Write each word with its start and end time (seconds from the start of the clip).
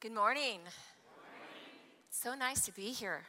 Good 0.00 0.14
morning. 0.14 0.60
So 2.08 2.32
nice 2.36 2.64
to 2.66 2.72
be 2.72 2.92
here. 2.92 3.22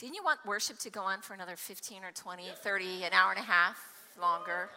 Didn't 0.00 0.16
you 0.16 0.24
want 0.24 0.40
worship 0.44 0.76
to 0.80 0.90
go 0.90 1.02
on 1.02 1.20
for 1.20 1.32
another 1.32 1.54
15 1.54 2.02
or 2.02 2.10
20, 2.10 2.42
30, 2.60 3.04
an 3.04 3.12
hour 3.12 3.30
and 3.30 3.38
a 3.38 3.44
half 3.44 3.78
longer? 4.20 4.68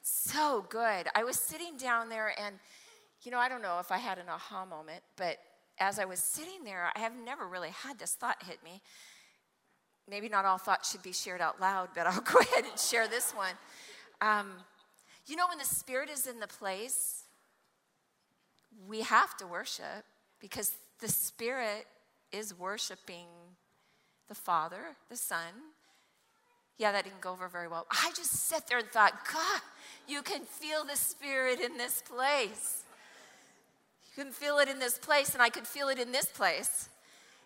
So 0.00 0.64
good. 0.70 1.06
I 1.14 1.22
was 1.22 1.38
sitting 1.38 1.76
down 1.76 2.08
there, 2.08 2.32
and 2.42 2.54
you 3.24 3.30
know, 3.30 3.36
I 3.36 3.50
don't 3.50 3.60
know 3.60 3.78
if 3.78 3.92
I 3.92 3.98
had 3.98 4.16
an 4.16 4.30
aha 4.30 4.64
moment, 4.64 5.02
but 5.16 5.36
as 5.78 5.98
I 5.98 6.06
was 6.06 6.18
sitting 6.18 6.64
there, 6.64 6.90
I 6.96 6.98
have 6.98 7.12
never 7.22 7.46
really 7.46 7.68
had 7.68 7.98
this 7.98 8.14
thought 8.14 8.42
hit 8.46 8.64
me. 8.64 8.80
Maybe 10.08 10.30
not 10.30 10.46
all 10.46 10.56
thoughts 10.56 10.90
should 10.90 11.02
be 11.02 11.12
shared 11.12 11.42
out 11.42 11.60
loud, 11.60 11.90
but 11.94 12.06
I'll 12.06 12.22
go 12.22 12.38
ahead 12.38 12.64
and 12.64 12.80
share 12.80 13.06
this 13.06 13.32
one. 13.32 13.52
Um, 14.22 14.52
you 15.26 15.36
know, 15.36 15.46
when 15.46 15.58
the 15.58 15.66
Spirit 15.66 16.08
is 16.08 16.26
in 16.26 16.40
the 16.40 16.48
place, 16.48 17.24
we 18.88 19.02
have 19.02 19.36
to 19.36 19.46
worship 19.46 20.06
because 20.40 20.72
the 21.00 21.08
Spirit 21.08 21.86
is 22.32 22.58
worshiping 22.58 23.26
the 24.28 24.34
Father, 24.34 24.96
the 25.08 25.16
Son. 25.16 25.52
Yeah, 26.76 26.92
that 26.92 27.04
didn't 27.04 27.20
go 27.20 27.32
over 27.32 27.48
very 27.48 27.68
well. 27.68 27.86
I 27.90 28.12
just 28.14 28.32
sat 28.32 28.68
there 28.68 28.78
and 28.78 28.88
thought, 28.88 29.12
God, 29.32 29.60
you 30.06 30.22
can 30.22 30.42
feel 30.42 30.84
the 30.84 30.96
Spirit 30.96 31.60
in 31.60 31.76
this 31.76 32.02
place. 32.02 32.84
You 34.16 34.24
can 34.24 34.32
feel 34.32 34.58
it 34.58 34.68
in 34.68 34.78
this 34.78 34.98
place, 34.98 35.34
and 35.34 35.42
I 35.42 35.48
could 35.48 35.66
feel 35.66 35.88
it 35.88 35.98
in 35.98 36.12
this 36.12 36.26
place. 36.26 36.88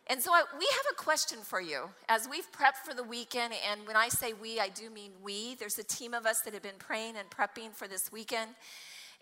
And 0.09 0.21
so 0.21 0.33
I, 0.33 0.43
we 0.59 0.67
have 0.67 0.87
a 0.93 0.97
question 0.97 1.39
for 1.43 1.61
you. 1.61 1.89
As 2.09 2.29
we've 2.29 2.51
prepped 2.51 2.85
for 2.85 2.93
the 2.93 3.05
weekend, 3.05 3.55
and 3.71 3.87
when 3.87 3.97
I 3.97 4.09
say 4.09 4.33
we, 4.33 4.59
I 4.59 4.69
do 4.69 4.91
mean 4.91 5.13
we, 5.23 5.55
there's 5.55 5.79
a 5.79 5.85
team 5.85 6.13
of 6.13 6.27
us 6.27 6.41
that 6.41 6.55
have 6.55 6.63
been 6.63 6.79
praying 6.79 7.15
and 7.17 7.31
prepping 7.31 7.73
for 7.73 7.87
this 7.87 8.11
weekend. 8.11 8.51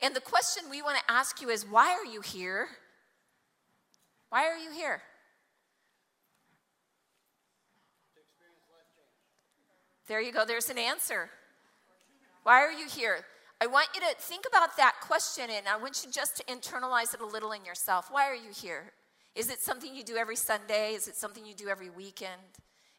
And 0.02 0.16
the 0.16 0.20
question 0.20 0.64
we 0.70 0.80
want 0.80 0.98
to 0.98 1.12
ask 1.12 1.42
you 1.42 1.50
is 1.50 1.66
why 1.66 1.90
are 1.90 2.06
you 2.06 2.22
here? 2.22 2.68
Why 4.30 4.46
are 4.46 4.56
you 4.56 4.70
here? 4.70 5.02
There 10.08 10.20
you 10.20 10.32
go, 10.32 10.44
there's 10.44 10.70
an 10.70 10.78
answer. 10.78 11.30
Why 12.42 12.62
are 12.62 12.72
you 12.72 12.88
here? 12.88 13.24
I 13.60 13.66
want 13.66 13.88
you 13.94 14.00
to 14.00 14.14
think 14.18 14.44
about 14.48 14.76
that 14.76 14.94
question 15.02 15.44
and 15.50 15.68
I 15.68 15.76
want 15.76 16.02
you 16.04 16.10
just 16.10 16.36
to 16.38 16.44
internalize 16.44 17.12
it 17.12 17.20
a 17.20 17.26
little 17.26 17.52
in 17.52 17.64
yourself. 17.64 18.08
Why 18.10 18.26
are 18.28 18.34
you 18.34 18.50
here? 18.54 18.92
Is 19.34 19.50
it 19.50 19.60
something 19.60 19.94
you 19.94 20.02
do 20.02 20.16
every 20.16 20.36
Sunday? 20.36 20.94
Is 20.94 21.06
it 21.06 21.16
something 21.16 21.44
you 21.44 21.54
do 21.54 21.68
every 21.68 21.90
weekend? 21.90 22.40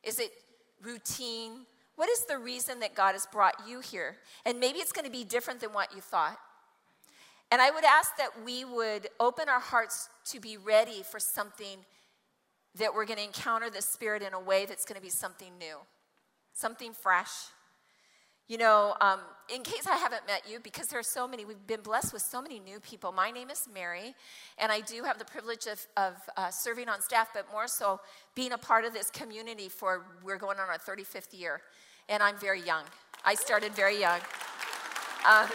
Is 0.03 0.19
it 0.19 0.31
routine? 0.81 1.65
What 1.95 2.09
is 2.09 2.25
the 2.25 2.37
reason 2.37 2.79
that 2.79 2.95
God 2.95 3.13
has 3.13 3.25
brought 3.25 3.55
you 3.67 3.79
here? 3.79 4.17
And 4.45 4.59
maybe 4.59 4.79
it's 4.79 4.91
going 4.91 5.05
to 5.05 5.11
be 5.11 5.23
different 5.23 5.59
than 5.59 5.73
what 5.73 5.93
you 5.93 6.01
thought. 6.01 6.39
And 7.51 7.61
I 7.61 7.69
would 7.69 7.83
ask 7.83 8.15
that 8.15 8.29
we 8.45 8.63
would 8.63 9.09
open 9.19 9.49
our 9.49 9.59
hearts 9.59 10.09
to 10.27 10.39
be 10.39 10.55
ready 10.55 11.03
for 11.03 11.19
something 11.19 11.79
that 12.75 12.95
we're 12.95 13.05
going 13.05 13.17
to 13.17 13.25
encounter 13.25 13.69
the 13.69 13.81
Spirit 13.81 14.21
in 14.21 14.33
a 14.33 14.39
way 14.39 14.65
that's 14.65 14.85
going 14.85 14.95
to 14.95 15.01
be 15.01 15.09
something 15.09 15.57
new, 15.59 15.75
something 16.53 16.93
fresh. 16.93 17.29
You 18.47 18.57
know, 18.57 18.95
um, 19.01 19.19
in 19.53 19.63
case 19.63 19.85
I 19.85 19.97
haven't 19.97 20.25
met 20.27 20.43
you, 20.49 20.59
because 20.59 20.87
there 20.87 20.99
are 20.99 21.03
so 21.03 21.27
many, 21.27 21.43
we've 21.43 21.67
been 21.67 21.81
blessed 21.81 22.13
with 22.13 22.21
so 22.21 22.41
many 22.41 22.59
new 22.59 22.79
people. 22.79 23.11
My 23.11 23.31
name 23.31 23.49
is 23.49 23.67
Mary, 23.73 24.13
and 24.57 24.71
I 24.71 24.79
do 24.79 25.03
have 25.03 25.19
the 25.19 25.25
privilege 25.25 25.67
of, 25.67 25.85
of 25.97 26.13
uh, 26.37 26.49
serving 26.49 26.87
on 26.87 27.01
staff, 27.01 27.29
but 27.33 27.45
more 27.51 27.67
so 27.67 27.99
being 28.33 28.53
a 28.53 28.57
part 28.57 28.85
of 28.85 28.93
this 28.93 29.09
community 29.09 29.67
for, 29.67 30.05
we're 30.23 30.37
going 30.37 30.57
on 30.57 30.69
our 30.69 30.77
35th 30.77 31.37
year. 31.37 31.61
And 32.07 32.23
I'm 32.23 32.37
very 32.37 32.61
young. 32.61 32.83
I 33.25 33.35
started 33.35 33.73
very 33.73 33.99
young. 33.99 34.19
Uh, 35.25 35.47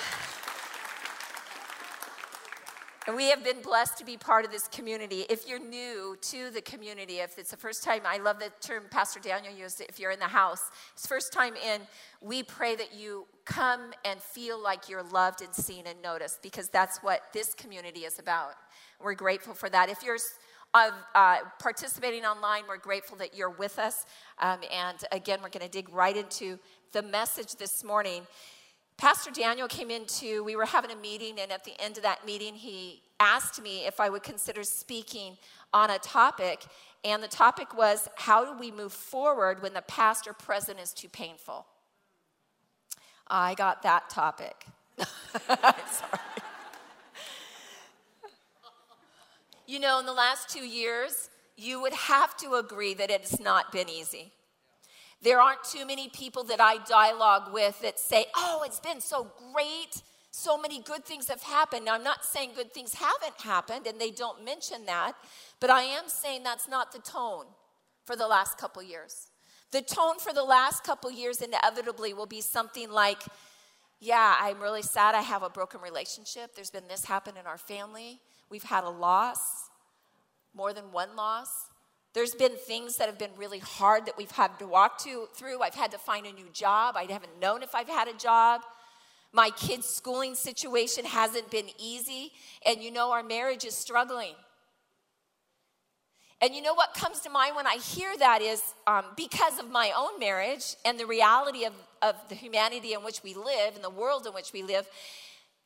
and 3.07 3.15
we 3.15 3.31
have 3.31 3.45
been 3.45 3.63
blessed 3.63 3.99
to 3.99 4.05
be 4.05 4.17
part 4.17 4.45
of 4.45 4.51
this 4.51 4.67
community. 4.67 5.25
If 5.31 5.49
you're 5.49 5.61
new 5.61 6.17
to 6.23 6.51
the 6.51 6.61
community, 6.61 7.19
if 7.19 7.39
it's 7.39 7.53
the 7.53 7.57
first 7.57 7.85
time, 7.85 8.01
I 8.05 8.19
love 8.19 8.41
the 8.41 8.51
term 8.61 8.85
Pastor 8.91 9.21
Daniel 9.21 9.55
used, 9.55 9.81
if 9.81 10.01
you're 10.01 10.11
in 10.11 10.19
the 10.19 10.25
house, 10.25 10.71
it's 10.93 11.07
first 11.07 11.33
time 11.33 11.55
in, 11.55 11.83
we 12.21 12.43
pray 12.43 12.75
that 12.75 12.95
you 12.95 13.27
come 13.45 13.93
and 14.05 14.21
feel 14.21 14.61
like 14.61 14.89
you're 14.89 15.05
loved 15.05 15.41
and 15.41 15.55
seen 15.55 15.87
and 15.87 16.03
noticed 16.03 16.43
because 16.43 16.69
that's 16.69 16.99
what 16.99 17.23
this 17.33 17.55
community 17.55 18.01
is 18.01 18.19
about. 18.19 18.55
We're 19.01 19.15
grateful 19.15 19.55
for 19.55 19.69
that. 19.71 19.89
If 19.89 20.03
you're 20.03 20.19
uh, 20.75 20.91
uh, 21.15 21.37
participating 21.61 22.25
online, 22.25 22.65
we're 22.69 22.77
grateful 22.77 23.17
that 23.19 23.37
you're 23.37 23.51
with 23.51 23.79
us. 23.79 24.05
Um, 24.41 24.59
and 24.73 24.99
again, 25.13 25.39
we're 25.43 25.51
going 25.51 25.65
to 25.65 25.71
dig 25.71 25.89
right 25.91 26.17
into 26.17 26.59
the 26.91 27.03
message 27.03 27.55
this 27.55 27.85
morning. 27.85 28.27
Pastor 28.97 29.31
Daniel 29.31 29.69
came 29.69 29.91
into, 29.91 30.43
we 30.43 30.57
were 30.57 30.65
having 30.65 30.91
a 30.91 30.97
meeting, 30.97 31.39
and 31.39 31.53
at 31.53 31.65
the 31.65 31.79
end 31.79 31.99
of 31.99 32.03
that 32.03 32.25
meeting, 32.25 32.55
he 32.55 33.03
asked 33.21 33.61
me 33.61 33.87
if 33.87 34.01
I 34.01 34.09
would 34.09 34.23
consider 34.23 34.63
speaking 34.63 35.37
on 35.75 35.91
a 35.91 35.99
topic. 35.99 36.65
And 37.05 37.23
the 37.23 37.29
topic 37.29 37.77
was 37.77 38.09
how 38.17 38.45
do 38.45 38.59
we 38.59 38.71
move 38.71 38.93
forward 38.93 39.63
when 39.63 39.75
the 39.75 39.83
past 39.83 40.27
or 40.27 40.33
present 40.33 40.81
is 40.81 40.93
too 40.93 41.09
painful? 41.09 41.67
I 43.29 43.55
got 43.55 43.83
that 43.83 44.09
topic. 44.09 44.65
Sorry. 44.99 46.21
you 49.67 49.79
know, 49.79 50.01
in 50.01 50.07
the 50.07 50.13
last 50.15 50.49
two 50.49 50.67
years, 50.67 51.29
you 51.57 51.83
would 51.83 51.93
have 51.93 52.35
to 52.39 52.55
agree 52.55 52.95
that 52.95 53.11
it's 53.11 53.39
not 53.39 53.73
been 53.73 53.91
easy. 53.91 54.33
There 55.23 55.41
aren't 55.41 55.65
too 55.65 55.87
many 55.87 56.09
people 56.09 56.45
that 56.45 56.61
I 56.61 56.79
dialogue 56.85 57.53
with 57.53 57.81
that 57.81 57.99
say, 57.99 58.27
Oh, 58.37 58.63
it's 58.67 58.81
been 58.81 59.01
so 59.01 59.31
great. 59.53 60.03
So 60.31 60.59
many 60.59 60.83
good 60.83 61.05
things 61.05 61.29
have 61.29 61.43
happened. 61.43 61.87
Now, 61.87 61.95
I'm 61.95 62.05
not 62.05 62.25
saying 62.25 62.51
good 62.55 62.75
things 62.75 62.95
haven't 62.95 63.41
happened, 63.41 63.87
and 63.87 63.99
they 63.99 64.11
don't 64.11 64.45
mention 64.45 64.85
that, 64.85 65.15
but 65.61 65.71
I 65.71 65.83
am 65.83 66.09
saying 66.09 66.43
that's 66.43 66.69
not 66.69 66.93
the 66.93 66.99
tone 66.99 67.47
for 68.05 68.17
the 68.17 68.27
last 68.29 68.59
couple 68.59 68.83
years. 68.83 69.29
The 69.73 69.81
tone 69.81 70.19
for 70.19 70.35
the 70.35 70.45
last 70.45 70.85
couple 70.85 71.11
years 71.11 71.41
inevitably 71.41 72.13
will 72.13 72.27
be 72.27 72.41
something 72.43 72.91
like, 72.91 73.23
Yeah, 73.99 74.37
I'm 74.39 74.61
really 74.61 74.83
sad 74.83 75.15
I 75.15 75.23
have 75.23 75.43
a 75.43 75.49
broken 75.49 75.81
relationship. 75.81 76.55
There's 76.55 76.71
been 76.71 76.87
this 76.87 77.07
happen 77.07 77.37
in 77.39 77.47
our 77.47 77.59
family. 77.59 78.21
We've 78.51 78.63
had 78.63 78.85
a 78.85 78.91
loss, 78.91 79.71
more 80.55 80.73
than 80.73 80.93
one 80.93 81.17
loss. 81.17 81.49
There's 82.17 82.35
been 82.35 82.57
things 82.57 82.97
that 82.97 83.09
have 83.09 83.19
been 83.19 83.37
really 83.37 83.59
hard 83.59 84.07
that 84.07 84.17
we've 84.17 84.31
had 84.31 84.59
to 84.61 84.67
walk 84.67 84.97
to, 85.05 85.29
through. 85.35 85.61
I've 85.61 85.75
had 85.75 85.91
to 85.91 85.99
find 85.99 86.25
a 86.25 86.33
new 86.33 86.49
job. 86.51 86.97
I 86.97 87.03
haven't 87.03 87.39
known 87.43 87.63
if 87.63 87.75
I've 87.75 87.91
had 87.91 88.09
a 88.09 88.15
job. 88.15 88.63
My 89.35 89.51
kids' 89.51 89.87
schooling 89.87 90.35
situation 90.35 91.05
hasn't 91.05 91.51
been 91.51 91.67
easy. 91.79 92.33
And 92.65 92.83
you 92.83 92.91
know, 92.91 93.13
our 93.13 93.23
marriage 93.23 93.67
is 93.67 93.75
struggling. 93.75 94.33
And 96.41 96.55
you 96.55 96.63
know 96.63 96.73
what 96.73 96.95
comes 96.95 97.21
to 97.21 97.29
mind 97.29 97.55
when 97.55 97.67
I 97.67 97.77
hear 97.77 98.17
that 98.17 98.41
is 98.41 98.63
um, 98.87 99.05
because 99.15 99.59
of 99.59 99.71
my 99.71 99.93
own 99.95 100.19
marriage 100.19 100.75
and 100.87 100.99
the 100.99 101.05
reality 101.05 101.67
of, 101.67 101.75
of 102.01 102.15
the 102.31 102.35
humanity 102.35 102.95
in 102.95 103.05
which 103.05 103.23
we 103.23 103.35
live 103.35 103.75
and 103.75 103.85
the 103.85 103.91
world 103.91 104.27
in 104.27 104.33
which 104.33 104.55
we 104.55 104.63
live, 104.63 104.89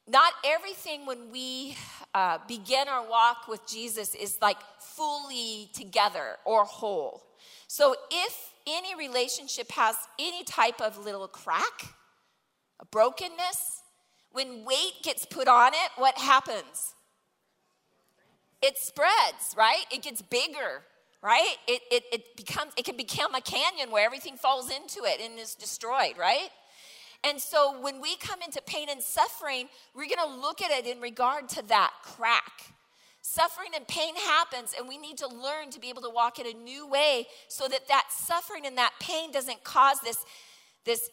not 0.09 0.33
everything 0.45 1.07
when 1.07 1.31
we 1.31 1.77
uh, 2.13 2.39
begin 2.49 2.89
our 2.89 3.09
walk 3.09 3.47
with 3.47 3.65
Jesus 3.69 4.17
is 4.17 4.39
like 4.43 4.57
fully 5.01 5.71
together 5.73 6.37
or 6.45 6.67
whole. 6.67 7.23
So 7.69 7.95
if 8.11 8.53
any 8.67 8.95
relationship 8.95 9.71
has 9.71 9.97
any 10.19 10.45
type 10.45 10.79
of 10.83 11.03
little 11.03 11.27
crack, 11.27 11.95
a 12.79 12.85
brokenness, 12.85 13.81
when 14.31 14.67
weight 14.67 15.03
gets 15.03 15.25
put 15.25 15.49
on 15.49 15.73
it, 15.73 15.91
what 15.97 16.19
happens? 16.19 16.95
It 18.61 18.77
spreads, 18.77 19.55
right? 19.57 19.85
It 19.91 20.03
gets 20.03 20.21
bigger, 20.21 20.83
right? 21.23 21.57
It, 21.67 21.81
it, 21.91 22.03
it 22.13 22.37
becomes, 22.37 22.73
it 22.77 22.85
can 22.85 22.99
become 22.99 23.35
a 23.35 23.41
canyon 23.41 23.91
where 23.91 24.05
everything 24.05 24.37
falls 24.37 24.71
into 24.71 25.05
it 25.05 25.19
and 25.23 25.39
is 25.39 25.55
destroyed, 25.55 26.19
right? 26.19 26.51
And 27.25 27.41
so 27.41 27.81
when 27.81 28.03
we 28.03 28.17
come 28.17 28.43
into 28.43 28.61
pain 28.67 28.89
and 28.91 29.01
suffering, 29.01 29.71
we're 29.95 30.11
going 30.15 30.29
to 30.29 30.41
look 30.43 30.61
at 30.61 30.71
it 30.71 30.87
in 30.87 31.01
regard 31.01 31.49
to 31.51 31.63
that 31.69 31.93
crack. 32.03 32.75
Suffering 33.23 33.71
and 33.77 33.87
pain 33.87 34.17
happens, 34.17 34.75
and 34.77 34.89
we 34.89 34.97
need 34.97 35.19
to 35.19 35.29
learn 35.29 35.71
to 35.71 35.81
be 35.81 35.91
able 35.91 36.03
to 36.03 36.11
walk 36.11 36.39
in 36.39 36.47
a 36.47 36.53
new 36.53 36.87
way 36.87 37.27
so 37.49 37.69
that 37.69 37.87
that 37.89 38.07
suffering 38.11 38.67
and 38.67 38.79
that 38.79 38.93
pain 38.99 39.31
doesn't 39.31 39.63
cause 39.63 40.01
this, 40.01 40.25
this 40.85 41.11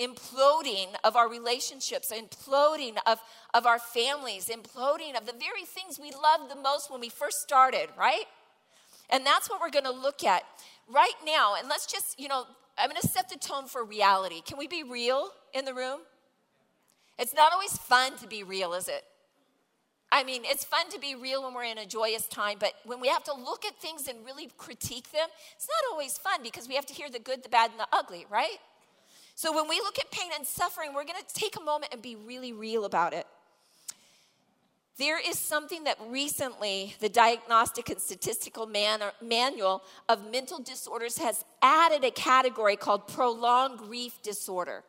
imploding 0.00 0.88
of 1.04 1.16
our 1.16 1.28
relationships, 1.28 2.10
imploding 2.10 2.96
of, 3.06 3.18
of 3.52 3.66
our 3.66 3.78
families, 3.78 4.48
imploding 4.48 5.16
of 5.16 5.26
the 5.26 5.34
very 5.38 5.64
things 5.66 5.98
we 6.00 6.10
loved 6.10 6.50
the 6.50 6.60
most 6.60 6.90
when 6.90 7.00
we 7.00 7.10
first 7.10 7.42
started, 7.42 7.88
right? 7.98 8.24
And 9.10 9.26
that's 9.26 9.50
what 9.50 9.60
we're 9.60 9.70
going 9.70 9.84
to 9.84 9.90
look 9.90 10.24
at 10.24 10.42
right 10.88 11.12
now. 11.26 11.56
And 11.58 11.68
let's 11.68 11.86
just, 11.86 12.18
you 12.18 12.28
know, 12.28 12.46
I'm 12.78 12.88
going 12.88 13.00
to 13.00 13.08
set 13.08 13.28
the 13.28 13.36
tone 13.36 13.66
for 13.66 13.84
reality. 13.84 14.40
Can 14.40 14.56
we 14.56 14.66
be 14.66 14.82
real 14.82 15.28
in 15.52 15.66
the 15.66 15.74
room? 15.74 16.00
It's 17.18 17.34
not 17.34 17.52
always 17.52 17.76
fun 17.76 18.16
to 18.18 18.26
be 18.26 18.42
real, 18.42 18.72
is 18.72 18.88
it? 18.88 19.04
I 20.12 20.24
mean, 20.24 20.42
it's 20.44 20.64
fun 20.64 20.90
to 20.90 20.98
be 20.98 21.14
real 21.14 21.44
when 21.44 21.54
we're 21.54 21.64
in 21.64 21.78
a 21.78 21.86
joyous 21.86 22.26
time, 22.26 22.56
but 22.58 22.72
when 22.84 23.00
we 23.00 23.08
have 23.08 23.22
to 23.24 23.34
look 23.34 23.64
at 23.64 23.76
things 23.76 24.08
and 24.08 24.24
really 24.24 24.48
critique 24.58 25.12
them, 25.12 25.28
it's 25.54 25.68
not 25.68 25.92
always 25.92 26.18
fun 26.18 26.42
because 26.42 26.66
we 26.66 26.74
have 26.74 26.86
to 26.86 26.94
hear 26.94 27.08
the 27.08 27.20
good, 27.20 27.44
the 27.44 27.48
bad, 27.48 27.70
and 27.70 27.78
the 27.78 27.86
ugly, 27.92 28.26
right? 28.28 28.58
So 29.36 29.54
when 29.54 29.68
we 29.68 29.76
look 29.76 29.98
at 29.98 30.10
pain 30.10 30.30
and 30.36 30.44
suffering, 30.44 30.94
we're 30.94 31.04
going 31.04 31.22
to 31.26 31.34
take 31.34 31.56
a 31.56 31.62
moment 31.62 31.92
and 31.92 32.02
be 32.02 32.16
really 32.16 32.52
real 32.52 32.84
about 32.84 33.12
it. 33.12 33.26
There 34.98 35.18
is 35.18 35.38
something 35.38 35.84
that 35.84 35.96
recently 36.08 36.94
the 37.00 37.08
Diagnostic 37.08 37.88
and 37.88 37.98
Statistical 37.98 38.66
Man- 38.66 39.00
Manual 39.22 39.82
of 40.10 40.30
Mental 40.30 40.58
Disorders 40.58 41.16
has 41.18 41.42
added 41.62 42.04
a 42.04 42.10
category 42.10 42.76
called 42.76 43.08
prolonged 43.08 43.78
grief 43.78 44.20
disorder. 44.22 44.82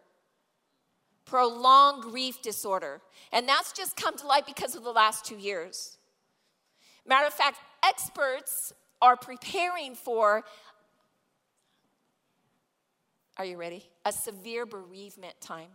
Prolonged 1.26 2.04
grief 2.04 2.42
disorder. 2.42 3.02
And 3.32 3.48
that's 3.48 3.72
just 3.72 3.96
come 3.96 4.18
to 4.18 4.28
light 4.28 4.46
because 4.46 4.76
of 4.76 4.84
the 4.84 4.92
last 4.92 5.26
two 5.26 5.38
years. 5.38 5.98
Matter 7.06 7.28
of 7.28 7.34
fact, 7.34 7.58
experts 7.84 8.74
are 9.02 9.16
preparing 9.16 9.96
for, 9.96 10.44
are 13.38 13.46
you 13.46 13.58
ready? 13.58 13.86
A 14.06 14.12
severe 14.12 14.66
bereavement 14.66 15.40
time. 15.42 15.70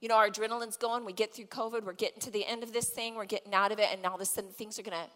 You 0.00 0.08
know, 0.08 0.16
our 0.16 0.28
adrenaline's 0.28 0.76
going, 0.76 1.04
we 1.04 1.12
get 1.12 1.34
through 1.34 1.46
COVID, 1.46 1.84
we're 1.84 1.92
getting 1.92 2.20
to 2.20 2.30
the 2.30 2.46
end 2.46 2.62
of 2.62 2.72
this 2.72 2.88
thing, 2.88 3.14
we're 3.14 3.26
getting 3.26 3.52
out 3.52 3.70
of 3.70 3.78
it, 3.78 3.88
and 3.92 4.02
now 4.02 4.10
all 4.10 4.14
of 4.14 4.20
a 4.20 4.24
sudden 4.24 4.50
things 4.50 4.78
are 4.78 4.82
gonna, 4.82 5.06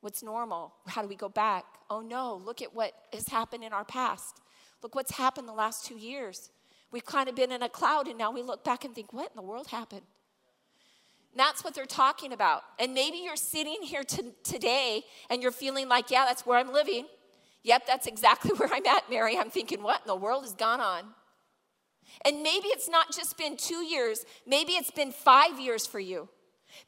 what's 0.00 0.22
normal? 0.22 0.72
How 0.86 1.02
do 1.02 1.08
we 1.08 1.16
go 1.16 1.28
back? 1.28 1.64
Oh 1.90 2.00
no, 2.00 2.40
look 2.44 2.62
at 2.62 2.74
what 2.74 2.92
has 3.12 3.28
happened 3.28 3.64
in 3.64 3.72
our 3.72 3.84
past. 3.84 4.40
Look 4.82 4.94
what's 4.94 5.12
happened 5.12 5.48
the 5.48 5.52
last 5.52 5.86
two 5.86 5.96
years. 5.96 6.50
We've 6.92 7.04
kind 7.04 7.28
of 7.28 7.34
been 7.34 7.50
in 7.50 7.62
a 7.62 7.68
cloud, 7.68 8.06
and 8.06 8.18
now 8.18 8.30
we 8.30 8.42
look 8.42 8.62
back 8.64 8.84
and 8.84 8.94
think, 8.94 9.12
what 9.12 9.30
in 9.30 9.36
the 9.36 9.42
world 9.42 9.68
happened? 9.68 10.02
And 11.32 11.40
that's 11.40 11.64
what 11.64 11.74
they're 11.74 11.86
talking 11.86 12.32
about. 12.32 12.62
And 12.78 12.92
maybe 12.92 13.16
you're 13.16 13.36
sitting 13.36 13.78
here 13.82 14.04
to, 14.04 14.32
today 14.44 15.02
and 15.30 15.42
you're 15.42 15.50
feeling 15.50 15.88
like, 15.88 16.10
yeah, 16.10 16.26
that's 16.26 16.44
where 16.44 16.58
I'm 16.58 16.72
living. 16.72 17.06
Yep, 17.62 17.86
that's 17.86 18.06
exactly 18.06 18.50
where 18.56 18.68
I'm 18.70 18.84
at, 18.86 19.08
Mary. 19.08 19.38
I'm 19.38 19.50
thinking, 19.50 19.82
what 19.82 20.02
in 20.02 20.06
the 20.06 20.14
world 20.14 20.44
has 20.44 20.52
gone 20.52 20.80
on? 20.80 21.04
And 22.26 22.42
maybe 22.42 22.68
it's 22.68 22.90
not 22.90 23.10
just 23.12 23.38
been 23.38 23.56
two 23.56 23.82
years, 23.82 24.26
maybe 24.46 24.72
it's 24.72 24.90
been 24.90 25.12
five 25.12 25.58
years 25.58 25.86
for 25.86 25.98
you. 26.00 26.28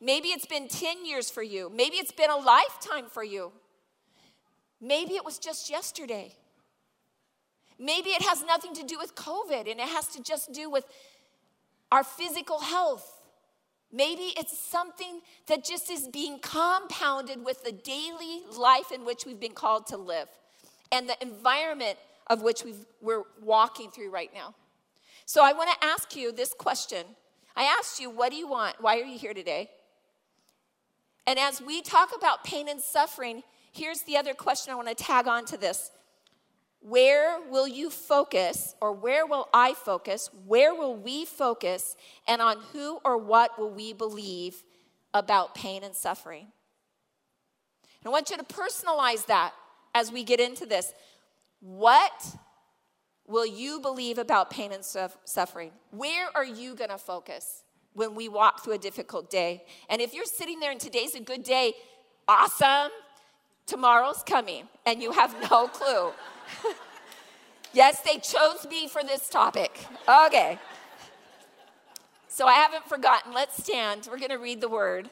Maybe 0.01 0.29
it's 0.29 0.47
been 0.47 0.69
10 0.69 1.07
years 1.07 1.31
for 1.31 1.43
you. 1.43 1.71
Maybe 1.75 1.97
it's 1.97 2.13
been 2.13 2.31
a 2.31 2.37
lifetime 2.37 3.07
for 3.07 3.23
you. 3.23 3.53
Maybe 4.81 5.15
it 5.15 5.25
was 5.25 5.39
just 5.39 5.71
yesterday. 5.71 6.35
Maybe 7.79 8.11
it 8.11 8.23
has 8.23 8.45
nothing 8.45 8.75
to 8.75 8.83
do 8.85 8.99
with 8.99 9.15
COVID 9.15 9.71
and 9.71 9.81
it 9.81 9.89
has 9.89 10.07
to 10.09 10.23
just 10.23 10.53
do 10.53 10.71
with 10.71 10.85
our 11.91 12.05
physical 12.05 12.61
health. 12.61 13.21
Maybe 13.93 14.33
it's 14.37 14.59
something 14.59 15.21
that 15.47 15.65
just 15.65 15.91
is 15.91 16.09
being 16.09 16.39
compounded 16.41 17.45
with 17.45 17.63
the 17.65 17.73
daily 17.73 18.43
life 18.57 18.91
in 18.93 19.05
which 19.05 19.25
we've 19.25 19.39
been 19.39 19.53
called 19.53 19.87
to 19.89 19.97
live 19.97 20.29
and 20.91 21.09
the 21.09 21.21
environment 21.23 21.99
of 22.29 22.43
which 22.43 22.65
we 22.65 22.75
are 23.09 23.23
walking 23.43 23.91
through 23.91 24.11
right 24.11 24.31
now. 24.35 24.55
So 25.27 25.45
I 25.45 25.53
want 25.53 25.71
to 25.71 25.87
ask 25.87 26.17
you 26.17 26.33
this 26.33 26.53
question. 26.53 27.05
I 27.57 27.65
asked 27.65 28.01
you, 28.01 28.11
what 28.11 28.31
do 28.31 28.37
you 28.37 28.49
want? 28.49 28.81
Why 28.81 28.99
are 28.99 29.05
you 29.05 29.19
here 29.19 29.35
today? 29.35 29.71
And 31.27 31.39
as 31.39 31.63
we 31.63 31.81
talk 31.81 32.11
about 32.17 32.45
pain 32.45 32.69
and 32.69 32.81
suffering, 32.81 33.43
here's 33.73 34.03
the 34.03 34.17
other 34.17 34.35
question 34.35 34.73
I 34.73 34.77
want 34.77 34.89
to 34.89 34.95
tag 34.95 35.27
on 35.27 35.45
to 35.47 35.57
this. 35.57 35.91
Where 36.87 37.39
will 37.51 37.67
you 37.67 37.89
focus, 37.89 38.75
or 38.79 38.93
where 38.93 39.27
will 39.27 39.49
I 39.55 39.73
focus? 39.73 40.29
Where 40.47 40.75
will 40.75 40.95
we 40.95 41.25
focus? 41.25 41.97
And 42.29 42.43
on 42.43 42.59
who 42.75 43.01
or 43.07 43.17
what 43.17 43.59
will 43.59 43.71
we 43.71 43.95
believe 43.95 44.63
about 45.15 45.55
pain 45.55 45.83
and 45.83 45.95
suffering? 45.95 46.49
And 48.03 48.07
I 48.07 48.11
want 48.11 48.29
you 48.29 48.37
to 48.37 48.45
personalize 48.45 49.25
that 49.27 49.55
as 49.95 50.13
we 50.13 50.25
get 50.25 50.41
into 50.41 50.67
this. 50.67 50.93
What 51.61 52.37
will 53.27 53.47
you 53.47 53.81
believe 53.81 54.19
about 54.19 54.51
pain 54.51 54.71
and 54.71 54.85
suffering? 54.85 55.71
Where 55.91 56.29
are 56.35 56.45
you 56.45 56.75
going 56.75 56.91
to 56.91 56.99
focus 56.99 57.63
when 57.95 58.15
we 58.15 58.29
walk 58.29 58.63
through 58.63 58.75
a 58.75 58.79
difficult 58.79 59.31
day? 59.31 59.65
And 59.89 60.03
if 60.03 60.13
you're 60.13 60.27
sitting 60.27 60.61
there 60.61 60.71
and 60.71 60.81
today's 60.81 61.15
a 61.15 61.21
good 61.21 61.45
day, 61.45 61.73
awesome. 62.29 62.91
Tomorrow's 63.67 64.23
coming 64.23 64.69
and 64.87 65.03
you 65.03 65.13
have 65.13 65.35
no 65.51 65.69
clue. 65.73 66.13
yes, 67.73 68.01
they 68.03 68.19
chose 68.19 68.67
me 68.69 68.89
for 68.89 69.03
this 69.03 69.29
topic. 69.29 69.79
Okay. 70.09 70.59
So 72.29 72.47
I 72.47 72.55
haven't 72.55 72.89
forgotten. 72.89 73.33
Let's 73.33 73.63
stand. 73.63 74.09
We're 74.11 74.19
going 74.19 74.31
to 74.31 74.39
read 74.39 74.61
the 74.61 74.69
word. 74.69 75.09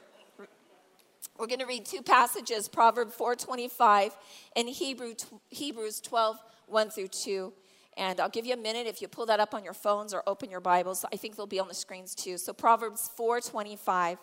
We're 1.38 1.46
going 1.46 1.60
to 1.60 1.66
read 1.66 1.86
two 1.86 2.02
passages, 2.02 2.68
Proverbs 2.68 3.14
4:25 3.16 4.12
and 4.54 4.68
Hebrew, 4.68 5.14
Hebrews 5.48 6.00
12, 6.00 6.36
1 6.66 6.90
through 6.90 7.08
2. 7.08 7.52
And 7.96 8.20
I'll 8.20 8.28
give 8.28 8.46
you 8.46 8.54
a 8.54 8.58
minute 8.58 8.86
if 8.86 9.02
you 9.02 9.08
pull 9.08 9.26
that 9.26 9.40
up 9.40 9.54
on 9.54 9.64
your 9.64 9.74
phones 9.74 10.14
or 10.14 10.22
open 10.26 10.50
your 10.50 10.60
Bibles. 10.60 11.04
I 11.12 11.16
think 11.16 11.36
they'll 11.36 11.46
be 11.46 11.60
on 11.60 11.68
the 11.68 11.74
screens 11.74 12.14
too. 12.14 12.38
So 12.38 12.52
Proverbs 12.52 13.10
4:25. 13.18 14.18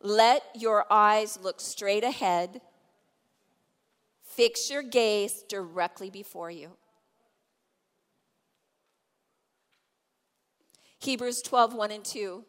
Let 0.00 0.42
your 0.54 0.84
eyes 0.90 1.38
look 1.42 1.60
straight 1.60 2.04
ahead. 2.04 2.60
Fix 4.34 4.68
your 4.68 4.82
gaze 4.82 5.44
directly 5.48 6.10
before 6.10 6.50
you. 6.50 6.70
Hebrews 10.98 11.40
12, 11.42 11.74
1 11.74 11.90
and 11.92 12.04
2. 12.04 12.44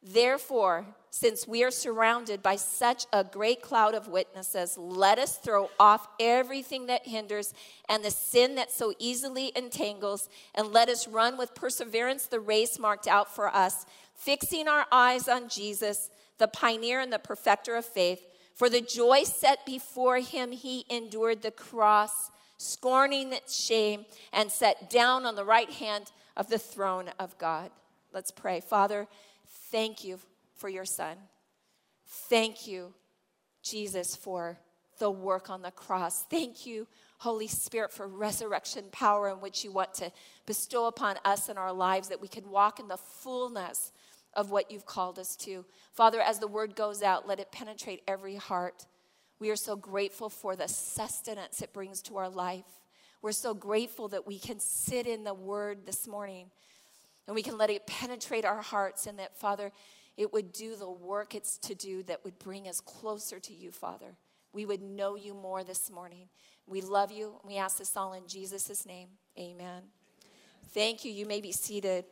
Therefore, 0.00 0.86
since 1.10 1.48
we 1.48 1.64
are 1.64 1.72
surrounded 1.72 2.42
by 2.42 2.54
such 2.54 3.06
a 3.12 3.24
great 3.24 3.62
cloud 3.62 3.94
of 3.94 4.06
witnesses, 4.06 4.78
let 4.78 5.18
us 5.18 5.36
throw 5.38 5.70
off 5.80 6.06
everything 6.20 6.86
that 6.86 7.08
hinders 7.08 7.52
and 7.88 8.04
the 8.04 8.10
sin 8.12 8.54
that 8.54 8.70
so 8.70 8.92
easily 9.00 9.50
entangles, 9.56 10.28
and 10.54 10.72
let 10.72 10.88
us 10.88 11.08
run 11.08 11.36
with 11.36 11.54
perseverance 11.54 12.26
the 12.26 12.38
race 12.38 12.78
marked 12.78 13.08
out 13.08 13.34
for 13.34 13.48
us, 13.48 13.86
fixing 14.14 14.68
our 14.68 14.86
eyes 14.92 15.26
on 15.28 15.48
Jesus, 15.48 16.10
the 16.38 16.48
pioneer 16.48 17.00
and 17.00 17.12
the 17.12 17.18
perfecter 17.18 17.74
of 17.74 17.84
faith. 17.84 18.24
For 18.54 18.70
the 18.70 18.80
joy 18.80 19.24
set 19.24 19.66
before 19.66 20.18
him, 20.18 20.52
he 20.52 20.86
endured 20.88 21.42
the 21.42 21.50
cross, 21.50 22.30
scorning 22.56 23.32
its 23.32 23.60
shame, 23.60 24.06
and 24.32 24.50
sat 24.50 24.88
down 24.88 25.26
on 25.26 25.34
the 25.34 25.44
right 25.44 25.70
hand 25.70 26.12
of 26.36 26.48
the 26.48 26.58
throne 26.58 27.10
of 27.18 27.36
God. 27.38 27.70
Let's 28.12 28.30
pray. 28.30 28.60
Father, 28.60 29.08
thank 29.70 30.04
you 30.04 30.20
for 30.56 30.68
your 30.68 30.84
son. 30.84 31.16
Thank 32.06 32.68
you, 32.68 32.94
Jesus, 33.62 34.14
for 34.14 34.58
the 34.98 35.10
work 35.10 35.50
on 35.50 35.62
the 35.62 35.72
cross. 35.72 36.22
Thank 36.22 36.64
you, 36.64 36.86
Holy 37.18 37.48
Spirit, 37.48 37.92
for 37.92 38.06
resurrection 38.06 38.84
power 38.92 39.30
in 39.30 39.40
which 39.40 39.64
you 39.64 39.72
want 39.72 39.94
to 39.94 40.12
bestow 40.46 40.86
upon 40.86 41.16
us 41.24 41.48
in 41.48 41.58
our 41.58 41.72
lives 41.72 42.08
that 42.08 42.20
we 42.20 42.28
can 42.28 42.48
walk 42.48 42.78
in 42.78 42.86
the 42.86 42.96
fullness 42.96 43.90
of 44.36 44.50
what 44.50 44.70
you've 44.70 44.86
called 44.86 45.18
us 45.18 45.36
to. 45.36 45.64
Father, 45.92 46.20
as 46.20 46.38
the 46.38 46.48
word 46.48 46.76
goes 46.76 47.02
out, 47.02 47.26
let 47.26 47.40
it 47.40 47.52
penetrate 47.52 48.02
every 48.06 48.36
heart. 48.36 48.86
We 49.38 49.50
are 49.50 49.56
so 49.56 49.76
grateful 49.76 50.28
for 50.28 50.56
the 50.56 50.68
sustenance 50.68 51.60
it 51.62 51.72
brings 51.72 52.02
to 52.02 52.16
our 52.16 52.28
life. 52.28 52.64
We're 53.22 53.32
so 53.32 53.54
grateful 53.54 54.08
that 54.08 54.26
we 54.26 54.38
can 54.38 54.60
sit 54.60 55.06
in 55.06 55.24
the 55.24 55.34
word 55.34 55.86
this 55.86 56.06
morning 56.06 56.50
and 57.26 57.34
we 57.34 57.42
can 57.42 57.56
let 57.56 57.70
it 57.70 57.86
penetrate 57.86 58.44
our 58.44 58.60
hearts, 58.60 59.06
and 59.06 59.18
that, 59.18 59.34
Father, 59.34 59.72
it 60.16 60.32
would 60.32 60.52
do 60.52 60.76
the 60.76 60.90
work 60.90 61.34
it's 61.34 61.56
to 61.58 61.74
do 61.74 62.02
that 62.02 62.22
would 62.22 62.38
bring 62.38 62.68
us 62.68 62.80
closer 62.80 63.40
to 63.40 63.52
you, 63.54 63.70
Father. 63.70 64.16
We 64.52 64.66
would 64.66 64.82
know 64.82 65.16
you 65.16 65.32
more 65.34 65.64
this 65.64 65.90
morning. 65.90 66.28
We 66.66 66.80
love 66.80 67.10
you. 67.10 67.40
We 67.42 67.56
ask 67.56 67.78
this 67.78 67.96
all 67.96 68.12
in 68.12 68.26
Jesus' 68.28 68.86
name. 68.86 69.08
Amen. 69.38 69.82
Thank 70.74 71.04
you. 71.04 71.12
You 71.12 71.26
may 71.26 71.40
be 71.40 71.50
seated. 71.50 72.04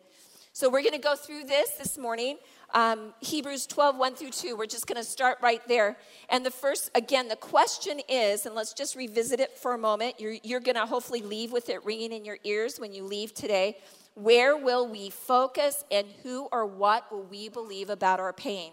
So 0.54 0.68
we're 0.68 0.82
going 0.82 0.92
to 0.92 0.98
go 0.98 1.16
through 1.16 1.44
this 1.44 1.70
this 1.70 1.96
morning. 1.96 2.36
Um, 2.74 3.14
Hebrews 3.20 3.66
12, 3.66 3.96
1 3.96 4.14
through 4.14 4.32
2. 4.32 4.54
We're 4.54 4.66
just 4.66 4.86
going 4.86 5.02
to 5.02 5.04
start 5.04 5.38
right 5.40 5.66
there. 5.66 5.96
And 6.28 6.44
the 6.44 6.50
first, 6.50 6.90
again, 6.94 7.28
the 7.28 7.36
question 7.36 8.02
is, 8.06 8.44
and 8.44 8.54
let's 8.54 8.74
just 8.74 8.94
revisit 8.94 9.40
it 9.40 9.56
for 9.56 9.72
a 9.72 9.78
moment. 9.78 10.20
You're, 10.20 10.36
you're 10.42 10.60
going 10.60 10.74
to 10.74 10.84
hopefully 10.84 11.22
leave 11.22 11.52
with 11.52 11.70
it 11.70 11.82
ringing 11.86 12.12
in 12.12 12.26
your 12.26 12.36
ears 12.44 12.78
when 12.78 12.92
you 12.92 13.02
leave 13.02 13.32
today. 13.32 13.78
Where 14.12 14.54
will 14.54 14.86
we 14.86 15.08
focus 15.08 15.84
and 15.90 16.06
who 16.22 16.48
or 16.52 16.66
what 16.66 17.10
will 17.10 17.24
we 17.24 17.48
believe 17.48 17.88
about 17.88 18.20
our 18.20 18.34
pain? 18.34 18.72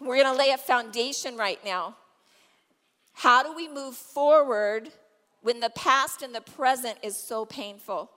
We're 0.00 0.16
going 0.16 0.34
to 0.34 0.36
lay 0.36 0.50
a 0.50 0.58
foundation 0.58 1.36
right 1.36 1.64
now. 1.64 1.94
How 3.12 3.44
do 3.44 3.54
we 3.54 3.68
move 3.68 3.94
forward 3.94 4.88
when 5.42 5.60
the 5.60 5.70
past 5.70 6.20
and 6.20 6.34
the 6.34 6.40
present 6.40 6.98
is 7.04 7.16
so 7.16 7.44
painful? 7.44 8.10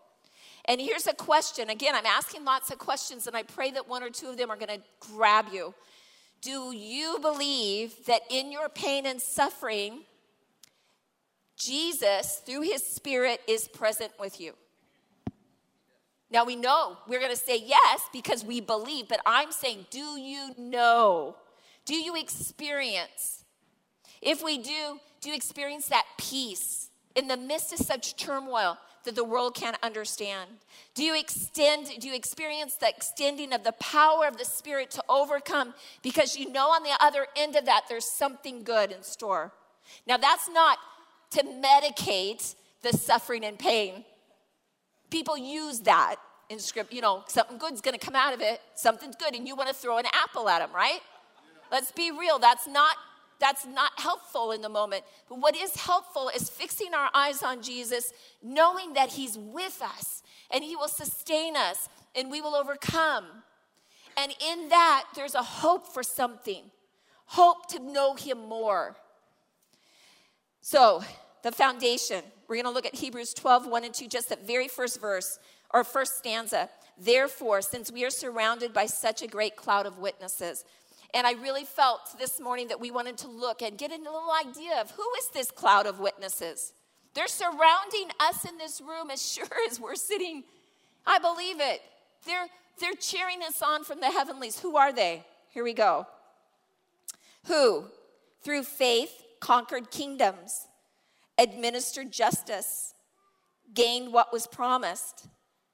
And 0.67 0.81
here's 0.81 1.07
a 1.07 1.13
question. 1.13 1.69
Again, 1.69 1.95
I'm 1.95 2.05
asking 2.05 2.43
lots 2.43 2.71
of 2.71 2.77
questions, 2.77 3.25
and 3.27 3.35
I 3.35 3.43
pray 3.43 3.71
that 3.71 3.87
one 3.87 4.03
or 4.03 4.09
two 4.09 4.27
of 4.27 4.37
them 4.37 4.51
are 4.51 4.57
going 4.57 4.79
to 4.79 4.81
grab 4.99 5.45
you. 5.51 5.73
Do 6.41 6.71
you 6.71 7.17
believe 7.21 8.05
that 8.05 8.21
in 8.29 8.51
your 8.51 8.69
pain 8.69 9.05
and 9.05 9.21
suffering, 9.21 10.01
Jesus, 11.55 12.41
through 12.45 12.61
his 12.61 12.85
Spirit, 12.85 13.41
is 13.47 13.67
present 13.67 14.11
with 14.19 14.39
you? 14.39 14.53
Now 16.29 16.43
we 16.43 16.57
know 16.57 16.97
we're 17.07 17.19
going 17.19 17.31
to 17.31 17.37
say 17.37 17.57
yes 17.65 18.01
because 18.11 18.43
we 18.43 18.59
believe, 18.59 19.07
but 19.07 19.21
I'm 19.25 19.51
saying, 19.51 19.85
do 19.89 20.19
you 20.19 20.51
know? 20.57 21.37
Do 21.85 21.95
you 21.95 22.17
experience? 22.17 23.45
If 24.21 24.43
we 24.43 24.57
do, 24.57 24.99
do 25.21 25.29
you 25.29 25.35
experience 25.35 25.87
that 25.87 26.05
peace 26.17 26.89
in 27.15 27.27
the 27.27 27.37
midst 27.37 27.71
of 27.71 27.79
such 27.79 28.17
turmoil, 28.17 28.77
that 29.07 29.15
the 29.15 29.23
world 29.23 29.55
can't 29.55 29.77
understand? 29.81 30.49
Do 30.93 31.01
you 31.01 31.17
extend, 31.17 31.87
do 31.99 32.09
you 32.09 32.13
experience 32.13 32.75
the 32.75 32.89
extending 32.89 33.53
of 33.53 33.63
the 33.63 33.71
power 33.71 34.27
of 34.27 34.37
the 34.37 34.43
Spirit 34.43 34.91
to 34.91 35.03
overcome 35.07 35.73
because 36.03 36.37
you 36.37 36.51
know 36.51 36.67
on 36.71 36.83
the 36.83 36.91
other 36.99 37.25
end 37.37 37.55
of 37.55 37.65
that 37.65 37.85
there's 37.87 38.05
something 38.05 38.63
good 38.63 38.91
in 38.91 39.01
store? 39.01 39.53
Now, 40.05 40.17
that's 40.17 40.49
not 40.49 40.77
to 41.31 41.43
medicate 41.43 42.55
the 42.81 42.91
suffering 42.91 43.45
and 43.45 43.57
pain. 43.57 44.03
People 45.09 45.37
use 45.37 45.79
that 45.81 46.17
in 46.49 46.59
script, 46.59 46.91
you 46.91 47.01
know, 47.01 47.23
something 47.27 47.57
good's 47.57 47.79
gonna 47.79 47.97
come 47.97 48.15
out 48.15 48.33
of 48.33 48.41
it, 48.41 48.59
something's 48.75 49.15
good, 49.15 49.35
and 49.35 49.47
you 49.47 49.55
wanna 49.55 49.73
throw 49.73 49.97
an 49.97 50.05
apple 50.13 50.49
at 50.49 50.59
them, 50.59 50.69
right? 50.75 50.99
Let's 51.71 51.93
be 51.93 52.11
real, 52.11 52.39
that's 52.39 52.67
not 52.67 52.97
that's 53.39 53.65
not 53.65 53.91
helpful 53.99 54.51
in 54.51 54.61
the 54.61 54.69
moment. 54.69 55.03
But 55.29 55.39
what 55.39 55.55
is 55.55 55.75
helpful 55.75 56.29
is 56.35 56.49
fixing 56.49 56.93
our 56.93 57.09
eyes 57.13 57.43
on 57.43 57.61
Jesus, 57.61 58.13
knowing 58.41 58.93
that 58.93 59.09
He's 59.09 59.37
with 59.37 59.81
us 59.81 60.23
and 60.51 60.63
He 60.63 60.75
will 60.75 60.87
sustain 60.87 61.55
us 61.55 61.89
and 62.15 62.31
we 62.31 62.41
will 62.41 62.55
overcome. 62.55 63.25
And 64.17 64.33
in 64.51 64.69
that, 64.69 65.05
there's 65.15 65.35
a 65.35 65.43
hope 65.43 65.87
for 65.93 66.03
something 66.03 66.63
hope 67.27 67.67
to 67.67 67.79
know 67.79 68.15
Him 68.15 68.37
more. 68.47 68.95
So, 70.61 71.03
the 71.43 71.51
foundation, 71.51 72.23
we're 72.47 72.55
going 72.55 72.65
to 72.65 72.71
look 72.71 72.85
at 72.85 72.95
Hebrews 72.95 73.33
12, 73.33 73.67
1 73.67 73.83
and 73.83 73.93
2, 73.93 74.07
just 74.07 74.29
that 74.29 74.47
very 74.47 74.67
first 74.67 74.99
verse 74.99 75.39
or 75.73 75.83
first 75.83 76.17
stanza. 76.17 76.69
Therefore, 76.97 77.61
since 77.61 77.91
we 77.91 78.03
are 78.03 78.09
surrounded 78.09 78.73
by 78.73 78.85
such 78.85 79.21
a 79.21 79.27
great 79.27 79.55
cloud 79.55 79.85
of 79.85 79.99
witnesses, 79.99 80.65
and 81.13 81.25
I 81.25 81.33
really 81.33 81.63
felt 81.63 82.17
this 82.19 82.39
morning 82.39 82.67
that 82.67 82.79
we 82.79 82.91
wanted 82.91 83.17
to 83.19 83.27
look 83.27 83.61
and 83.61 83.77
get 83.77 83.91
a 83.91 83.95
little 83.95 84.29
idea 84.45 84.81
of 84.81 84.91
who 84.91 85.05
is 85.19 85.29
this 85.29 85.51
cloud 85.51 85.85
of 85.85 85.99
witnesses? 85.99 86.73
They're 87.13 87.27
surrounding 87.27 88.09
us 88.19 88.45
in 88.45 88.57
this 88.57 88.81
room 88.81 89.09
as 89.09 89.25
sure 89.25 89.47
as 89.69 89.79
we're 89.79 89.95
sitting. 89.95 90.43
I 91.05 91.19
believe 91.19 91.59
it. 91.59 91.81
They're, 92.25 92.47
they're 92.79 92.93
cheering 92.93 93.41
us 93.41 93.61
on 93.61 93.83
from 93.83 94.01
the 94.01 94.11
heavenlies. 94.11 94.59
Who 94.59 94.75
are 94.75 94.91
they? 94.91 95.23
Here 95.49 95.63
we 95.63 95.73
go. 95.73 96.07
Who, 97.45 97.85
through 98.43 98.63
faith, 98.63 99.23
conquered 99.39 99.89
kingdoms, 99.89 100.67
administered 101.37 102.11
justice, 102.11 102.93
gained 103.73 104.11
what 104.11 104.33
was 104.33 104.45
promised, 104.45 105.27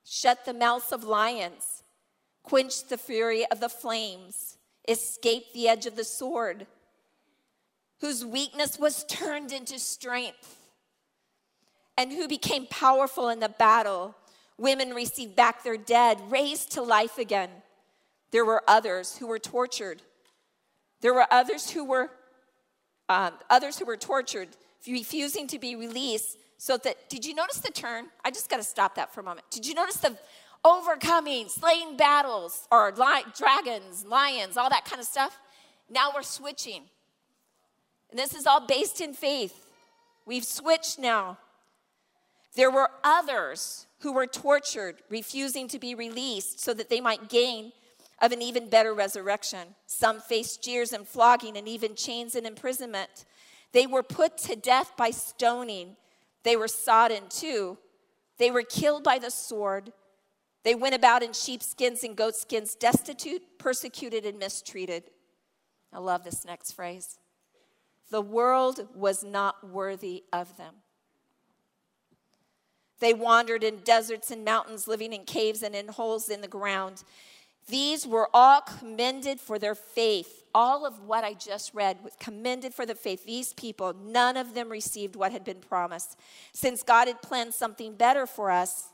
shut 0.06 0.46
the 0.46 0.54
mouths 0.54 0.92
of 0.92 1.04
lions, 1.04 1.84
quenched 2.44 2.90
the 2.90 2.98
fury 2.98 3.46
of 3.48 3.60
the 3.60 3.70
flames 3.70 4.53
escaped 4.88 5.54
the 5.54 5.68
edge 5.68 5.86
of 5.86 5.96
the 5.96 6.04
sword, 6.04 6.68
whose 8.02 8.26
weakness 8.26 8.78
was 8.78 9.06
turned 9.06 9.52
into 9.52 9.80
strength, 9.80 10.58
and 11.98 12.12
who 12.12 12.28
became 12.28 12.66
powerful 12.68 13.30
in 13.30 13.40
the 13.40 13.50
battle. 13.50 14.16
Women 14.58 14.92
received 14.92 15.36
back 15.36 15.64
their 15.64 15.78
dead, 15.78 16.20
raised 16.30 16.72
to 16.74 16.82
life 16.82 17.18
again. 17.18 17.50
There 18.32 18.46
were 18.46 18.64
others 18.68 19.18
who 19.18 19.28
were 19.28 19.40
tortured. 19.40 20.02
There 21.02 21.14
were 21.14 21.28
others 21.32 21.70
who 21.70 21.86
were 21.86 22.10
um, 23.10 23.34
others 23.50 23.78
who 23.78 23.86
were 23.86 23.98
tortured, 23.98 24.50
refusing 24.88 25.48
to 25.48 25.60
be 25.60 25.76
released. 25.76 26.38
So 26.58 26.78
that 26.78 27.10
did 27.10 27.26
you 27.26 27.36
notice 27.36 27.60
the 27.60 27.72
turn? 27.72 28.06
I 28.24 28.32
just 28.32 28.50
got 28.50 28.58
to 28.58 28.64
stop 28.64 28.96
that 28.96 29.14
for 29.14 29.20
a 29.20 29.24
moment. 29.24 29.46
Did 29.52 29.68
you 29.68 29.74
notice 29.74 29.98
the 29.98 30.18
overcoming, 30.64 31.50
slaying 31.50 31.98
battles, 31.98 32.68
or 32.72 32.94
li- 32.96 33.26
dragons, 33.38 34.06
lions, 34.06 34.58
all 34.58 34.70
that 34.70 34.86
kind 34.86 35.00
of 35.00 35.08
stuff. 35.08 35.38
Now 35.90 36.12
we're 36.14 36.24
switching. 36.24 36.84
And 38.10 38.20
this 38.20 38.34
is 38.34 38.46
all 38.46 38.66
based 38.66 39.02
in 39.02 39.14
faith. 39.14 39.66
We've 40.26 40.46
switched 40.46 41.00
now. 41.00 41.38
There 42.56 42.72
were 42.72 42.90
others 43.04 43.88
who 44.00 44.14
were 44.14 44.28
tortured, 44.28 44.98
refusing 45.10 45.68
to 45.70 45.80
be 45.80 45.96
released 45.96 46.60
so 46.60 46.74
that 46.74 46.90
they 46.90 47.02
might 47.02 47.30
gain 47.30 47.72
of 48.22 48.32
an 48.32 48.42
even 48.42 48.70
better 48.70 48.94
resurrection. 48.94 49.70
Some 49.88 50.20
faced 50.20 50.64
jeers 50.64 50.94
and 50.94 51.08
flogging 51.08 51.58
and 51.58 51.68
even 51.68 51.96
chains 51.96 52.36
and 52.36 52.46
imprisonment. 52.46 53.26
They 53.72 53.88
were 53.88 54.04
put 54.04 54.38
to 54.40 54.56
death 54.56 54.94
by 54.96 55.10
stoning. 55.10 55.98
They 56.44 56.56
were 56.56 56.68
sodden 56.68 57.24
too. 57.30 57.78
They 58.38 58.52
were 58.52 58.64
killed 58.64 59.04
by 59.04 59.20
the 59.20 59.32
sword. 59.32 59.92
They 60.64 60.76
went 60.76 60.96
about 60.96 61.24
in 61.24 61.34
sheepskins 61.34 62.04
and 62.04 62.16
goatskins, 62.16 62.76
destitute, 62.76 63.42
persecuted, 63.58 64.26
and 64.26 64.40
mistreated. 64.40 65.04
I 65.92 66.00
love 66.00 66.24
this 66.24 66.46
next 66.46 66.72
phrase. 66.72 67.20
The 68.10 68.22
world 68.22 68.88
was 68.96 69.24
not 69.24 69.68
worthy 69.70 70.24
of 70.32 70.56
them. 70.58 70.76
They 73.00 73.14
wandered 73.14 73.64
in 73.64 73.80
deserts 73.80 74.32
and 74.32 74.46
mountains, 74.46 74.88
living 74.88 75.12
in 75.12 75.26
caves 75.26 75.62
and 75.62 75.76
in 75.76 75.90
holes 75.90 76.30
in 76.30 76.40
the 76.40 76.48
ground. 76.48 77.04
These 77.68 78.08
were 78.08 78.30
all 78.34 78.62
commended 78.62 79.42
for 79.42 79.60
their 79.60 79.76
faith. 79.76 80.46
All 80.56 80.86
of 80.86 81.02
what 81.02 81.26
I 81.26 81.34
just 81.34 81.74
read 81.74 81.98
was 82.04 82.14
commended 82.20 82.74
for 82.74 82.86
the 82.86 82.96
faith. 82.96 83.26
These 83.26 83.54
people, 83.54 83.94
none 83.94 84.38
of 84.38 84.54
them 84.54 84.70
received 84.70 85.18
what 85.18 85.34
had 85.34 85.44
been 85.44 85.60
promised. 85.60 86.18
Since 86.54 86.84
God 86.84 87.08
had 87.08 87.22
planned 87.22 87.54
something 87.54 87.96
better 87.96 88.26
for 88.26 88.52
us, 88.52 88.93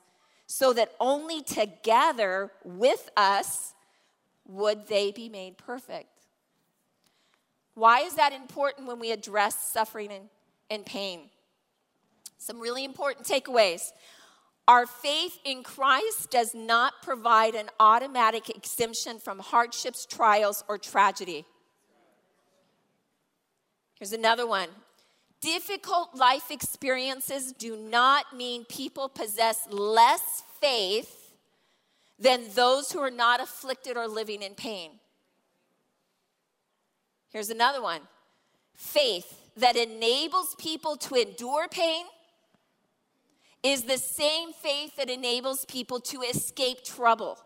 so 0.52 0.74
that 0.74 0.92
only 1.00 1.44
together 1.44 2.52
with 2.64 3.12
us 3.16 3.76
would 4.48 4.88
they 4.88 5.12
be 5.12 5.30
made 5.30 5.60
perfect. 5.60 6.10
Why 7.76 8.00
is 8.00 8.16
that 8.16 8.34
important 8.34 8.88
when 8.88 8.98
we 9.00 9.12
address 9.12 9.72
suffering 9.72 10.12
and, 10.12 10.28
and 10.72 10.84
pain? 10.84 11.30
Some 12.40 12.60
really 12.60 12.84
important 12.84 13.28
takeaways. 13.28 13.92
Our 14.68 14.88
faith 14.88 15.38
in 15.46 15.62
Christ 15.62 16.32
does 16.32 16.56
not 16.56 16.94
provide 17.04 17.54
an 17.54 17.70
automatic 17.80 18.50
exemption 18.50 19.20
from 19.20 19.38
hardships, 19.38 20.08
trials, 20.08 20.64
or 20.68 20.80
tragedy. 20.80 21.46
Here's 23.94 24.14
another 24.14 24.48
one 24.48 24.70
Difficult 25.42 26.16
life 26.16 26.52
experiences 26.52 27.54
do 27.54 27.78
not 27.78 28.36
mean 28.36 28.66
people 28.66 29.08
possess 29.08 29.68
less 29.70 30.44
faith 30.60 31.34
than 32.20 32.44
those 32.54 32.92
who 32.92 33.00
are 33.00 33.12
not 33.12 33.40
afflicted 33.40 33.96
or 33.96 34.08
living 34.08 34.42
in 34.42 34.54
pain. 34.54 34.92
Here's 37.30 37.50
another 37.50 37.82
one 37.82 38.02
faith 38.74 39.52
that 39.56 39.76
enables 39.76 40.56
people 40.56 40.96
to 40.98 41.16
endure 41.16 41.68
pain 41.70 42.06
is 43.64 43.84
the 43.84 43.98
same 43.98 44.54
faith 44.54 44.96
that 44.98 45.10
enables 45.10 45.66
people 45.66 46.00
to 46.00 46.22
escape 46.22 46.84
trouble. 46.84 47.38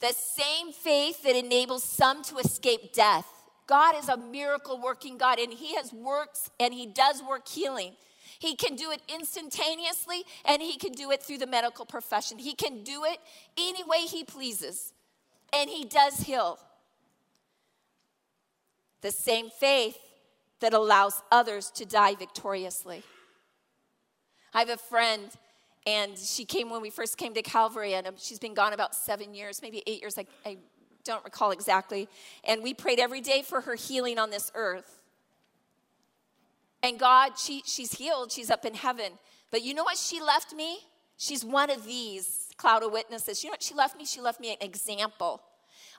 The 0.00 0.14
same 0.14 0.72
faith 0.72 1.22
that 1.24 1.36
enables 1.36 1.84
some 1.84 2.22
to 2.24 2.38
escape 2.38 2.94
death. 2.94 3.26
God 3.66 3.94
is 3.96 4.08
a 4.08 4.16
miracle 4.16 4.80
working 4.80 5.16
God, 5.18 5.38
and 5.38 5.52
He 5.52 5.74
has 5.76 5.92
works 5.92 6.50
and 6.58 6.74
He 6.74 6.86
does 6.86 7.22
work 7.22 7.48
healing. 7.48 7.92
He 8.38 8.56
can 8.56 8.74
do 8.74 8.90
it 8.90 9.02
instantaneously, 9.12 10.24
and 10.44 10.62
He 10.62 10.76
can 10.76 10.92
do 10.92 11.10
it 11.10 11.22
through 11.22 11.38
the 11.38 11.46
medical 11.46 11.84
profession. 11.84 12.38
He 12.38 12.54
can 12.54 12.82
do 12.82 13.04
it 13.04 13.18
any 13.58 13.84
way 13.84 14.00
He 14.06 14.24
pleases, 14.24 14.92
and 15.52 15.68
He 15.68 15.84
does 15.84 16.20
heal. 16.20 16.58
The 19.02 19.10
same 19.10 19.50
faith 19.50 19.98
that 20.60 20.72
allows 20.72 21.22
others 21.30 21.70
to 21.72 21.84
die 21.84 22.14
victoriously. 22.14 23.02
I 24.52 24.60
have 24.60 24.70
a 24.70 24.76
friend, 24.76 25.30
and 25.86 26.18
she 26.18 26.44
came 26.44 26.70
when 26.70 26.82
we 26.82 26.90
first 26.90 27.16
came 27.16 27.34
to 27.34 27.42
Calvary, 27.42 27.94
and 27.94 28.08
she's 28.16 28.38
been 28.38 28.54
gone 28.54 28.72
about 28.72 28.94
seven 28.94 29.34
years, 29.34 29.60
maybe 29.62 29.82
eight 29.86 30.00
years. 30.00 30.18
I, 30.18 30.26
I 30.44 30.58
don't 31.04 31.24
recall 31.24 31.50
exactly. 31.50 32.08
And 32.44 32.62
we 32.62 32.74
prayed 32.74 32.98
every 32.98 33.20
day 33.20 33.42
for 33.42 33.62
her 33.62 33.74
healing 33.74 34.18
on 34.18 34.30
this 34.30 34.50
earth. 34.54 35.00
And 36.82 36.98
God, 36.98 37.38
she, 37.38 37.62
she's 37.66 37.92
healed, 37.92 38.32
she's 38.32 38.50
up 38.50 38.64
in 38.64 38.74
heaven. 38.74 39.12
But 39.50 39.62
you 39.62 39.74
know 39.74 39.84
what 39.84 39.96
she 39.96 40.20
left 40.20 40.54
me? 40.54 40.78
She's 41.16 41.44
one 41.44 41.70
of 41.70 41.84
these 41.84 42.48
cloud 42.56 42.82
of 42.82 42.92
witnesses. 42.92 43.42
You 43.42 43.50
know 43.50 43.52
what 43.52 43.62
she 43.62 43.74
left 43.74 43.98
me? 43.98 44.04
She 44.04 44.20
left 44.20 44.40
me 44.40 44.52
an 44.52 44.56
example. 44.60 45.42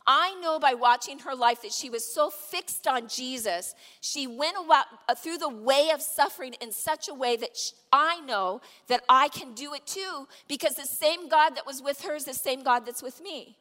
I 0.08 0.36
know 0.41 0.58
by 0.58 0.74
watching 0.74 1.20
her 1.20 1.36
life 1.36 1.62
that 1.62 1.72
she 1.72 1.89
was 1.89 2.12
so 2.12 2.29
fixed 2.29 2.88
on 2.88 3.08
Jesus, 3.08 3.75
she 4.00 4.25
went 4.25 4.55
uh, 4.58 4.84
through 5.15 5.38
the 5.38 5.50
way 5.50 5.91
of 5.93 6.01
suffering 6.01 6.55
in 6.60 6.72
such 6.72 7.08
a 7.08 7.13
way 7.13 7.36
that 7.38 7.51
I 7.91 8.20
know 8.22 8.62
that 8.88 9.03
I 9.08 9.29
can 9.29 9.53
do 9.53 9.74
it 9.74 9.86
too 9.86 10.27
because 10.48 10.74
the 10.74 10.88
same 10.88 11.29
God 11.29 11.55
that 11.55 11.67
was 11.67 11.84
with 11.84 12.01
her 12.01 12.15
is 12.15 12.25
the 12.25 12.34
same 12.34 12.63
God 12.63 12.86
that's 12.86 13.03
with 13.03 13.22
me. 13.22 13.58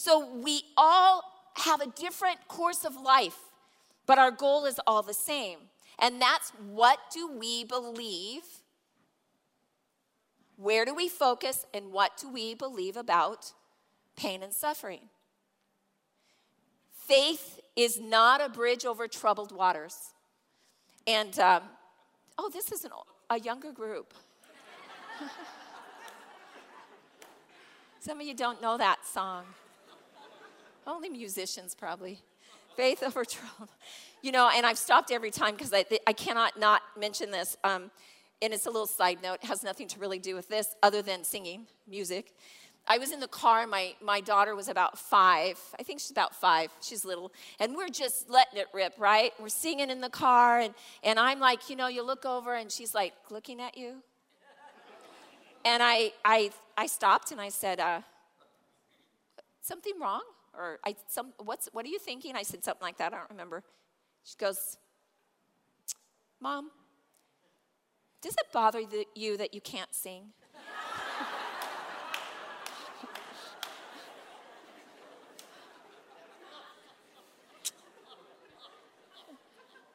So 0.00 0.32
we 0.32 0.62
all 0.76 1.24
have 1.56 1.80
a 1.80 1.88
different 1.88 2.46
course 2.46 2.84
of 2.84 2.94
life, 2.94 3.36
but 4.06 4.16
our 4.16 4.30
goal 4.30 4.64
is 4.64 4.78
all 4.86 5.02
the 5.02 5.12
same. 5.12 5.58
And 5.98 6.22
that's 6.22 6.50
what 6.50 7.00
do 7.12 7.28
we 7.36 7.64
believe? 7.64 8.44
Where 10.56 10.84
do 10.84 10.94
we 10.94 11.08
focus? 11.08 11.66
And 11.74 11.90
what 11.90 12.16
do 12.16 12.28
we 12.28 12.54
believe 12.54 12.96
about 12.96 13.52
pain 14.14 14.44
and 14.44 14.52
suffering? 14.52 15.08
Faith 16.92 17.58
is 17.74 18.00
not 18.00 18.40
a 18.40 18.48
bridge 18.48 18.84
over 18.84 19.08
troubled 19.08 19.50
waters. 19.50 20.12
And 21.08 21.36
um, 21.40 21.62
oh, 22.38 22.48
this 22.52 22.70
is 22.70 22.84
an, 22.84 22.92
a 23.30 23.40
younger 23.40 23.72
group. 23.72 24.14
Some 27.98 28.20
of 28.20 28.26
you 28.28 28.34
don't 28.34 28.62
know 28.62 28.78
that 28.78 29.04
song. 29.04 29.42
Only 30.88 31.10
musicians, 31.10 31.74
probably. 31.74 32.22
Faith 32.74 33.02
over 33.02 33.24
trouble. 33.24 33.68
You 34.22 34.32
know, 34.32 34.50
and 34.52 34.64
I've 34.64 34.78
stopped 34.78 35.12
every 35.12 35.30
time 35.30 35.54
because 35.54 35.72
I, 35.72 35.84
I 36.06 36.14
cannot 36.14 36.58
not 36.58 36.82
mention 36.98 37.30
this. 37.30 37.56
Um, 37.62 37.90
and 38.40 38.54
it's 38.54 38.66
a 38.66 38.70
little 38.70 38.86
side 38.86 39.18
note, 39.22 39.40
it 39.42 39.46
has 39.48 39.62
nothing 39.62 39.86
to 39.88 40.00
really 40.00 40.18
do 40.18 40.34
with 40.34 40.48
this 40.48 40.74
other 40.82 41.02
than 41.02 41.24
singing 41.24 41.66
music. 41.86 42.34
I 42.86 42.96
was 42.96 43.12
in 43.12 43.20
the 43.20 43.28
car, 43.28 43.66
my, 43.66 43.94
my 44.00 44.22
daughter 44.22 44.56
was 44.56 44.68
about 44.68 44.98
five. 44.98 45.60
I 45.78 45.82
think 45.82 46.00
she's 46.00 46.10
about 46.10 46.34
five. 46.34 46.70
She's 46.80 47.04
little. 47.04 47.32
And 47.60 47.76
we're 47.76 47.90
just 47.90 48.30
letting 48.30 48.58
it 48.58 48.68
rip, 48.72 48.94
right? 48.96 49.32
We're 49.38 49.50
singing 49.50 49.90
in 49.90 50.00
the 50.00 50.08
car, 50.08 50.60
and, 50.60 50.72
and 51.02 51.18
I'm 51.18 51.38
like, 51.38 51.68
you 51.68 51.76
know, 51.76 51.88
you 51.88 52.02
look 52.02 52.24
over, 52.24 52.54
and 52.54 52.72
she's 52.72 52.94
like 52.94 53.12
looking 53.30 53.60
at 53.60 53.76
you. 53.76 53.96
And 55.66 55.82
I, 55.82 56.12
I, 56.24 56.50
I 56.78 56.86
stopped 56.86 57.30
and 57.30 57.40
I 57.40 57.50
said, 57.50 57.78
uh, 57.78 58.00
something 59.60 59.92
wrong? 60.00 60.22
Or 60.58 60.80
I, 60.84 60.96
some, 61.06 61.32
what's, 61.38 61.68
what 61.72 61.86
are 61.86 61.88
you 61.88 62.00
thinking? 62.00 62.34
I 62.34 62.42
said 62.42 62.64
something 62.64 62.82
like 62.82 62.98
that. 62.98 63.14
I 63.14 63.18
don't 63.18 63.30
remember. 63.30 63.62
She 64.24 64.34
goes, 64.36 64.76
Mom, 66.40 66.70
does 68.20 68.34
it 68.34 68.46
bother 68.52 68.82
you 69.14 69.36
that 69.36 69.54
you 69.54 69.60
can't 69.60 69.94
sing? 69.94 70.24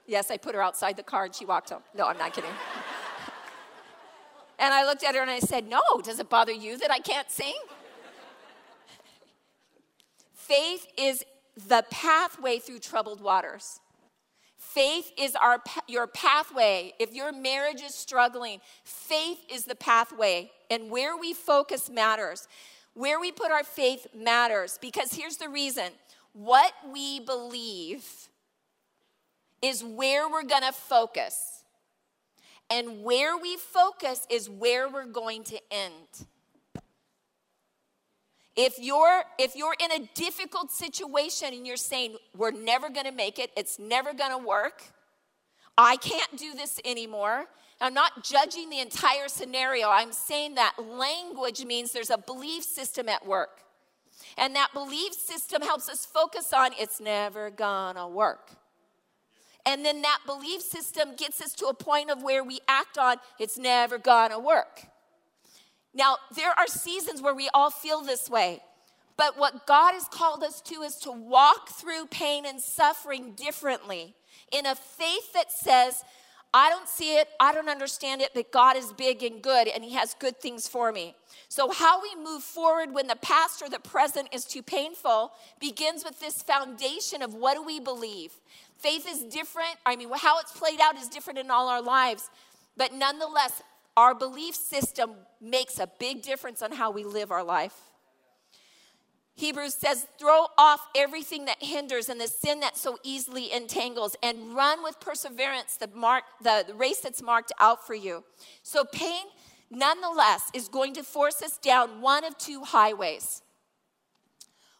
yes, 0.07 0.31
I 0.31 0.37
put 0.37 0.55
her 0.55 0.61
outside 0.61 0.95
the 0.95 1.03
car 1.03 1.25
and 1.25 1.35
she 1.35 1.43
walked 1.43 1.71
home. 1.71 1.83
No, 1.93 2.07
I'm 2.07 2.17
not 2.17 2.33
kidding. 2.33 2.49
and 4.59 4.73
I 4.73 4.85
looked 4.85 5.03
at 5.03 5.15
her 5.15 5.21
and 5.21 5.31
I 5.31 5.39
said, 5.39 5.67
No, 5.67 5.81
does 6.01 6.19
it 6.19 6.29
bother 6.29 6.53
you 6.53 6.77
that 6.77 6.91
I 6.91 6.99
can't 6.99 7.29
sing? 7.29 7.55
Faith 10.47 10.87
is 10.97 11.23
the 11.67 11.85
pathway 11.89 12.59
through 12.59 12.79
troubled 12.79 13.21
waters. 13.21 13.79
Faith 14.57 15.11
is 15.17 15.35
our, 15.35 15.61
your 15.87 16.07
pathway. 16.07 16.93
If 16.99 17.13
your 17.13 17.31
marriage 17.31 17.81
is 17.81 17.95
struggling, 17.95 18.59
faith 18.83 19.39
is 19.49 19.63
the 19.65 19.75
pathway. 19.75 20.51
And 20.69 20.89
where 20.89 21.15
we 21.15 21.33
focus 21.33 21.89
matters. 21.89 22.47
Where 22.93 23.19
we 23.19 23.31
put 23.31 23.51
our 23.51 23.63
faith 23.63 24.07
matters. 24.13 24.77
Because 24.81 25.13
here's 25.13 25.37
the 25.37 25.47
reason 25.47 25.91
what 26.33 26.73
we 26.91 27.19
believe 27.21 28.05
is 29.61 29.83
where 29.83 30.29
we're 30.29 30.43
going 30.43 30.63
to 30.63 30.73
focus. 30.73 31.63
And 32.69 33.03
where 33.03 33.37
we 33.37 33.55
focus 33.55 34.25
is 34.29 34.49
where 34.49 34.89
we're 34.89 35.05
going 35.05 35.43
to 35.45 35.59
end. 35.71 36.27
If 38.55 38.77
you're 38.79 39.23
if 39.39 39.55
you're 39.55 39.75
in 39.79 39.91
a 39.91 40.09
difficult 40.13 40.71
situation 40.71 41.53
and 41.53 41.65
you're 41.65 41.75
saying 41.77 42.17
we're 42.37 42.51
never 42.51 42.89
going 42.89 43.05
to 43.05 43.11
make 43.11 43.39
it, 43.39 43.51
it's 43.57 43.79
never 43.79 44.13
going 44.13 44.31
to 44.31 44.37
work. 44.37 44.83
I 45.77 45.97
can't 45.97 46.37
do 46.37 46.53
this 46.53 46.79
anymore. 46.85 47.45
I'm 47.81 47.95
not 47.95 48.23
judging 48.23 48.69
the 48.69 48.79
entire 48.79 49.27
scenario. 49.27 49.89
I'm 49.89 50.13
saying 50.13 50.55
that 50.55 50.75
language 50.79 51.65
means 51.65 51.91
there's 51.91 52.11
a 52.11 52.17
belief 52.17 52.63
system 52.63 53.09
at 53.09 53.25
work. 53.25 53.61
And 54.37 54.55
that 54.55 54.69
belief 54.73 55.13
system 55.13 55.61
helps 55.61 55.89
us 55.89 56.05
focus 56.05 56.53
on 56.53 56.71
it's 56.79 57.01
never 57.01 57.49
gonna 57.49 58.07
work. 58.07 58.51
And 59.65 59.83
then 59.83 60.01
that 60.03 60.19
belief 60.25 60.61
system 60.61 61.15
gets 61.15 61.41
us 61.41 61.53
to 61.55 61.65
a 61.65 61.73
point 61.73 62.11
of 62.11 62.21
where 62.21 62.43
we 62.43 62.59
act 62.67 62.97
on 62.97 63.17
it's 63.39 63.57
never 63.57 63.97
gonna 63.97 64.39
work. 64.39 64.85
Now, 65.93 66.17
there 66.35 66.51
are 66.57 66.67
seasons 66.67 67.21
where 67.21 67.35
we 67.35 67.49
all 67.53 67.69
feel 67.69 68.01
this 68.01 68.29
way. 68.29 68.61
But 69.15 69.37
what 69.37 69.67
God 69.67 69.93
has 69.93 70.07
called 70.07 70.43
us 70.43 70.59
to 70.61 70.81
is 70.81 70.95
to 70.97 71.11
walk 71.11 71.69
through 71.69 72.07
pain 72.07 72.45
and 72.45 72.59
suffering 72.59 73.33
differently 73.33 74.15
in 74.51 74.65
a 74.65 74.75
faith 74.75 75.33
that 75.33 75.51
says, 75.51 76.03
I 76.55 76.69
don't 76.69 76.87
see 76.87 77.17
it, 77.17 77.29
I 77.39 77.51
don't 77.51 77.69
understand 77.69 78.21
it, 78.21 78.29
but 78.35 78.51
God 78.51 78.75
is 78.75 78.93
big 78.93 79.23
and 79.23 79.41
good 79.41 79.67
and 79.67 79.83
He 79.83 79.93
has 79.93 80.13
good 80.13 80.39
things 80.39 80.67
for 80.67 80.91
me. 80.91 81.15
So, 81.49 81.71
how 81.71 82.01
we 82.01 82.15
move 82.23 82.43
forward 82.43 82.93
when 82.93 83.07
the 83.07 83.15
past 83.15 83.61
or 83.63 83.69
the 83.69 83.79
present 83.79 84.29
is 84.31 84.45
too 84.45 84.61
painful 84.61 85.31
begins 85.59 86.03
with 86.03 86.19
this 86.19 86.43
foundation 86.43 87.23
of 87.23 87.33
what 87.33 87.55
do 87.55 87.63
we 87.63 87.79
believe? 87.79 88.33
Faith 88.77 89.07
is 89.09 89.23
different. 89.23 89.77
I 89.85 89.95
mean, 89.95 90.09
how 90.15 90.39
it's 90.39 90.51
played 90.51 90.79
out 90.79 90.95
is 90.95 91.07
different 91.07 91.39
in 91.39 91.49
all 91.49 91.69
our 91.69 91.81
lives. 91.81 92.29
But 92.77 92.93
nonetheless, 92.93 93.63
our 93.95 94.15
belief 94.15 94.55
system 94.55 95.11
makes 95.41 95.79
a 95.79 95.87
big 95.99 96.21
difference 96.21 96.61
on 96.61 96.71
how 96.71 96.91
we 96.91 97.03
live 97.03 97.31
our 97.31 97.43
life. 97.43 97.75
Hebrews 99.35 99.73
says, 99.73 100.05
throw 100.19 100.45
off 100.57 100.87
everything 100.95 101.45
that 101.45 101.61
hinders 101.61 102.07
and 102.07 102.21
the 102.21 102.27
sin 102.27 102.59
that 102.59 102.77
so 102.77 102.97
easily 103.03 103.51
entangles, 103.51 104.15
and 104.21 104.55
run 104.55 104.83
with 104.83 104.99
perseverance 104.99 105.77
the, 105.77 105.87
mark, 105.87 106.23
the, 106.41 106.65
race 106.75 106.99
that's 106.99 107.21
marked 107.21 107.51
out 107.59 107.85
for 107.85 107.95
you. 107.95 108.23
So, 108.61 108.83
pain, 108.85 109.23
nonetheless, 109.71 110.51
is 110.53 110.67
going 110.67 110.93
to 110.93 111.03
force 111.03 111.41
us 111.41 111.57
down 111.57 111.99
one 112.01 112.23
of 112.23 112.37
two 112.37 112.61
highways. 112.61 113.41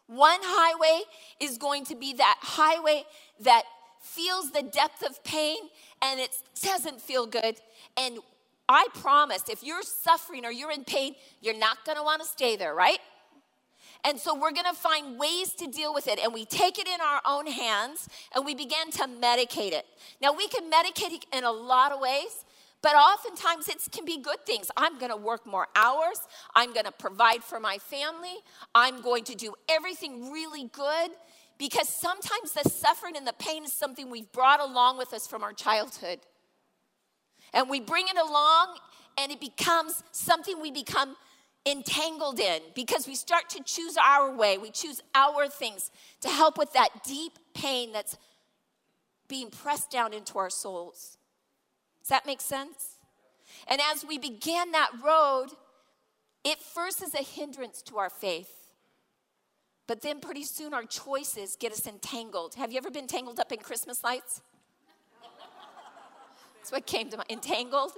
One 0.05 0.39
highway 0.43 1.03
is 1.39 1.57
going 1.57 1.85
to 1.85 1.95
be 1.95 2.13
that 2.13 2.37
highway 2.41 3.05
that 3.39 3.63
feels 4.01 4.51
the 4.51 4.61
depth 4.61 5.01
of 5.01 5.23
pain 5.23 5.57
and 6.01 6.19
it 6.19 6.35
doesn't 6.61 7.01
feel 7.01 7.25
good. 7.25 7.55
And 7.97 8.19
I 8.69 8.87
promise 8.93 9.43
if 9.49 9.63
you're 9.63 9.81
suffering 9.81 10.45
or 10.45 10.51
you're 10.51 10.71
in 10.71 10.83
pain, 10.83 11.15
you're 11.41 11.57
not 11.57 11.85
gonna 11.85 12.03
wanna 12.03 12.25
stay 12.25 12.55
there, 12.55 12.73
right? 12.73 12.99
And 14.05 14.19
so 14.19 14.35
we're 14.35 14.51
gonna 14.51 14.73
find 14.73 15.17
ways 15.17 15.53
to 15.53 15.67
deal 15.67 15.93
with 15.93 16.07
it. 16.07 16.19
And 16.19 16.33
we 16.33 16.45
take 16.45 16.77
it 16.77 16.87
in 16.87 16.99
our 17.01 17.21
own 17.25 17.47
hands 17.47 18.09
and 18.35 18.45
we 18.45 18.53
begin 18.53 18.91
to 18.91 19.03
medicate 19.03 19.71
it. 19.71 19.85
Now, 20.21 20.33
we 20.33 20.47
can 20.47 20.69
medicate 20.69 21.13
it 21.13 21.25
in 21.33 21.43
a 21.43 21.51
lot 21.51 21.91
of 21.91 21.99
ways, 21.99 22.43
but 22.81 22.95
oftentimes 22.95 23.69
it 23.69 23.77
can 23.91 24.03
be 24.03 24.17
good 24.17 24.45
things. 24.45 24.69
I'm 24.75 24.99
gonna 24.99 25.17
work 25.17 25.45
more 25.45 25.67
hours, 25.75 26.19
I'm 26.53 26.73
gonna 26.73 26.91
provide 26.91 27.43
for 27.43 27.59
my 27.59 27.77
family, 27.77 28.35
I'm 28.75 29.01
going 29.01 29.23
to 29.25 29.35
do 29.35 29.53
everything 29.69 30.31
really 30.31 30.65
good. 30.65 31.11
Because 31.59 31.87
sometimes 31.87 32.51
the 32.53 32.67
suffering 32.67 33.15
and 33.15 33.27
the 33.27 33.33
pain 33.33 33.63
is 33.63 33.71
something 33.71 34.09
we've 34.09 34.29
brought 34.31 34.59
along 34.59 34.97
with 34.97 35.13
us 35.13 35.27
from 35.27 35.43
our 35.43 35.53
childhood 35.53 36.19
and 37.53 37.69
we 37.69 37.79
bring 37.79 38.05
it 38.07 38.17
along 38.17 38.77
and 39.17 39.31
it 39.31 39.39
becomes 39.39 40.03
something 40.11 40.59
we 40.59 40.71
become 40.71 41.15
entangled 41.65 42.39
in 42.39 42.61
because 42.75 43.07
we 43.07 43.15
start 43.15 43.49
to 43.49 43.63
choose 43.63 43.95
our 43.97 44.35
way. 44.35 44.57
We 44.57 44.71
choose 44.71 45.01
our 45.15 45.47
things 45.47 45.91
to 46.21 46.29
help 46.29 46.57
with 46.57 46.73
that 46.73 46.89
deep 47.05 47.33
pain 47.53 47.93
that's 47.93 48.17
being 49.27 49.49
pressed 49.49 49.89
down 49.89 50.13
into 50.13 50.37
our 50.37 50.49
souls. 50.49 51.17
Does 52.01 52.09
that 52.09 52.25
make 52.25 52.41
sense? 52.41 52.97
And 53.67 53.79
as 53.93 54.03
we 54.05 54.17
begin 54.17 54.71
that 54.71 54.91
road, 55.03 55.47
it 56.43 56.59
first 56.59 57.01
is 57.01 57.13
a 57.13 57.23
hindrance 57.23 57.81
to 57.83 57.97
our 57.97 58.09
faith. 58.09 58.73
But 59.87 60.01
then 60.01 60.19
pretty 60.19 60.43
soon 60.43 60.73
our 60.73 60.83
choices 60.83 61.55
get 61.57 61.71
us 61.71 61.87
entangled. 61.87 62.55
Have 62.55 62.71
you 62.71 62.77
ever 62.77 62.91
been 62.91 63.07
tangled 63.07 63.39
up 63.39 63.51
in 63.51 63.59
Christmas 63.59 64.03
lights? 64.03 64.41
That's 66.63 66.71
what 66.71 66.85
came 66.85 67.09
to 67.09 67.17
mind. 67.17 67.29
Entangled. 67.29 67.91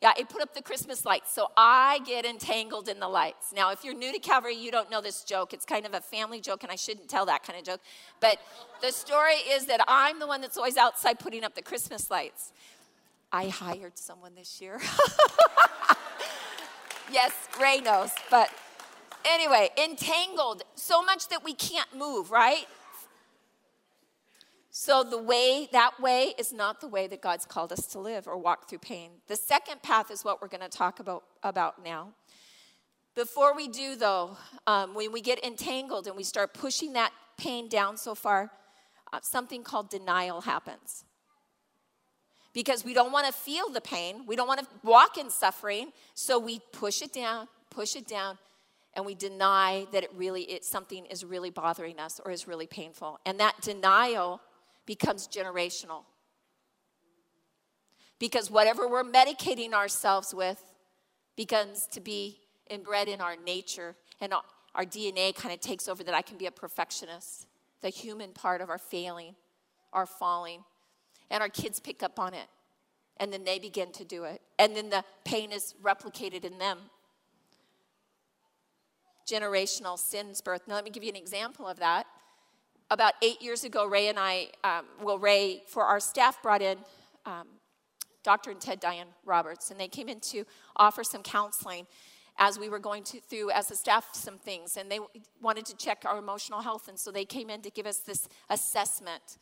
Yeah, 0.00 0.14
it 0.18 0.30
put 0.30 0.40
up 0.40 0.54
the 0.54 0.62
Christmas 0.62 1.04
lights. 1.04 1.34
So 1.34 1.48
I 1.54 2.00
get 2.06 2.24
entangled 2.24 2.88
in 2.88 2.98
the 2.98 3.08
lights. 3.08 3.52
Now, 3.54 3.72
if 3.72 3.84
you're 3.84 3.92
new 3.92 4.10
to 4.10 4.18
Calvary, 4.18 4.54
you 4.54 4.70
don't 4.70 4.90
know 4.90 5.02
this 5.02 5.22
joke. 5.22 5.52
It's 5.52 5.66
kind 5.66 5.84
of 5.84 5.92
a 5.92 6.00
family 6.00 6.40
joke, 6.40 6.62
and 6.62 6.72
I 6.72 6.76
shouldn't 6.76 7.10
tell 7.10 7.26
that 7.26 7.42
kind 7.42 7.58
of 7.58 7.64
joke. 7.66 7.82
But 8.22 8.38
the 8.80 8.90
story 8.90 9.34
is 9.34 9.66
that 9.66 9.84
I'm 9.86 10.18
the 10.18 10.26
one 10.26 10.40
that's 10.40 10.56
always 10.56 10.78
outside 10.78 11.18
putting 11.18 11.44
up 11.44 11.54
the 11.54 11.60
Christmas 11.60 12.10
lights. 12.10 12.52
I 13.30 13.48
hired 13.48 13.98
someone 13.98 14.34
this 14.34 14.58
year. 14.58 14.80
yes, 17.12 17.34
Ray 17.60 17.82
knows. 17.82 18.12
But 18.30 18.48
anyway, 19.26 19.68
entangled 19.76 20.62
so 20.74 21.02
much 21.02 21.28
that 21.28 21.44
we 21.44 21.52
can't 21.52 21.94
move, 21.94 22.30
right? 22.30 22.66
So, 24.78 25.02
the 25.02 25.16
way, 25.16 25.70
that 25.72 25.98
way 26.02 26.34
is 26.36 26.52
not 26.52 26.82
the 26.82 26.86
way 26.86 27.06
that 27.06 27.22
God's 27.22 27.46
called 27.46 27.72
us 27.72 27.86
to 27.86 27.98
live 27.98 28.28
or 28.28 28.36
walk 28.36 28.68
through 28.68 28.80
pain. 28.80 29.10
The 29.26 29.34
second 29.34 29.82
path 29.82 30.10
is 30.10 30.22
what 30.22 30.42
we're 30.42 30.48
going 30.48 30.60
to 30.60 30.68
talk 30.68 31.00
about, 31.00 31.24
about 31.42 31.82
now. 31.82 32.08
Before 33.14 33.56
we 33.56 33.68
do, 33.68 33.96
though, 33.96 34.36
um, 34.66 34.92
when 34.92 35.12
we 35.12 35.22
get 35.22 35.42
entangled 35.42 36.06
and 36.06 36.14
we 36.14 36.22
start 36.22 36.52
pushing 36.52 36.92
that 36.92 37.10
pain 37.38 37.70
down 37.70 37.96
so 37.96 38.14
far, 38.14 38.50
uh, 39.14 39.20
something 39.22 39.62
called 39.62 39.88
denial 39.88 40.42
happens. 40.42 41.04
Because 42.52 42.84
we 42.84 42.92
don't 42.92 43.12
want 43.12 43.26
to 43.26 43.32
feel 43.32 43.70
the 43.70 43.80
pain, 43.80 44.26
we 44.26 44.36
don't 44.36 44.46
want 44.46 44.60
to 44.60 44.66
walk 44.82 45.16
in 45.16 45.30
suffering, 45.30 45.90
so 46.12 46.38
we 46.38 46.60
push 46.72 47.00
it 47.00 47.14
down, 47.14 47.48
push 47.70 47.96
it 47.96 48.06
down, 48.06 48.36
and 48.92 49.06
we 49.06 49.14
deny 49.14 49.86
that 49.92 50.04
it 50.04 50.10
really 50.14 50.42
it, 50.42 50.66
something 50.66 51.06
is 51.06 51.24
really 51.24 51.48
bothering 51.48 51.98
us 51.98 52.20
or 52.22 52.30
is 52.30 52.46
really 52.46 52.66
painful. 52.66 53.20
And 53.24 53.40
that 53.40 53.54
denial 53.62 54.42
becomes 54.86 55.28
generational. 55.28 56.04
Because 58.18 58.50
whatever 58.50 58.88
we're 58.88 59.04
medicating 59.04 59.72
ourselves 59.72 60.32
with 60.32 60.62
begins 61.36 61.86
to 61.88 62.00
be 62.00 62.40
inbred 62.70 63.08
in 63.08 63.20
our 63.20 63.36
nature, 63.36 63.94
and 64.20 64.32
our 64.74 64.84
DNA 64.84 65.34
kind 65.34 65.52
of 65.52 65.60
takes 65.60 65.86
over 65.88 66.02
that 66.02 66.14
I 66.14 66.22
can 66.22 66.38
be 66.38 66.46
a 66.46 66.50
perfectionist, 66.50 67.46
the 67.82 67.90
human 67.90 68.32
part 68.32 68.60
of 68.62 68.70
our 68.70 68.78
failing, 68.78 69.34
our 69.92 70.06
falling. 70.06 70.64
And 71.28 71.42
our 71.42 71.48
kids 71.48 71.80
pick 71.80 72.04
up 72.04 72.20
on 72.20 72.34
it, 72.34 72.46
and 73.16 73.32
then 73.32 73.42
they 73.42 73.58
begin 73.58 73.90
to 73.92 74.04
do 74.04 74.22
it. 74.22 74.40
And 74.60 74.76
then 74.76 74.90
the 74.90 75.04
pain 75.24 75.50
is 75.50 75.74
replicated 75.82 76.44
in 76.44 76.58
them. 76.58 76.78
Generational 79.28 79.98
sins 79.98 80.40
birth. 80.40 80.62
Now, 80.68 80.76
let 80.76 80.84
me 80.84 80.90
give 80.90 81.02
you 81.02 81.10
an 81.10 81.16
example 81.16 81.66
of 81.66 81.80
that. 81.80 82.06
About 82.90 83.14
eight 83.22 83.42
years 83.42 83.64
ago, 83.64 83.86
Ray 83.86 84.08
and 84.08 84.18
I, 84.18 84.48
um, 84.62 84.84
well, 85.02 85.18
Ray, 85.18 85.62
for 85.66 85.82
our 85.84 85.98
staff, 85.98 86.40
brought 86.42 86.62
in 86.62 86.78
um, 87.24 87.48
Dr. 88.22 88.50
and 88.50 88.60
Ted 88.60 88.80
Diane 88.80 89.08
Roberts, 89.24 89.70
and 89.70 89.80
they 89.80 89.88
came 89.88 90.08
in 90.08 90.20
to 90.20 90.44
offer 90.76 91.02
some 91.02 91.22
counseling 91.22 91.86
as 92.38 92.58
we 92.58 92.68
were 92.68 92.78
going 92.78 93.02
to, 93.04 93.20
through 93.20 93.50
as 93.50 93.70
a 93.70 93.76
staff 93.76 94.08
some 94.12 94.38
things 94.38 94.76
and 94.76 94.90
they 94.90 94.98
wanted 95.40 95.64
to 95.66 95.76
check 95.76 96.02
our 96.04 96.18
emotional 96.18 96.60
health 96.60 96.88
and 96.88 96.98
so 96.98 97.10
they 97.10 97.24
came 97.24 97.50
in 97.50 97.62
to 97.62 97.70
give 97.70 97.86
us 97.86 97.98
this 97.98 98.28
assessment 98.50 99.38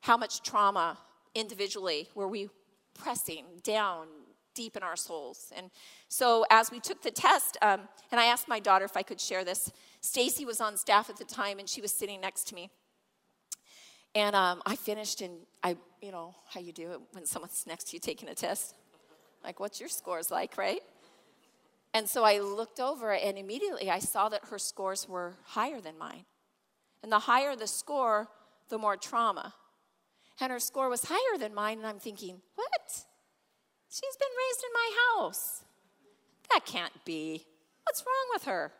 how 0.00 0.16
much 0.16 0.42
trauma 0.42 0.98
individually 1.34 2.08
were 2.14 2.28
we 2.28 2.48
pressing 2.94 3.44
down 3.62 4.06
deep 4.54 4.76
in 4.76 4.82
our 4.82 4.96
souls 4.96 5.52
and 5.56 5.70
so 6.08 6.44
as 6.50 6.70
we 6.70 6.80
took 6.80 7.02
the 7.02 7.10
test 7.10 7.56
um, 7.62 7.80
and 8.10 8.20
i 8.20 8.24
asked 8.24 8.48
my 8.48 8.58
daughter 8.58 8.84
if 8.84 8.96
i 8.96 9.02
could 9.02 9.20
share 9.20 9.44
this 9.44 9.70
stacy 10.00 10.44
was 10.44 10.60
on 10.60 10.76
staff 10.76 11.08
at 11.08 11.16
the 11.16 11.24
time 11.24 11.58
and 11.58 11.68
she 11.68 11.80
was 11.80 11.92
sitting 11.92 12.20
next 12.20 12.48
to 12.48 12.54
me 12.54 12.70
and 14.14 14.34
um, 14.34 14.62
I 14.66 14.76
finished, 14.76 15.20
and 15.20 15.34
I, 15.62 15.76
you 16.02 16.10
know, 16.10 16.34
how 16.48 16.60
you 16.60 16.72
do 16.72 16.92
it 16.92 17.00
when 17.12 17.26
someone's 17.26 17.64
next 17.66 17.88
to 17.88 17.96
you 17.96 18.00
taking 18.00 18.28
a 18.28 18.34
test. 18.34 18.74
Like, 19.44 19.60
what's 19.60 19.80
your 19.80 19.88
scores 19.88 20.30
like, 20.30 20.58
right? 20.58 20.80
And 21.94 22.08
so 22.08 22.24
I 22.24 22.38
looked 22.38 22.80
over, 22.80 23.12
and 23.12 23.38
immediately 23.38 23.90
I 23.90 23.98
saw 23.98 24.28
that 24.28 24.46
her 24.50 24.58
scores 24.58 25.08
were 25.08 25.34
higher 25.44 25.80
than 25.80 25.98
mine. 25.98 26.24
And 27.02 27.10
the 27.10 27.20
higher 27.20 27.56
the 27.56 27.66
score, 27.66 28.28
the 28.68 28.78
more 28.78 28.96
trauma. 28.96 29.54
And 30.40 30.52
her 30.52 30.60
score 30.60 30.88
was 30.88 31.04
higher 31.04 31.38
than 31.38 31.54
mine, 31.54 31.78
and 31.78 31.86
I'm 31.86 31.98
thinking, 31.98 32.40
what? 32.54 33.04
She's 33.88 34.16
been 34.16 34.28
raised 34.38 34.64
in 34.64 34.72
my 34.72 34.90
house. 35.18 35.64
That 36.52 36.64
can't 36.64 37.04
be. 37.04 37.44
What's 37.84 38.04
wrong 38.06 38.28
with 38.32 38.44
her? 38.44 38.72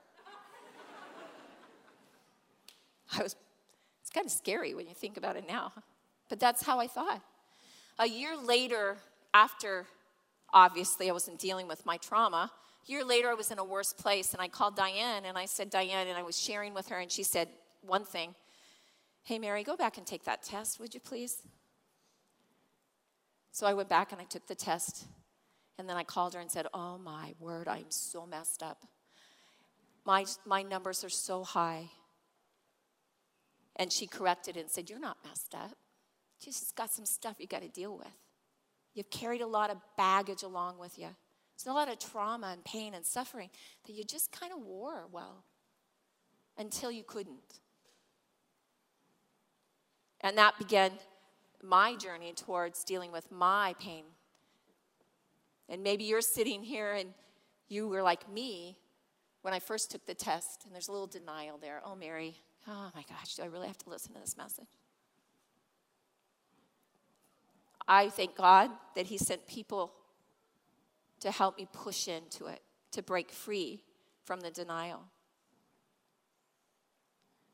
I 3.18 3.22
was 3.22 3.34
it's 4.10 4.14
kind 4.16 4.26
of 4.26 4.32
scary 4.32 4.74
when 4.74 4.88
you 4.88 4.94
think 4.94 5.16
about 5.16 5.36
it 5.36 5.44
now, 5.46 5.72
but 6.28 6.40
that's 6.40 6.64
how 6.64 6.80
I 6.80 6.88
thought. 6.88 7.22
A 8.00 8.08
year 8.08 8.36
later, 8.36 8.96
after 9.32 9.86
obviously 10.52 11.08
I 11.08 11.12
wasn't 11.12 11.38
dealing 11.38 11.68
with 11.68 11.86
my 11.86 11.96
trauma, 11.96 12.50
a 12.88 12.90
year 12.90 13.04
later 13.04 13.28
I 13.28 13.34
was 13.34 13.52
in 13.52 13.60
a 13.60 13.64
worse 13.64 13.92
place 13.92 14.32
and 14.32 14.42
I 14.42 14.48
called 14.48 14.74
Diane 14.74 15.26
and 15.26 15.38
I 15.38 15.44
said, 15.44 15.70
Diane, 15.70 16.08
and 16.08 16.18
I 16.18 16.24
was 16.24 16.36
sharing 16.36 16.74
with 16.74 16.88
her 16.88 16.98
and 16.98 17.08
she 17.08 17.22
said 17.22 17.46
one 17.82 18.04
thing 18.04 18.34
Hey, 19.22 19.38
Mary, 19.38 19.62
go 19.62 19.76
back 19.76 19.96
and 19.96 20.04
take 20.04 20.24
that 20.24 20.42
test, 20.42 20.80
would 20.80 20.92
you 20.92 20.98
please? 20.98 21.42
So 23.52 23.64
I 23.64 23.74
went 23.74 23.88
back 23.88 24.10
and 24.10 24.20
I 24.20 24.24
took 24.24 24.48
the 24.48 24.56
test. 24.56 25.06
And 25.78 25.88
then 25.88 25.96
I 25.96 26.02
called 26.02 26.34
her 26.34 26.40
and 26.40 26.50
said, 26.50 26.66
Oh 26.74 26.98
my 26.98 27.34
word, 27.38 27.68
I'm 27.68 27.90
so 27.90 28.26
messed 28.26 28.60
up. 28.60 28.86
My, 30.04 30.24
my 30.44 30.62
numbers 30.62 31.04
are 31.04 31.10
so 31.10 31.44
high. 31.44 31.90
And 33.80 33.90
she 33.90 34.06
corrected 34.06 34.58
and 34.58 34.70
said, 34.70 34.90
You're 34.90 35.00
not 35.00 35.16
messed 35.26 35.54
up. 35.54 35.74
You 36.42 36.52
just 36.52 36.76
got 36.76 36.90
some 36.90 37.06
stuff 37.06 37.36
you 37.38 37.46
got 37.46 37.62
to 37.62 37.68
deal 37.68 37.96
with. 37.96 38.06
You've 38.94 39.10
carried 39.10 39.40
a 39.40 39.46
lot 39.46 39.70
of 39.70 39.78
baggage 39.96 40.42
along 40.42 40.78
with 40.78 40.98
you. 40.98 41.08
There's 41.56 41.66
a 41.66 41.72
lot 41.72 41.90
of 41.90 41.98
trauma 41.98 42.48
and 42.52 42.62
pain 42.62 42.92
and 42.92 43.06
suffering 43.06 43.48
that 43.86 43.92
you 43.94 44.04
just 44.04 44.32
kind 44.32 44.52
of 44.52 44.60
wore 44.60 45.06
well 45.10 45.44
until 46.58 46.90
you 46.90 47.02
couldn't. 47.02 47.60
And 50.20 50.36
that 50.36 50.58
began 50.58 50.92
my 51.62 51.96
journey 51.96 52.34
towards 52.34 52.84
dealing 52.84 53.12
with 53.12 53.32
my 53.32 53.74
pain. 53.80 54.04
And 55.70 55.82
maybe 55.82 56.04
you're 56.04 56.20
sitting 56.20 56.62
here 56.62 56.92
and 56.92 57.14
you 57.68 57.88
were 57.88 58.02
like 58.02 58.30
me 58.30 58.76
when 59.40 59.54
I 59.54 59.58
first 59.58 59.90
took 59.90 60.04
the 60.04 60.14
test, 60.14 60.64
and 60.66 60.74
there's 60.74 60.88
a 60.88 60.92
little 60.92 61.06
denial 61.06 61.56
there. 61.56 61.80
Oh, 61.82 61.94
Mary, 61.94 62.36
Oh 62.68 62.90
my 62.94 63.04
gosh, 63.08 63.34
do 63.36 63.42
I 63.42 63.46
really 63.46 63.66
have 63.66 63.78
to 63.78 63.90
listen 63.90 64.12
to 64.14 64.20
this 64.20 64.36
message? 64.36 64.68
I 67.88 68.08
thank 68.08 68.36
God 68.36 68.70
that 68.94 69.06
He 69.06 69.18
sent 69.18 69.46
people 69.46 69.92
to 71.20 71.30
help 71.30 71.58
me 71.58 71.66
push 71.72 72.08
into 72.08 72.46
it, 72.46 72.62
to 72.92 73.02
break 73.02 73.30
free 73.30 73.82
from 74.24 74.40
the 74.40 74.50
denial. 74.50 75.02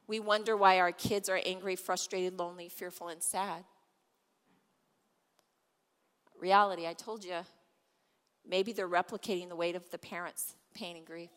We 0.06 0.20
wonder 0.20 0.56
why 0.56 0.78
our 0.78 0.92
kids 0.92 1.28
are 1.28 1.40
angry, 1.44 1.74
frustrated, 1.74 2.38
lonely, 2.38 2.68
fearful, 2.68 3.08
and 3.08 3.22
sad. 3.22 3.64
Reality, 6.38 6.86
I 6.86 6.92
told 6.92 7.24
you, 7.24 7.38
maybe 8.48 8.72
they're 8.72 8.88
replicating 8.88 9.48
the 9.48 9.56
weight 9.56 9.74
of 9.74 9.90
the 9.90 9.98
parents' 9.98 10.54
pain 10.74 10.96
and 10.96 11.06
grief. 11.06 11.30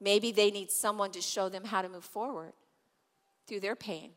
Maybe 0.00 0.32
they 0.32 0.50
need 0.50 0.70
someone 0.70 1.10
to 1.12 1.20
show 1.20 1.48
them 1.48 1.64
how 1.64 1.82
to 1.82 1.88
move 1.88 2.04
forward 2.04 2.52
through 3.46 3.60
their 3.60 3.76
pain. 3.76 4.10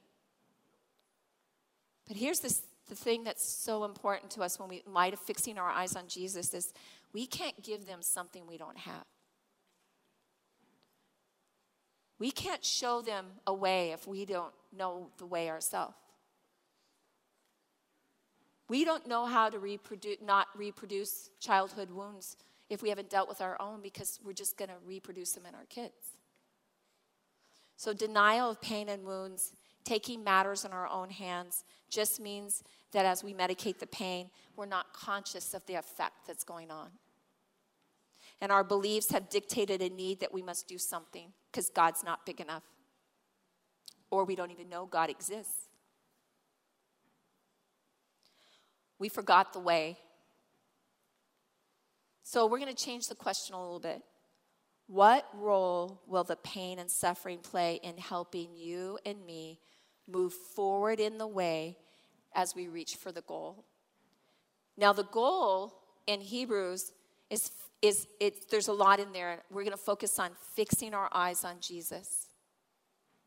But 2.07 2.17
here's 2.17 2.39
this, 2.39 2.61
the 2.87 2.95
thing 2.95 3.23
that's 3.23 3.43
so 3.43 3.83
important 3.83 4.31
to 4.31 4.41
us 4.41 4.59
when 4.59 4.69
we, 4.69 4.83
light 4.85 5.13
of 5.13 5.19
fixing 5.19 5.57
our 5.57 5.69
eyes 5.69 5.95
on 5.95 6.07
Jesus, 6.07 6.53
is 6.53 6.73
we 7.13 7.25
can't 7.25 7.61
give 7.63 7.87
them 7.87 8.01
something 8.01 8.45
we 8.45 8.57
don't 8.57 8.77
have. 8.77 9.05
We 12.19 12.29
can't 12.29 12.63
show 12.63 13.01
them 13.01 13.25
a 13.47 13.53
way 13.53 13.91
if 13.91 14.05
we 14.05 14.25
don't 14.25 14.53
know 14.77 15.07
the 15.17 15.25
way 15.25 15.49
ourselves. 15.49 15.95
We 18.69 18.85
don't 18.85 19.07
know 19.07 19.25
how 19.25 19.49
to 19.49 19.57
reproduce, 19.57 20.17
not 20.23 20.47
reproduce 20.55 21.29
childhood 21.39 21.89
wounds 21.89 22.37
if 22.71 22.81
we 22.81 22.87
haven't 22.87 23.09
dealt 23.09 23.27
with 23.27 23.41
our 23.41 23.61
own 23.61 23.81
because 23.81 24.17
we're 24.23 24.31
just 24.31 24.57
going 24.57 24.69
to 24.69 24.77
reproduce 24.85 25.33
them 25.33 25.45
in 25.45 25.53
our 25.53 25.65
kids. 25.65 26.15
So, 27.75 27.93
denial 27.93 28.51
of 28.51 28.61
pain 28.61 28.87
and 28.87 29.03
wounds, 29.03 29.51
taking 29.83 30.23
matters 30.23 30.63
in 30.63 30.71
our 30.71 30.87
own 30.87 31.09
hands, 31.09 31.65
just 31.89 32.21
means 32.21 32.63
that 32.93 33.05
as 33.05 33.25
we 33.25 33.33
medicate 33.33 33.79
the 33.79 33.87
pain, 33.87 34.29
we're 34.55 34.67
not 34.67 34.93
conscious 34.93 35.53
of 35.53 35.65
the 35.65 35.75
effect 35.75 36.13
that's 36.25 36.45
going 36.45 36.71
on. 36.71 36.91
And 38.39 38.53
our 38.53 38.63
beliefs 38.63 39.11
have 39.11 39.29
dictated 39.29 39.81
a 39.81 39.89
need 39.89 40.21
that 40.21 40.33
we 40.33 40.41
must 40.41 40.67
do 40.67 40.77
something 40.77 41.33
because 41.51 41.69
God's 41.69 42.05
not 42.05 42.25
big 42.25 42.39
enough, 42.39 42.63
or 44.09 44.23
we 44.23 44.35
don't 44.35 44.51
even 44.51 44.69
know 44.69 44.85
God 44.85 45.09
exists. 45.09 45.67
We 48.97 49.09
forgot 49.09 49.51
the 49.51 49.59
way 49.59 49.97
so 52.23 52.45
we're 52.45 52.59
going 52.59 52.73
to 52.73 52.85
change 52.85 53.07
the 53.07 53.15
question 53.15 53.55
a 53.55 53.61
little 53.61 53.79
bit. 53.79 54.01
What 54.87 55.25
role 55.33 56.01
will 56.05 56.23
the 56.23 56.35
pain 56.35 56.77
and 56.77 56.91
suffering 56.91 57.39
play 57.39 57.79
in 57.81 57.97
helping 57.97 58.49
you 58.55 58.99
and 59.05 59.25
me 59.25 59.59
move 60.07 60.33
forward 60.33 60.99
in 60.99 61.17
the 61.17 61.27
way 61.27 61.77
as 62.35 62.55
we 62.55 62.67
reach 62.67 62.95
for 62.95 63.11
the 63.11 63.21
goal? 63.21 63.63
Now, 64.77 64.93
the 64.93 65.03
goal 65.05 65.73
in 66.07 66.21
Hebrews 66.21 66.91
is, 67.29 67.51
is 67.81 68.07
it, 68.19 68.49
there's 68.49 68.67
a 68.67 68.73
lot 68.73 68.99
in 68.99 69.13
there. 69.13 69.43
We're 69.49 69.63
going 69.63 69.71
to 69.71 69.77
focus 69.77 70.19
on 70.19 70.31
fixing 70.55 70.93
our 70.93 71.09
eyes 71.13 71.43
on 71.43 71.61
Jesus. 71.61 72.27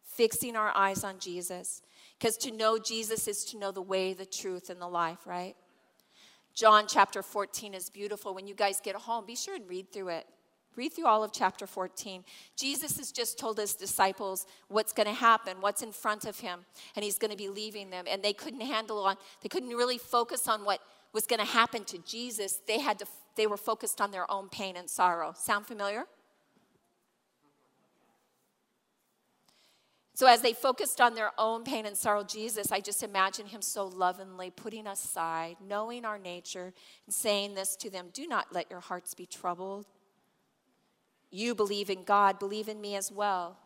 Fixing 0.04 0.56
our 0.56 0.76
eyes 0.76 1.02
on 1.02 1.18
Jesus. 1.18 1.82
Because 2.18 2.36
to 2.38 2.50
know 2.50 2.78
Jesus 2.78 3.26
is 3.26 3.44
to 3.46 3.58
know 3.58 3.72
the 3.72 3.82
way, 3.82 4.12
the 4.12 4.26
truth, 4.26 4.70
and 4.70 4.80
the 4.80 4.86
life, 4.86 5.26
right? 5.26 5.56
John 6.54 6.86
chapter 6.86 7.22
14 7.22 7.74
is 7.74 7.90
beautiful. 7.90 8.32
When 8.32 8.46
you 8.46 8.54
guys 8.54 8.80
get 8.80 8.94
home, 8.94 9.26
be 9.26 9.34
sure 9.34 9.56
and 9.56 9.68
read 9.68 9.92
through 9.92 10.08
it. 10.08 10.26
Read 10.76 10.92
through 10.92 11.06
all 11.06 11.22
of 11.22 11.32
chapter 11.32 11.66
14. 11.66 12.24
Jesus 12.56 12.96
has 12.96 13.12
just 13.12 13.38
told 13.38 13.58
his 13.58 13.74
disciples 13.74 14.46
what's 14.68 14.92
going 14.92 15.06
to 15.06 15.14
happen, 15.14 15.56
what's 15.60 15.82
in 15.82 15.92
front 15.92 16.24
of 16.24 16.40
him, 16.40 16.60
and 16.96 17.04
he's 17.04 17.18
going 17.18 17.30
to 17.30 17.36
be 17.36 17.48
leaving 17.48 17.90
them. 17.90 18.06
And 18.08 18.22
they 18.22 18.32
couldn't 18.32 18.60
handle 18.60 18.98
on, 19.04 19.16
they 19.42 19.48
couldn't 19.48 19.70
really 19.70 19.98
focus 19.98 20.48
on 20.48 20.64
what 20.64 20.80
was 21.12 21.26
going 21.26 21.40
to 21.40 21.46
happen 21.46 21.84
to 21.84 21.98
Jesus. 21.98 22.60
They 22.66 22.80
had 22.80 22.98
to, 23.00 23.06
they 23.36 23.46
were 23.46 23.56
focused 23.56 24.00
on 24.00 24.10
their 24.10 24.28
own 24.30 24.48
pain 24.48 24.76
and 24.76 24.90
sorrow. 24.90 25.32
Sound 25.36 25.66
familiar? 25.66 26.06
So, 30.16 30.28
as 30.28 30.42
they 30.42 30.52
focused 30.52 31.00
on 31.00 31.14
their 31.14 31.32
own 31.38 31.64
pain 31.64 31.86
and 31.86 31.96
sorrow, 31.96 32.22
Jesus, 32.22 32.70
I 32.70 32.78
just 32.78 33.02
imagine 33.02 33.46
him 33.46 33.60
so 33.60 33.86
lovingly 33.86 34.48
putting 34.48 34.86
us 34.86 35.04
aside, 35.04 35.56
knowing 35.60 36.04
our 36.04 36.18
nature, 36.18 36.72
and 37.06 37.14
saying 37.14 37.54
this 37.54 37.74
to 37.76 37.90
them 37.90 38.10
Do 38.12 38.28
not 38.28 38.52
let 38.52 38.70
your 38.70 38.80
hearts 38.80 39.14
be 39.14 39.26
troubled. 39.26 39.86
You 41.32 41.56
believe 41.56 41.90
in 41.90 42.04
God, 42.04 42.38
believe 42.38 42.68
in 42.68 42.80
me 42.80 42.94
as 42.94 43.10
well. 43.10 43.58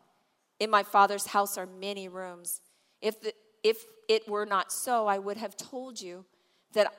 In 0.59 0.71
my 0.71 0.81
Father's 0.81 1.27
house 1.27 1.55
are 1.55 1.67
many 1.67 2.07
rooms. 2.07 2.61
If, 2.99 3.21
the, 3.21 3.33
if 3.63 3.85
it 4.07 4.27
were 4.27 4.47
not 4.47 4.71
so, 4.71 5.05
I 5.05 5.19
would 5.19 5.37
have 5.37 5.55
told 5.55 6.01
you 6.01 6.25
that 6.73 6.91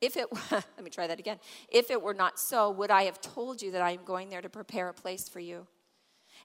if 0.00 0.16
it 0.16 0.28
let 0.50 0.82
me 0.82 0.88
try 0.88 1.06
that 1.06 1.18
again. 1.18 1.38
If 1.68 1.90
it 1.90 2.00
were 2.00 2.14
not 2.14 2.38
so, 2.40 2.70
would 2.70 2.90
I 2.90 3.02
have 3.02 3.20
told 3.20 3.60
you 3.60 3.70
that 3.72 3.82
I 3.82 3.90
am 3.90 4.04
going 4.06 4.30
there 4.30 4.40
to 4.40 4.48
prepare 4.48 4.88
a 4.88 4.94
place 4.94 5.28
for 5.28 5.40
you? 5.40 5.66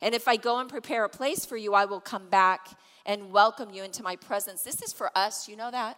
And 0.04 0.14
if 0.14 0.28
I 0.28 0.36
go 0.36 0.60
and 0.60 0.70
prepare 0.70 1.06
a 1.06 1.10
place 1.10 1.46
for 1.46 1.56
you, 1.56 1.74
I 1.74 1.86
will 1.86 2.02
come 2.02 2.28
back 2.28 2.78
and 3.06 3.32
welcome 3.32 3.70
you 3.72 3.86
into 3.86 4.04
my 4.04 4.18
presence. 4.18 4.62
This 4.62 4.82
is 4.82 4.92
for 4.92 5.10
us, 5.18 5.48
you 5.48 5.56
know 5.56 5.72
that? 5.72 5.98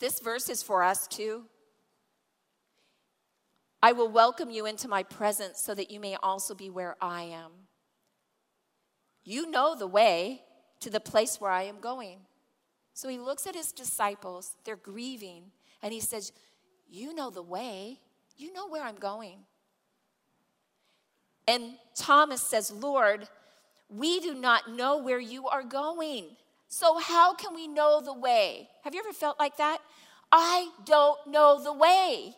This 0.00 0.18
verse 0.18 0.48
is 0.48 0.60
for 0.60 0.82
us 0.82 1.06
too. 1.06 1.44
I 3.80 3.92
will 3.92 4.08
welcome 4.08 4.50
you 4.50 4.66
into 4.66 4.88
my 4.88 5.04
presence 5.04 5.62
so 5.62 5.72
that 5.72 5.92
you 5.92 6.00
may 6.00 6.16
also 6.16 6.52
be 6.52 6.68
where 6.68 6.96
I 7.00 7.22
am. 7.22 7.52
You 9.22 9.48
know 9.48 9.76
the 9.76 9.86
way 9.86 10.42
to 10.80 10.90
the 10.90 10.98
place 10.98 11.40
where 11.40 11.52
I 11.52 11.62
am 11.62 11.78
going. 11.78 12.18
So 12.92 13.08
he 13.08 13.18
looks 13.18 13.46
at 13.46 13.54
his 13.54 13.70
disciples, 13.70 14.56
they're 14.64 14.74
grieving, 14.74 15.52
and 15.80 15.92
he 15.92 16.00
says, 16.00 16.32
You 16.88 17.14
know 17.14 17.30
the 17.30 17.40
way, 17.40 18.00
you 18.36 18.52
know 18.52 18.68
where 18.68 18.82
I'm 18.82 18.96
going. 18.96 19.44
And 21.46 21.74
Thomas 21.94 22.40
says, 22.40 22.70
Lord, 22.70 23.28
we 23.88 24.20
do 24.20 24.34
not 24.34 24.70
know 24.70 24.98
where 24.98 25.20
you 25.20 25.46
are 25.48 25.62
going. 25.62 26.26
So, 26.68 26.98
how 26.98 27.34
can 27.34 27.54
we 27.54 27.68
know 27.68 28.00
the 28.00 28.14
way? 28.14 28.68
Have 28.82 28.94
you 28.94 29.00
ever 29.00 29.12
felt 29.12 29.38
like 29.38 29.58
that? 29.58 29.78
I 30.32 30.70
don't 30.84 31.18
know 31.28 31.62
the 31.62 31.72
way. 31.72 32.34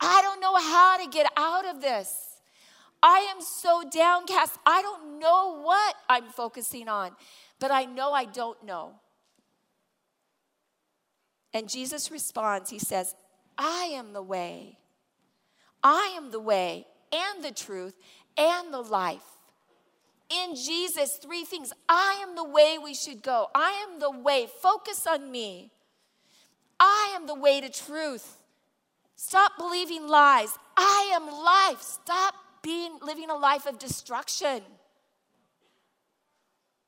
I 0.00 0.20
don't 0.22 0.40
know 0.40 0.56
how 0.56 0.96
to 1.02 1.08
get 1.08 1.30
out 1.36 1.64
of 1.66 1.80
this. 1.80 2.40
I 3.02 3.32
am 3.34 3.40
so 3.40 3.84
downcast. 3.88 4.58
I 4.66 4.82
don't 4.82 5.18
know 5.20 5.60
what 5.62 5.94
I'm 6.08 6.28
focusing 6.30 6.88
on, 6.88 7.12
but 7.60 7.70
I 7.70 7.84
know 7.84 8.12
I 8.12 8.24
don't 8.24 8.62
know. 8.64 8.94
And 11.52 11.68
Jesus 11.68 12.10
responds, 12.10 12.70
He 12.70 12.78
says, 12.78 13.14
I 13.56 13.90
am 13.94 14.12
the 14.12 14.22
way. 14.22 14.78
I 15.82 16.14
am 16.16 16.30
the 16.30 16.40
way 16.40 16.86
and 17.16 17.44
the 17.44 17.52
truth 17.52 17.94
and 18.36 18.72
the 18.72 18.80
life. 18.80 19.24
In 20.28 20.56
Jesus, 20.56 21.16
three 21.16 21.44
things. 21.44 21.72
I 21.88 22.22
am 22.26 22.34
the 22.34 22.44
way 22.44 22.78
we 22.82 22.94
should 22.94 23.22
go. 23.22 23.48
I 23.54 23.86
am 23.88 24.00
the 24.00 24.10
way. 24.10 24.48
Focus 24.60 25.06
on 25.06 25.30
me. 25.30 25.70
I 26.80 27.12
am 27.14 27.26
the 27.26 27.34
way 27.34 27.60
to 27.60 27.70
truth. 27.70 28.36
Stop 29.14 29.52
believing 29.56 30.08
lies. 30.08 30.58
I 30.76 31.10
am 31.14 31.26
life. 31.26 31.80
Stop 31.80 32.34
being 32.62 32.98
living 33.00 33.30
a 33.30 33.36
life 33.36 33.66
of 33.66 33.78
destruction. 33.78 34.62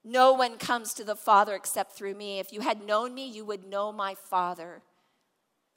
No 0.05 0.33
one 0.33 0.59
comes 0.59 0.95
to 0.95 1.05
the 1.05 1.17
Father 1.17 1.55
except 1.55 1.93
through 1.93 2.15
me. 2.15 2.39
If 2.39 2.53
you 2.53 2.61
had 2.61 2.85
known 2.85 3.15
me, 3.15 3.29
you 3.29 3.45
would 3.45 3.69
know 3.69 3.93
my 3.93 4.15
Father. 4.15 4.83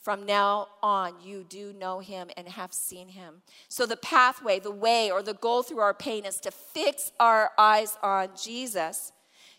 From 0.02 0.26
now 0.26 0.68
on, 0.82 1.14
you 1.24 1.46
do 1.48 1.74
know 1.74 2.00
him 2.00 2.32
and 2.36 2.48
have 2.48 2.74
seen 2.74 3.10
him. 3.10 3.44
So, 3.70 3.86
the 3.86 3.98
pathway, 3.98 4.60
the 4.60 4.72
way, 4.72 5.12
or 5.12 5.22
the 5.22 5.36
goal 5.36 5.62
through 5.62 5.80
our 5.80 5.94
pain 5.94 6.26
is 6.26 6.40
to 6.40 6.52
fix 6.52 7.12
our 7.20 7.52
eyes 7.58 7.98
on 8.02 8.30
Jesus. 8.42 9.12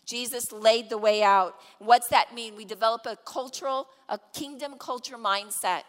Jesus 0.05 0.51
laid 0.51 0.89
the 0.89 0.97
way 0.97 1.23
out. 1.23 1.55
What's 1.79 2.09
that 2.09 2.35
mean? 2.35 2.57
We 2.57 2.65
develop 2.65 3.05
a 3.05 3.15
cultural, 3.25 3.87
a 4.09 4.19
kingdom 4.33 4.75
culture 4.77 5.17
mindset. 5.17 5.83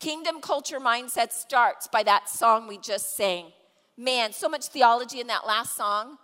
Kingdom 0.00 0.42
culture 0.42 0.80
mindset 0.80 1.32
starts 1.32 1.86
by 1.86 2.02
that 2.02 2.28
song 2.28 2.68
we 2.68 2.76
just 2.76 3.16
sang. 3.16 3.52
Man, 3.96 4.32
so 4.34 4.50
much 4.50 4.66
theology 4.66 5.20
in 5.20 5.28
that 5.28 5.46
last 5.46 5.76
song. 5.76 6.18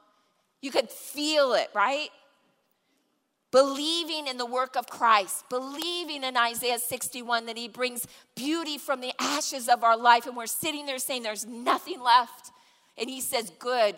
You 0.60 0.70
could 0.70 0.90
feel 0.90 1.54
it, 1.54 1.68
right? 1.74 2.10
Believing 3.56 4.26
in 4.26 4.36
the 4.36 4.44
work 4.44 4.76
of 4.76 4.86
Christ, 4.86 5.48
believing 5.48 6.24
in 6.24 6.36
Isaiah 6.36 6.78
61 6.78 7.46
that 7.46 7.56
he 7.56 7.68
brings 7.68 8.06
beauty 8.34 8.76
from 8.76 9.00
the 9.00 9.14
ashes 9.18 9.66
of 9.66 9.82
our 9.82 9.96
life. 9.96 10.26
And 10.26 10.36
we're 10.36 10.44
sitting 10.44 10.84
there 10.84 10.98
saying, 10.98 11.22
There's 11.22 11.46
nothing 11.46 12.02
left. 12.02 12.50
And 12.98 13.08
he 13.08 13.22
says, 13.22 13.50
Good. 13.58 13.96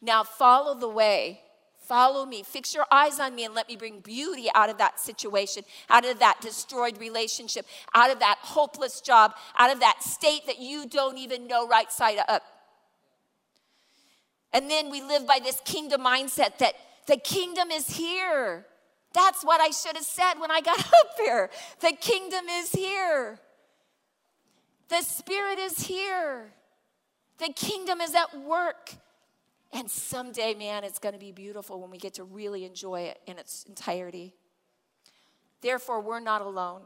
Now 0.00 0.24
follow 0.24 0.76
the 0.76 0.88
way. 0.88 1.42
Follow 1.78 2.26
me. 2.26 2.42
Fix 2.42 2.74
your 2.74 2.84
eyes 2.90 3.20
on 3.20 3.36
me 3.36 3.44
and 3.44 3.54
let 3.54 3.68
me 3.68 3.76
bring 3.76 4.00
beauty 4.00 4.48
out 4.52 4.68
of 4.68 4.78
that 4.78 4.98
situation, 4.98 5.62
out 5.88 6.04
of 6.04 6.18
that 6.18 6.40
destroyed 6.40 6.98
relationship, 6.98 7.66
out 7.94 8.10
of 8.10 8.18
that 8.18 8.38
hopeless 8.40 9.00
job, 9.00 9.32
out 9.56 9.72
of 9.72 9.78
that 9.78 10.02
state 10.02 10.44
that 10.48 10.58
you 10.58 10.88
don't 10.88 11.18
even 11.18 11.46
know 11.46 11.68
right 11.68 11.92
side 11.92 12.18
up. 12.26 12.42
And 14.52 14.68
then 14.68 14.90
we 14.90 15.00
live 15.00 15.24
by 15.24 15.38
this 15.40 15.60
kingdom 15.64 16.00
mindset 16.00 16.58
that 16.58 16.74
the 17.06 17.16
kingdom 17.16 17.70
is 17.70 17.86
here. 17.88 18.66
That's 19.14 19.44
what 19.44 19.60
I 19.60 19.70
should 19.70 19.96
have 19.96 20.04
said 20.04 20.34
when 20.38 20.50
I 20.50 20.60
got 20.60 20.78
up 20.86 21.10
here. 21.18 21.50
The 21.80 21.92
kingdom 21.92 22.46
is 22.48 22.72
here. 22.72 23.38
The 24.88 25.02
Spirit 25.02 25.58
is 25.58 25.86
here. 25.86 26.52
The 27.38 27.52
kingdom 27.52 28.00
is 28.00 28.14
at 28.14 28.38
work. 28.38 28.90
And 29.72 29.90
someday, 29.90 30.54
man, 30.54 30.84
it's 30.84 30.98
going 30.98 31.14
to 31.14 31.18
be 31.18 31.32
beautiful 31.32 31.80
when 31.80 31.90
we 31.90 31.96
get 31.98 32.14
to 32.14 32.24
really 32.24 32.64
enjoy 32.64 33.02
it 33.02 33.20
in 33.26 33.38
its 33.38 33.64
entirety. 33.64 34.34
Therefore, 35.62 36.00
we're 36.00 36.20
not 36.20 36.42
alone, 36.42 36.82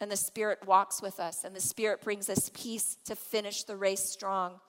and 0.00 0.10
the 0.10 0.16
Spirit 0.16 0.66
walks 0.66 1.02
with 1.02 1.20
us, 1.20 1.44
and 1.44 1.54
the 1.54 1.60
Spirit 1.60 2.00
brings 2.00 2.30
us 2.30 2.50
peace 2.54 2.96
to 3.04 3.14
finish 3.14 3.64
the 3.64 3.76
race 3.76 4.08
strong. 4.08 4.60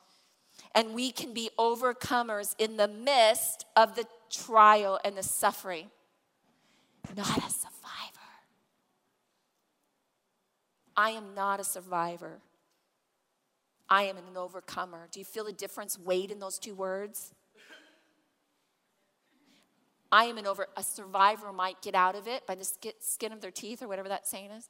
And 0.75 0.93
we 0.93 1.11
can 1.11 1.33
be 1.33 1.49
overcomers 1.57 2.55
in 2.57 2.75
the 2.75 2.87
midst 2.87 3.65
of 3.77 3.95
the 3.95 4.05
trial 4.29 4.99
and 5.05 5.15
the 5.15 5.23
suffering, 5.23 5.91
not 7.15 7.37
a 7.37 7.49
survivor. 7.49 8.19
I 10.95 11.11
am 11.11 11.33
not 11.35 11.59
a 11.59 11.63
survivor. 11.63 12.41
I 13.89 14.03
am 14.03 14.17
an 14.17 14.37
overcomer. 14.37 15.07
Do 15.11 15.19
you 15.19 15.25
feel 15.25 15.45
the 15.45 15.51
difference 15.51 15.99
weight 15.99 16.31
in 16.31 16.39
those 16.39 16.57
two 16.57 16.73
words? 16.73 17.33
I 20.11 20.25
am 20.25 20.37
an 20.37 20.45
over 20.45 20.67
a 20.75 20.83
survivor 20.83 21.53
might 21.53 21.81
get 21.81 21.95
out 21.95 22.15
of 22.15 22.27
it 22.27 22.45
by 22.45 22.55
the 22.55 22.65
skin 22.99 23.31
of 23.31 23.41
their 23.41 23.51
teeth 23.51 23.81
or 23.81 23.87
whatever 23.87 24.09
that 24.09 24.27
saying 24.27 24.51
is. 24.51 24.69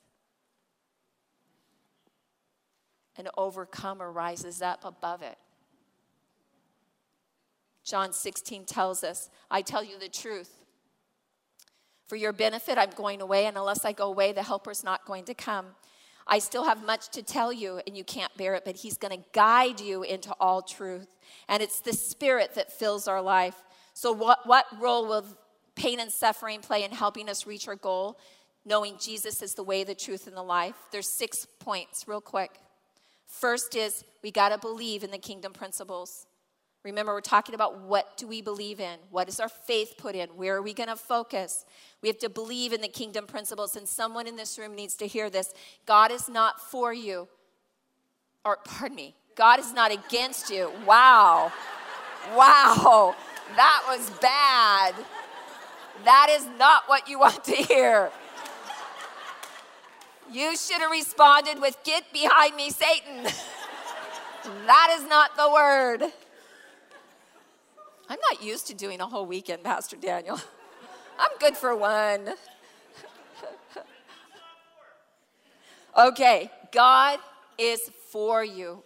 An 3.17 3.27
overcomer 3.37 4.11
rises 4.11 4.61
up 4.61 4.85
above 4.85 5.21
it. 5.21 5.37
John 7.83 8.13
16 8.13 8.65
tells 8.65 9.03
us, 9.03 9.29
I 9.49 9.61
tell 9.61 9.83
you 9.83 9.99
the 9.99 10.07
truth. 10.07 10.60
For 12.11 12.17
your 12.17 12.33
benefit, 12.33 12.77
I'm 12.77 12.89
going 12.89 13.21
away, 13.21 13.45
and 13.45 13.55
unless 13.55 13.85
I 13.85 13.93
go 13.93 14.07
away, 14.07 14.33
the 14.33 14.43
helper's 14.43 14.83
not 14.83 15.05
going 15.05 15.23
to 15.23 15.33
come. 15.33 15.67
I 16.27 16.39
still 16.39 16.65
have 16.65 16.85
much 16.85 17.07
to 17.11 17.23
tell 17.23 17.53
you, 17.53 17.79
and 17.87 17.95
you 17.95 18.03
can't 18.03 18.35
bear 18.35 18.53
it, 18.55 18.65
but 18.65 18.75
He's 18.75 18.97
going 18.97 19.17
to 19.17 19.23
guide 19.31 19.79
you 19.79 20.03
into 20.03 20.33
all 20.37 20.61
truth. 20.61 21.07
And 21.47 21.63
it's 21.63 21.79
the 21.79 21.93
Spirit 21.93 22.55
that 22.55 22.69
fills 22.69 23.07
our 23.07 23.21
life. 23.21 23.55
So, 23.93 24.11
what, 24.11 24.45
what 24.45 24.65
role 24.77 25.07
will 25.07 25.23
pain 25.75 26.01
and 26.01 26.11
suffering 26.11 26.59
play 26.59 26.83
in 26.83 26.91
helping 26.91 27.29
us 27.29 27.47
reach 27.47 27.69
our 27.69 27.77
goal? 27.77 28.19
Knowing 28.65 28.97
Jesus 28.99 29.41
is 29.41 29.53
the 29.53 29.63
way, 29.63 29.85
the 29.85 29.95
truth, 29.95 30.27
and 30.27 30.35
the 30.35 30.43
life. 30.43 30.75
There's 30.91 31.07
six 31.07 31.47
points, 31.59 32.09
real 32.09 32.19
quick. 32.19 32.59
First 33.25 33.73
is 33.73 34.03
we 34.21 34.31
got 34.31 34.49
to 34.49 34.57
believe 34.57 35.05
in 35.05 35.11
the 35.11 35.17
kingdom 35.17 35.53
principles. 35.53 36.25
Remember, 36.83 37.13
we're 37.13 37.21
talking 37.21 37.53
about 37.53 37.81
what 37.81 38.17
do 38.17 38.27
we 38.27 38.41
believe 38.41 38.79
in? 38.79 38.97
What 39.11 39.29
is 39.29 39.39
our 39.39 39.49
faith 39.49 39.93
put 39.97 40.15
in? 40.15 40.29
Where 40.29 40.55
are 40.55 40.61
we 40.61 40.73
going 40.73 40.89
to 40.89 40.95
focus? 40.95 41.65
We 42.01 42.09
have 42.09 42.17
to 42.19 42.29
believe 42.29 42.73
in 42.73 42.81
the 42.81 42.87
kingdom 42.87 43.27
principles, 43.27 43.75
and 43.75 43.87
someone 43.87 44.25
in 44.25 44.35
this 44.35 44.57
room 44.57 44.75
needs 44.75 44.95
to 44.95 45.07
hear 45.07 45.29
this. 45.29 45.53
God 45.85 46.11
is 46.11 46.27
not 46.27 46.59
for 46.59 46.91
you, 46.91 47.27
or 48.43 48.57
pardon 48.65 48.95
me, 48.95 49.15
God 49.35 49.59
is 49.59 49.73
not 49.73 49.91
against 49.91 50.49
you. 50.49 50.71
Wow. 50.85 51.51
Wow. 52.35 53.15
That 53.55 53.83
was 53.87 54.09
bad. 54.19 54.95
That 56.03 56.27
is 56.31 56.47
not 56.57 56.83
what 56.87 57.07
you 57.07 57.19
want 57.19 57.43
to 57.43 57.55
hear. 57.55 58.11
You 60.31 60.55
should 60.55 60.81
have 60.81 60.91
responded 60.91 61.61
with, 61.61 61.77
Get 61.83 62.11
behind 62.13 62.55
me, 62.55 62.69
Satan. 62.69 63.23
that 64.65 64.97
is 64.97 65.07
not 65.07 65.35
the 65.35 65.51
word. 65.51 66.11
I'm 68.11 68.19
not 68.29 68.43
used 68.43 68.67
to 68.67 68.73
doing 68.73 68.99
a 68.99 69.05
whole 69.05 69.25
weekend, 69.25 69.63
Pastor 69.63 69.95
Daniel. 69.95 70.37
I'm 71.19 71.31
good 71.39 71.55
for 71.55 71.73
one. 71.73 72.33
okay, 75.97 76.51
God 76.73 77.19
is 77.57 77.89
for 78.09 78.43
you, 78.43 78.83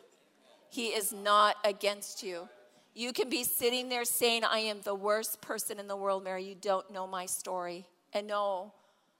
He 0.70 0.90
is 0.90 1.12
not 1.12 1.56
against 1.66 2.22
you. 2.22 2.48
You 2.94 3.14
can 3.14 3.28
be 3.28 3.44
sitting 3.44 3.90
there 3.90 4.06
saying, 4.06 4.44
I 4.44 4.60
am 4.60 4.82
the 4.82 4.94
worst 4.94 5.42
person 5.42 5.80
in 5.80 5.88
the 5.88 5.98
world, 5.98 6.24
Mary. 6.24 6.44
You 6.44 6.54
don't 6.54 6.92
know 6.92 7.08
my 7.08 7.26
story. 7.26 7.88
And 8.14 8.28
no, 8.28 8.74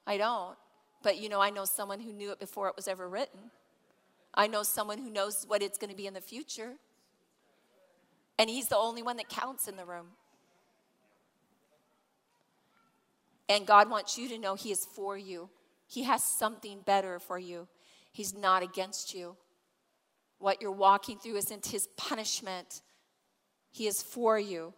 I 0.06 0.18
don't. 0.18 0.56
But 1.02 1.18
you 1.18 1.30
know, 1.30 1.42
I 1.42 1.50
know 1.50 1.66
someone 1.66 2.00
who 2.00 2.14
knew 2.14 2.30
it 2.30 2.40
before 2.40 2.68
it 2.68 2.76
was 2.76 2.88
ever 2.88 3.10
written. 3.10 3.40
I 4.36 4.46
know 4.46 4.62
someone 4.62 5.00
who 5.00 5.10
knows 5.10 5.46
what 5.48 5.64
it's 5.64 5.80
going 5.80 5.90
to 5.90 5.98
be 5.98 6.06
in 6.06 6.14
the 6.14 6.22
future. 6.22 6.74
And 8.38 8.50
he's 8.50 8.68
the 8.68 8.78
only 8.78 9.02
one 9.02 9.18
that 9.18 9.30
counts 9.30 9.68
in 9.68 9.78
the 9.78 9.86
room. 9.86 10.08
And 13.48 13.66
God 13.66 13.90
wants 13.90 14.18
you 14.18 14.28
to 14.30 14.38
know 14.38 14.56
He 14.56 14.72
is 14.72 14.86
for 14.86 15.18
you. 15.18 15.50
He 15.88 16.04
has 16.04 16.24
something 16.24 16.80
better 16.86 17.20
for 17.20 17.38
you. 17.38 17.68
He's 18.12 18.34
not 18.34 18.64
against 18.64 19.14
you. 19.14 19.36
What 20.40 20.62
you're 20.62 20.72
walking 20.72 21.18
through 21.18 21.36
isn't 21.38 21.68
His 21.68 21.88
punishment, 21.96 22.82
He 23.72 23.88
is 23.88 24.02
for 24.02 24.40
you. 24.40 24.74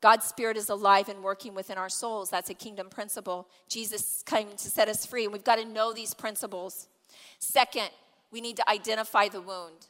God's 0.00 0.24
Spirit 0.24 0.56
is 0.56 0.70
alive 0.70 1.10
and 1.10 1.22
working 1.22 1.54
within 1.54 1.76
our 1.76 1.90
souls. 1.90 2.30
That's 2.30 2.48
a 2.48 2.54
kingdom 2.54 2.88
principle. 2.88 3.48
Jesus 3.68 4.22
came 4.24 4.48
to 4.48 4.70
set 4.70 4.88
us 4.88 5.04
free, 5.04 5.24
and 5.24 5.32
we've 5.32 5.44
got 5.44 5.56
to 5.56 5.66
know 5.66 5.92
these 5.92 6.14
principles. 6.14 6.88
Second, 7.38 7.90
we 8.30 8.40
need 8.40 8.56
to 8.56 8.70
identify 8.70 9.28
the 9.28 9.42
wound. 9.42 9.88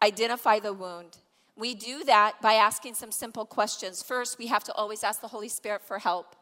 Identify 0.00 0.60
the 0.60 0.72
wound. 0.72 1.18
We 1.56 1.74
do 1.74 2.02
that 2.04 2.40
by 2.42 2.54
asking 2.54 2.94
some 2.94 3.12
simple 3.12 3.44
questions. 3.44 4.02
First, 4.02 4.38
we 4.38 4.48
have 4.48 4.64
to 4.64 4.72
always 4.72 5.04
ask 5.04 5.20
the 5.20 5.28
Holy 5.28 5.48
Spirit 5.48 5.82
for 5.82 5.98
help. 5.98 6.34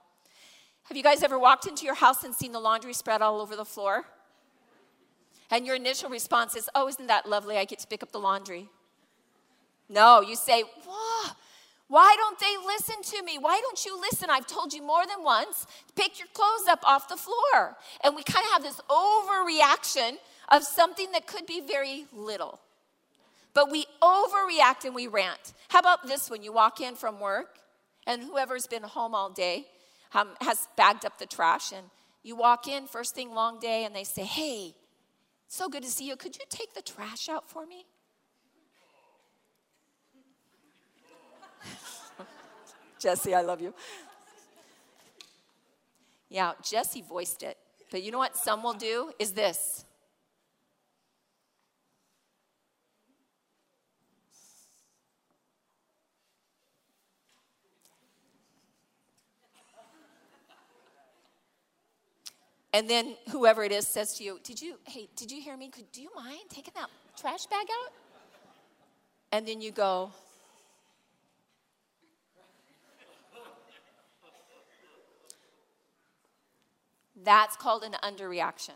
Have 0.84 0.96
you 0.96 1.02
guys 1.02 1.22
ever 1.22 1.38
walked 1.38 1.66
into 1.66 1.84
your 1.84 1.94
house 1.94 2.24
and 2.24 2.34
seen 2.34 2.52
the 2.52 2.60
laundry 2.60 2.94
spread 2.94 3.22
all 3.22 3.40
over 3.40 3.54
the 3.54 3.64
floor? 3.64 4.04
And 5.50 5.66
your 5.66 5.76
initial 5.76 6.08
response 6.08 6.56
is, 6.56 6.68
Oh, 6.74 6.88
isn't 6.88 7.08
that 7.08 7.28
lovely? 7.28 7.58
I 7.58 7.66
get 7.66 7.78
to 7.80 7.86
pick 7.86 8.02
up 8.02 8.10
the 8.10 8.18
laundry. 8.18 8.70
No, 9.88 10.22
you 10.22 10.34
say, 10.34 10.62
Whoa, 10.62 11.32
why 11.88 12.16
don't 12.16 12.38
they 12.38 12.56
listen 12.66 13.02
to 13.02 13.22
me? 13.22 13.36
Why 13.38 13.60
don't 13.60 13.84
you 13.84 14.00
listen? 14.00 14.30
I've 14.30 14.46
told 14.46 14.72
you 14.72 14.82
more 14.82 15.06
than 15.06 15.22
once, 15.22 15.66
to 15.88 15.92
pick 15.92 16.18
your 16.18 16.28
clothes 16.32 16.66
up 16.66 16.80
off 16.84 17.06
the 17.06 17.18
floor. 17.18 17.76
And 18.02 18.16
we 18.16 18.22
kind 18.22 18.46
of 18.46 18.52
have 18.52 18.62
this 18.62 18.80
overreaction 18.88 20.16
of 20.50 20.64
something 20.64 21.12
that 21.12 21.26
could 21.26 21.44
be 21.44 21.60
very 21.60 22.06
little. 22.14 22.60
But 23.54 23.70
we 23.70 23.84
overreact 24.02 24.84
and 24.84 24.94
we 24.94 25.06
rant. 25.06 25.52
How 25.68 25.80
about 25.80 26.06
this 26.06 26.30
when 26.30 26.42
you 26.42 26.52
walk 26.52 26.80
in 26.80 26.94
from 26.94 27.20
work 27.20 27.58
and 28.06 28.22
whoever's 28.22 28.66
been 28.66 28.82
home 28.82 29.14
all 29.14 29.30
day 29.30 29.66
um, 30.14 30.30
has 30.40 30.68
bagged 30.76 31.04
up 31.04 31.18
the 31.18 31.26
trash 31.26 31.72
and 31.72 31.86
you 32.22 32.36
walk 32.36 32.68
in 32.68 32.86
first 32.86 33.14
thing 33.14 33.34
long 33.34 33.58
day 33.58 33.84
and 33.84 33.94
they 33.94 34.04
say, 34.04 34.24
Hey, 34.24 34.74
so 35.48 35.68
good 35.68 35.82
to 35.82 35.90
see 35.90 36.08
you. 36.08 36.16
Could 36.16 36.36
you 36.36 36.44
take 36.48 36.72
the 36.74 36.82
trash 36.82 37.28
out 37.28 37.50
for 37.50 37.66
me? 37.66 37.84
Jesse, 42.98 43.34
I 43.34 43.42
love 43.42 43.60
you. 43.60 43.74
Yeah, 46.30 46.52
Jesse 46.62 47.02
voiced 47.02 47.42
it. 47.42 47.58
But 47.90 48.02
you 48.02 48.10
know 48.10 48.18
what 48.18 48.36
some 48.36 48.62
will 48.62 48.72
do 48.72 49.12
is 49.18 49.32
this. 49.32 49.84
And 62.72 62.88
then 62.88 63.16
whoever 63.30 63.62
it 63.64 63.72
is 63.72 63.86
says 63.86 64.14
to 64.14 64.24
you, 64.24 64.40
Did 64.42 64.60
you, 64.62 64.78
hey, 64.84 65.08
did 65.16 65.30
you 65.30 65.42
hear 65.42 65.56
me? 65.56 65.68
Could, 65.68 65.92
do 65.92 66.00
you 66.00 66.10
mind 66.14 66.48
taking 66.48 66.72
that 66.74 66.88
trash 67.18 67.46
bag 67.46 67.66
out? 67.84 67.92
And 69.30 69.46
then 69.46 69.60
you 69.60 69.70
go, 69.70 70.12
That's 77.24 77.56
called 77.56 77.84
an 77.84 77.92
underreaction. 78.02 78.74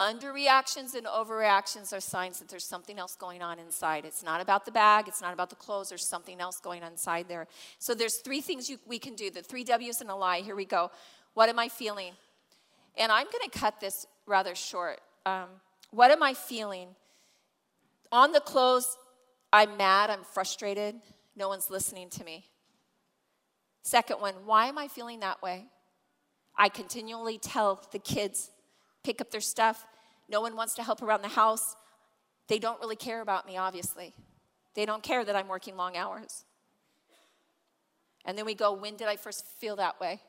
Underreactions 0.00 0.94
and 0.94 1.06
overreactions 1.06 1.92
are 1.92 2.00
signs 2.00 2.38
that 2.38 2.48
there's 2.48 2.64
something 2.64 2.98
else 2.98 3.16
going 3.16 3.42
on 3.42 3.58
inside. 3.58 4.06
It's 4.06 4.22
not 4.22 4.40
about 4.40 4.64
the 4.64 4.70
bag, 4.70 5.08
it's 5.08 5.20
not 5.20 5.34
about 5.34 5.50
the 5.50 5.56
clothes, 5.56 5.90
there's 5.90 6.06
something 6.06 6.40
else 6.40 6.58
going 6.58 6.82
on 6.82 6.92
inside 6.92 7.28
there. 7.28 7.46
So 7.78 7.94
there's 7.94 8.16
three 8.16 8.40
things 8.40 8.70
you, 8.70 8.78
we 8.86 8.98
can 8.98 9.14
do. 9.14 9.30
The 9.30 9.42
three 9.42 9.62
W's 9.62 10.00
and 10.00 10.08
a 10.08 10.14
lie. 10.14 10.40
Here 10.40 10.56
we 10.56 10.64
go. 10.64 10.90
What 11.34 11.48
am 11.48 11.58
I 11.58 11.68
feeling? 11.68 12.12
And 12.96 13.10
I'm 13.10 13.26
going 13.26 13.48
to 13.48 13.58
cut 13.58 13.80
this 13.80 14.06
rather 14.26 14.54
short. 14.54 15.00
Um, 15.26 15.48
what 15.90 16.10
am 16.10 16.22
I 16.22 16.34
feeling? 16.34 16.88
On 18.12 18.32
the 18.32 18.40
clothes, 18.40 18.96
I'm 19.52 19.76
mad, 19.76 20.10
I'm 20.10 20.24
frustrated, 20.24 20.96
no 21.36 21.48
one's 21.48 21.70
listening 21.70 22.10
to 22.10 22.24
me. 22.24 22.46
Second 23.82 24.20
one, 24.20 24.34
why 24.44 24.66
am 24.66 24.78
I 24.78 24.88
feeling 24.88 25.20
that 25.20 25.42
way? 25.42 25.66
I 26.56 26.68
continually 26.68 27.38
tell 27.38 27.82
the 27.92 27.98
kids, 27.98 28.50
pick 29.02 29.20
up 29.20 29.30
their 29.30 29.40
stuff. 29.40 29.86
No 30.28 30.40
one 30.40 30.54
wants 30.54 30.74
to 30.74 30.82
help 30.82 31.02
around 31.02 31.22
the 31.22 31.28
house. 31.28 31.74
They 32.48 32.58
don't 32.58 32.80
really 32.80 32.96
care 32.96 33.20
about 33.20 33.46
me, 33.46 33.56
obviously. 33.56 34.12
They 34.74 34.84
don't 34.84 35.02
care 35.02 35.24
that 35.24 35.34
I'm 35.34 35.48
working 35.48 35.76
long 35.76 35.96
hours. 35.96 36.44
And 38.24 38.36
then 38.36 38.44
we 38.44 38.54
go, 38.54 38.72
when 38.72 38.96
did 38.96 39.08
I 39.08 39.16
first 39.16 39.46
feel 39.58 39.76
that 39.76 40.00
way? 40.00 40.20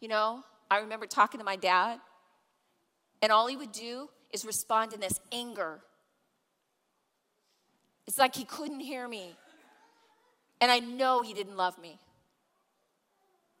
You 0.00 0.08
know, 0.08 0.42
I 0.70 0.78
remember 0.78 1.06
talking 1.06 1.38
to 1.38 1.44
my 1.44 1.56
dad, 1.56 2.00
and 3.22 3.30
all 3.30 3.46
he 3.46 3.56
would 3.56 3.72
do 3.72 4.08
is 4.32 4.44
respond 4.44 4.92
in 4.92 5.00
this 5.00 5.20
anger. 5.30 5.80
It's 8.06 8.18
like 8.18 8.34
he 8.34 8.44
couldn't 8.44 8.80
hear 8.80 9.06
me. 9.06 9.36
And 10.60 10.70
I 10.70 10.78
know 10.78 11.22
he 11.22 11.32
didn't 11.32 11.56
love 11.56 11.78
me. 11.78 11.98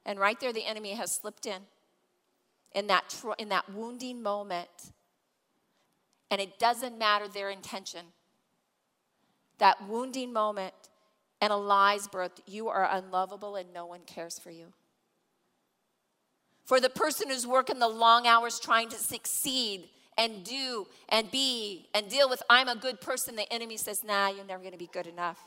And 0.04 0.18
right 0.18 0.38
there, 0.40 0.52
the 0.52 0.66
enemy 0.66 0.92
has 0.94 1.12
slipped 1.12 1.46
in 1.46 1.62
in 2.72 2.86
that, 2.86 3.14
in 3.38 3.48
that 3.48 3.72
wounding 3.72 4.22
moment. 4.22 4.92
And 6.30 6.40
it 6.40 6.58
doesn't 6.58 6.98
matter 6.98 7.28
their 7.28 7.50
intention. 7.50 8.06
That 9.58 9.88
wounding 9.88 10.32
moment 10.32 10.74
and 11.40 11.52
a 11.52 11.56
lie's 11.56 12.06
birth, 12.08 12.40
you 12.46 12.68
are 12.68 12.88
unlovable 12.90 13.56
and 13.56 13.72
no 13.72 13.86
one 13.86 14.00
cares 14.06 14.38
for 14.38 14.50
you. 14.50 14.72
For 16.70 16.78
the 16.78 16.88
person 16.88 17.30
who's 17.30 17.48
working 17.48 17.80
the 17.80 17.88
long 17.88 18.28
hours 18.28 18.60
trying 18.60 18.90
to 18.90 18.96
succeed 18.96 19.88
and 20.16 20.44
do 20.44 20.86
and 21.08 21.28
be 21.28 21.88
and 21.94 22.08
deal 22.08 22.30
with, 22.30 22.44
I'm 22.48 22.68
a 22.68 22.76
good 22.76 23.00
person, 23.00 23.34
the 23.34 23.52
enemy 23.52 23.76
says, 23.76 24.04
nah, 24.04 24.28
you're 24.28 24.44
never 24.44 24.62
gonna 24.62 24.76
be 24.76 24.88
good 24.92 25.08
enough. 25.08 25.40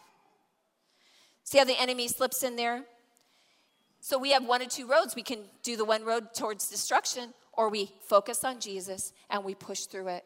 See 1.45 1.59
how 1.59 1.63
the 1.63 1.79
enemy 1.79 2.09
slips 2.09 2.43
in 2.43 2.57
there? 2.57 2.83
So 4.01 4.17
we 4.17 4.31
have 4.33 4.45
one 4.45 4.61
or 4.61 4.65
two 4.65 4.85
roads. 4.85 5.15
We 5.15 5.23
can 5.23 5.39
do 5.63 5.77
the 5.77 5.85
one 5.85 6.03
road 6.03 6.33
towards 6.33 6.69
destruction, 6.69 7.33
or 7.53 7.69
we 7.69 7.93
focus 8.01 8.43
on 8.43 8.59
Jesus 8.59 9.13
and 9.29 9.45
we 9.45 9.55
push 9.55 9.83
through 9.85 10.09
it. 10.09 10.25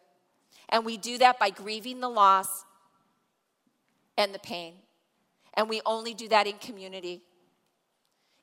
And 0.70 0.84
we 0.84 0.98
do 0.98 1.20
that 1.20 1.38
by 1.38 1.52
grieving 1.52 2.00
the 2.00 2.10
loss 2.10 2.66
and 4.18 4.34
the 4.34 4.40
pain. 4.40 4.74
And 5.54 5.70
we 5.70 5.80
only 5.86 6.16
do 6.16 6.28
that 6.30 6.48
in 6.48 6.58
community. 6.58 7.22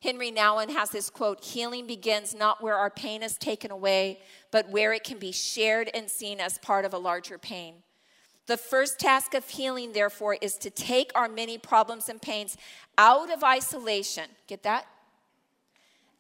Henry 0.04 0.30
Nouwen 0.30 0.68
has 0.68 0.90
this 0.90 1.10
quote 1.10 1.42
Healing 1.42 1.86
begins 1.86 2.34
not 2.34 2.62
where 2.62 2.76
our 2.76 2.90
pain 2.90 3.22
is 3.22 3.38
taken 3.38 3.70
away, 3.70 4.20
but 4.50 4.68
where 4.68 4.92
it 4.92 5.02
can 5.02 5.18
be 5.18 5.32
shared 5.32 5.90
and 5.94 6.10
seen 6.10 6.40
as 6.40 6.58
part 6.58 6.84
of 6.84 6.92
a 6.92 6.98
larger 6.98 7.38
pain. 7.38 7.76
The 8.46 8.58
first 8.58 9.00
task 9.00 9.32
of 9.32 9.48
healing, 9.48 9.94
therefore, 9.94 10.36
is 10.42 10.58
to 10.58 10.68
take 10.68 11.10
our 11.14 11.26
many 11.26 11.56
problems 11.56 12.10
and 12.10 12.20
pains 12.20 12.58
out 12.98 13.32
of 13.32 13.42
isolation. 13.42 14.26
Get 14.46 14.62
that? 14.62 14.86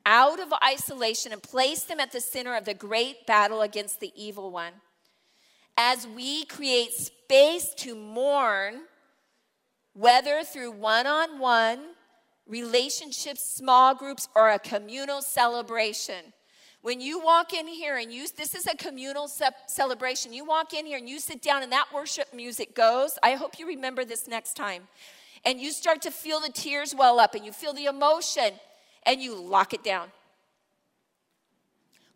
out 0.06 0.40
of 0.40 0.52
isolation 0.62 1.32
and 1.32 1.42
place 1.42 1.84
them 1.84 2.00
at 2.00 2.12
the 2.12 2.20
center 2.20 2.54
of 2.54 2.64
the 2.64 2.74
great 2.74 3.26
battle 3.26 3.62
against 3.62 4.00
the 4.00 4.12
evil 4.14 4.50
one. 4.50 4.72
As 5.76 6.06
we 6.06 6.44
create 6.44 6.92
space 6.92 7.72
to 7.78 7.94
mourn, 7.94 8.82
whether 9.94 10.42
through 10.42 10.72
one 10.72 11.06
on 11.06 11.38
one, 11.38 11.93
relationships, 12.46 13.42
small 13.42 13.94
groups, 13.94 14.28
or 14.34 14.50
a 14.50 14.58
communal 14.58 15.22
celebration. 15.22 16.32
When 16.82 17.00
you 17.00 17.18
walk 17.18 17.54
in 17.54 17.66
here 17.66 17.96
and 17.96 18.12
you, 18.12 18.26
this 18.36 18.54
is 18.54 18.66
a 18.66 18.76
communal 18.76 19.26
ce- 19.26 19.42
celebration, 19.66 20.34
you 20.34 20.44
walk 20.44 20.74
in 20.74 20.84
here 20.84 20.98
and 20.98 21.08
you 21.08 21.18
sit 21.18 21.40
down 21.40 21.62
and 21.62 21.72
that 21.72 21.86
worship 21.94 22.34
music 22.34 22.74
goes. 22.74 23.18
I 23.22 23.32
hope 23.32 23.58
you 23.58 23.66
remember 23.66 24.04
this 24.04 24.28
next 24.28 24.54
time. 24.54 24.82
And 25.46 25.58
you 25.58 25.72
start 25.72 26.02
to 26.02 26.10
feel 26.10 26.40
the 26.40 26.50
tears 26.50 26.94
well 26.94 27.18
up 27.18 27.34
and 27.34 27.44
you 27.44 27.52
feel 27.52 27.72
the 27.72 27.86
emotion 27.86 28.50
and 29.06 29.20
you 29.20 29.34
lock 29.34 29.72
it 29.72 29.82
down. 29.82 30.08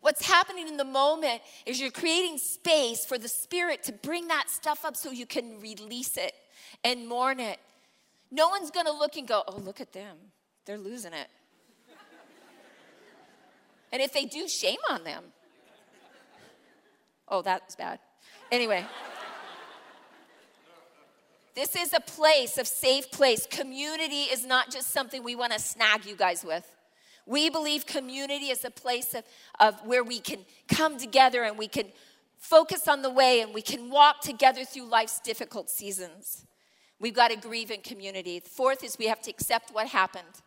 What's 0.01 0.25
happening 0.25 0.67
in 0.67 0.77
the 0.77 0.85
moment 0.85 1.41
is 1.65 1.81
you're 1.81 1.91
creating 1.91 2.37
space 2.37 3.05
for 3.05 3.17
the 3.17 3.27
Spirit 3.27 3.83
to 3.83 3.91
bring 3.91 4.27
that 4.27 4.49
stuff 4.49 4.85
up 4.85 4.95
so 4.95 5.11
you 5.11 5.25
can 5.25 5.59
release 5.59 6.15
it 6.15 6.33
and 6.83 7.07
mourn 7.07 7.39
it. 7.39 7.59
No 8.31 8.49
one's 8.49 8.71
gonna 8.71 8.91
look 8.91 9.15
and 9.17 9.27
go, 9.27 9.43
oh, 9.47 9.57
look 9.57 9.81
at 9.81 9.91
them. 9.93 10.17
They're 10.65 10.77
losing 10.77 11.13
it. 11.13 11.27
and 13.91 14.01
if 14.01 14.13
they 14.13 14.25
do, 14.25 14.47
shame 14.47 14.79
on 14.89 15.03
them. 15.03 15.23
Oh, 17.27 17.41
that's 17.41 17.75
bad. 17.75 17.99
Anyway. 18.51 18.85
This 21.55 21.75
is 21.75 21.93
a 21.93 21.99
place, 21.99 22.57
a 22.57 22.63
safe 22.63 23.11
place. 23.11 23.45
Community 23.49 24.23
is 24.23 24.45
not 24.45 24.71
just 24.71 24.91
something 24.91 25.23
we 25.23 25.35
want 25.35 25.51
to 25.51 25.59
snag 25.59 26.05
you 26.05 26.15
guys 26.15 26.45
with. 26.45 26.65
We 27.25 27.49
believe 27.49 27.85
community 27.85 28.45
is 28.45 28.63
a 28.63 28.71
place 28.71 29.13
of, 29.13 29.23
of 29.59 29.85
where 29.85 30.03
we 30.03 30.19
can 30.19 30.45
come 30.67 30.97
together 30.97 31.43
and 31.43 31.57
we 31.57 31.67
can 31.67 31.87
focus 32.37 32.87
on 32.87 33.01
the 33.01 33.09
way 33.09 33.41
and 33.41 33.53
we 33.53 33.61
can 33.61 33.89
walk 33.89 34.21
together 34.21 34.63
through 34.63 34.85
life's 34.85 35.19
difficult 35.19 35.69
seasons. 35.69 36.45
We've 36.99 37.13
got 37.13 37.31
to 37.31 37.37
grieve 37.37 37.71
in 37.71 37.81
community. 37.81 38.39
Fourth 38.39 38.83
is 38.83 38.97
we 38.97 39.07
have 39.07 39.21
to 39.21 39.31
accept 39.31 39.71
what 39.73 39.87
happened. 39.87 40.41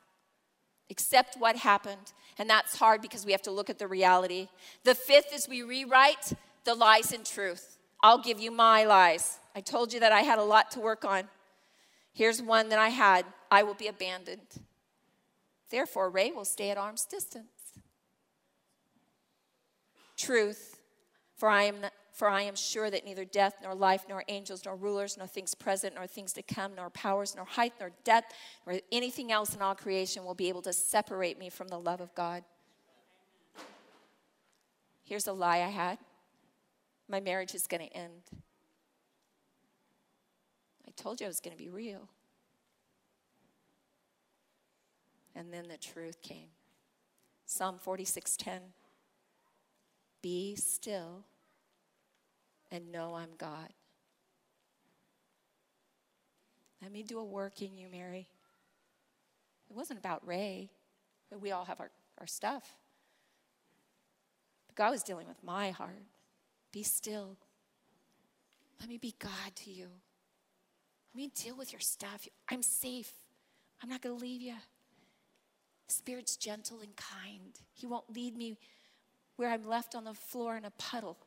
accept 0.90 1.36
what 1.38 1.56
happened. 1.56 2.12
And 2.38 2.50
that's 2.50 2.76
hard 2.76 3.00
because 3.00 3.24
we 3.24 3.32
have 3.32 3.42
to 3.42 3.50
look 3.50 3.70
at 3.70 3.78
the 3.78 3.86
reality. 3.86 4.48
The 4.84 4.94
fifth 4.94 5.32
is 5.32 5.48
we 5.48 5.62
rewrite 5.62 6.34
the 6.64 6.74
lies 6.74 7.12
and 7.12 7.24
truth. 7.24 7.78
I'll 8.02 8.20
give 8.20 8.40
you 8.40 8.50
my 8.50 8.84
lies. 8.84 9.38
I 9.54 9.60
told 9.60 9.92
you 9.92 10.00
that 10.00 10.12
I 10.12 10.20
had 10.20 10.38
a 10.38 10.44
lot 10.44 10.70
to 10.72 10.80
work 10.80 11.04
on. 11.04 11.28
Here's 12.12 12.42
one 12.42 12.68
that 12.68 12.78
I 12.78 12.90
had 12.90 13.24
I 13.50 13.62
will 13.62 13.74
be 13.74 13.86
abandoned. 13.86 14.60
Therefore, 15.70 16.10
Ray 16.10 16.30
will 16.30 16.44
stay 16.44 16.70
at 16.70 16.76
arm's 16.76 17.06
distance. 17.06 17.46
Truth, 20.18 20.78
for 21.36 21.48
I 21.48 21.64
am 21.64 21.76
for 22.12 22.28
I 22.28 22.42
am 22.42 22.54
sure 22.54 22.90
that 22.90 23.06
neither 23.06 23.24
death, 23.24 23.54
nor 23.62 23.74
life, 23.74 24.04
nor 24.08 24.22
angels, 24.28 24.64
nor 24.64 24.76
rulers, 24.76 25.16
nor 25.16 25.26
things 25.26 25.54
present, 25.54 25.94
nor 25.94 26.06
things 26.06 26.32
to 26.34 26.42
come, 26.42 26.74
nor 26.74 26.90
powers, 26.90 27.34
nor 27.34 27.46
height, 27.46 27.72
nor 27.80 27.90
depth, 28.04 28.34
nor 28.66 28.78
anything 28.92 29.32
else 29.32 29.54
in 29.54 29.62
all 29.62 29.74
creation 29.74 30.24
will 30.24 30.34
be 30.34 30.48
able 30.48 30.62
to 30.62 30.72
separate 30.72 31.38
me 31.38 31.48
from 31.48 31.68
the 31.68 31.78
love 31.78 32.00
of 32.00 32.14
God. 32.14 32.44
Here's 35.04 35.26
a 35.26 35.32
lie 35.32 35.58
I 35.58 35.68
had 35.68 35.98
my 37.08 37.20
marriage 37.20 37.54
is 37.54 37.66
going 37.66 37.86
to 37.86 37.96
end. 37.96 38.22
I 40.86 40.90
told 40.96 41.20
you 41.20 41.26
I 41.26 41.28
was 41.28 41.40
going 41.40 41.56
to 41.56 41.62
be 41.62 41.68
real. 41.68 42.08
And 45.34 45.52
then 45.52 45.68
the 45.68 45.76
truth 45.76 46.22
came. 46.22 46.48
Psalm 47.46 47.78
46:10. 47.84 48.60
Be 50.22 50.54
still 50.54 51.24
and 52.72 52.90
know 52.90 53.14
I'm 53.14 53.28
God. 53.38 53.68
Let 56.82 56.90
me 56.90 57.04
do 57.04 57.20
a 57.20 57.24
work 57.24 57.62
in 57.62 57.76
you, 57.76 57.86
Mary. 57.88 58.26
It 59.70 59.76
wasn't 59.76 60.00
about 60.00 60.26
Ray. 60.26 60.70
We 61.40 61.52
all 61.52 61.64
have 61.66 61.78
our, 61.78 61.90
our 62.18 62.26
stuff. 62.26 62.74
But 64.66 64.74
God 64.74 64.90
was 64.90 65.02
dealing 65.02 65.28
with 65.28 65.44
my 65.44 65.70
heart. 65.70 66.02
Be 66.72 66.82
still. 66.82 67.36
Let 68.80 68.88
me 68.88 68.98
be 68.98 69.14
God 69.18 69.54
to 69.56 69.70
you. 69.70 69.86
Let 71.14 71.16
me 71.16 71.30
deal 71.34 71.56
with 71.56 71.72
your 71.72 71.80
stuff. 71.80 72.26
I'm 72.50 72.62
safe. 72.62 73.12
I'm 73.82 73.88
not 73.88 74.02
going 74.02 74.16
to 74.16 74.20
leave 74.20 74.40
you. 74.40 74.54
The 75.88 75.94
Spirit's 75.94 76.36
gentle 76.36 76.80
and 76.80 76.96
kind. 76.96 77.60
He 77.74 77.86
won't 77.86 78.12
lead 78.12 78.36
me 78.36 78.56
where 79.36 79.50
I'm 79.50 79.66
left 79.66 79.94
on 79.94 80.04
the 80.04 80.14
floor 80.14 80.56
in 80.56 80.64
a 80.64 80.70
puddle. 80.70 81.18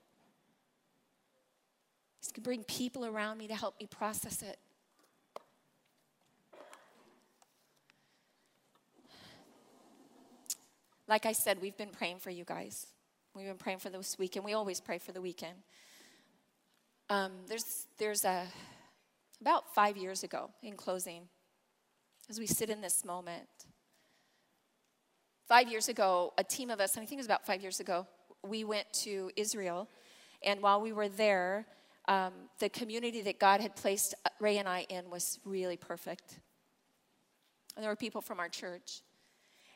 He's 2.26 2.32
going 2.32 2.42
to 2.42 2.42
bring 2.42 2.64
people 2.64 3.06
around 3.06 3.38
me 3.38 3.48
to 3.48 3.54
help 3.54 3.80
me 3.80 3.86
process 3.86 4.42
it. 4.42 4.58
Like 11.08 11.28
I 11.28 11.34
said, 11.34 11.62
we've 11.62 11.78
been 11.78 11.92
praying 11.92 12.18
for 12.18 12.32
you 12.32 12.44
guys. 12.44 12.88
We've 13.36 13.46
been 13.46 13.58
praying 13.58 13.78
for 13.78 13.92
this 13.92 14.18
weekend. 14.18 14.44
We 14.44 14.54
always 14.54 14.82
pray 14.82 14.98
for 14.98 15.12
the 15.12 15.22
weekend. 15.22 15.54
Um, 17.12 17.32
there's 17.48 17.86
there's 18.00 18.26
a 18.26 18.48
about 19.40 19.76
five 19.76 19.96
years 19.96 20.24
ago. 20.24 20.50
In 20.64 20.76
closing, 20.76 21.28
as 22.28 22.40
we 22.40 22.48
sit 22.48 22.72
in 22.72 22.82
this 22.82 23.06
moment, 23.06 23.48
five 25.48 25.70
years 25.70 25.90
ago, 25.90 26.34
a 26.40 26.44
team 26.44 26.72
of 26.72 26.80
us, 26.80 26.96
and 26.96 27.04
I 27.04 27.06
think 27.06 27.20
it 27.20 27.22
was 27.22 27.28
about 27.28 27.46
five 27.46 27.62
years 27.62 27.80
ago, 27.80 28.08
we 28.44 28.64
went 28.64 28.92
to 28.94 29.30
Israel, 29.36 29.88
and 30.44 30.60
while 30.64 30.82
we 30.82 30.92
were 30.92 31.08
there, 31.08 31.68
um, 32.08 32.34
the 32.60 32.70
community 32.70 33.22
that 33.22 33.40
God 33.40 33.62
had 33.62 33.76
placed 33.76 34.14
Ray 34.40 34.58
and 34.58 34.68
I 34.68 34.86
in 34.90 35.10
was 35.10 35.40
really 35.46 35.78
perfect. 35.78 36.40
And 37.76 37.84
there 37.84 37.92
were 37.92 37.96
people 37.96 38.22
from 38.22 38.40
our 38.40 38.50
church. 38.50 39.02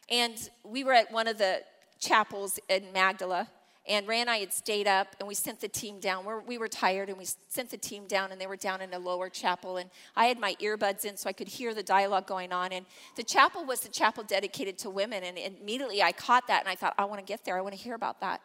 And 0.09 0.35
we 0.63 0.83
were 0.83 0.93
at 0.93 1.11
one 1.11 1.27
of 1.27 1.37
the 1.37 1.61
chapels 1.99 2.59
in 2.69 2.91
Magdala, 2.93 3.49
and 3.89 4.07
Ray 4.07 4.21
and 4.21 4.29
I 4.29 4.37
had 4.37 4.53
stayed 4.53 4.87
up, 4.87 5.15
and 5.19 5.27
we 5.27 5.33
sent 5.33 5.61
the 5.61 5.67
team 5.67 5.99
down. 5.99 6.23
We're, 6.23 6.41
we 6.41 6.59
were 6.59 6.67
tired, 6.67 7.09
and 7.09 7.17
we 7.17 7.25
sent 7.47 7.71
the 7.71 7.77
team 7.77 8.05
down, 8.05 8.31
and 8.31 8.39
they 8.39 8.45
were 8.45 8.55
down 8.55 8.81
in 8.81 8.93
a 8.93 8.99
lower 8.99 9.29
chapel. 9.29 9.77
And 9.77 9.89
I 10.15 10.25
had 10.25 10.39
my 10.39 10.55
earbuds 10.61 11.05
in 11.05 11.17
so 11.17 11.27
I 11.27 11.33
could 11.33 11.47
hear 11.47 11.73
the 11.73 11.81
dialogue 11.81 12.27
going 12.27 12.53
on. 12.53 12.71
And 12.71 12.85
the 13.15 13.23
chapel 13.23 13.65
was 13.65 13.79
the 13.79 13.89
chapel 13.89 14.23
dedicated 14.23 14.77
to 14.79 14.91
women. 14.91 15.23
And 15.23 15.39
immediately 15.39 16.03
I 16.03 16.11
caught 16.11 16.45
that, 16.47 16.59
and 16.59 16.69
I 16.69 16.75
thought, 16.75 16.93
I 16.99 17.05
want 17.05 17.19
to 17.19 17.25
get 17.25 17.45
there. 17.45 17.57
I 17.57 17.61
want 17.61 17.73
to 17.73 17.81
hear 17.81 17.95
about 17.95 18.21
that. 18.21 18.41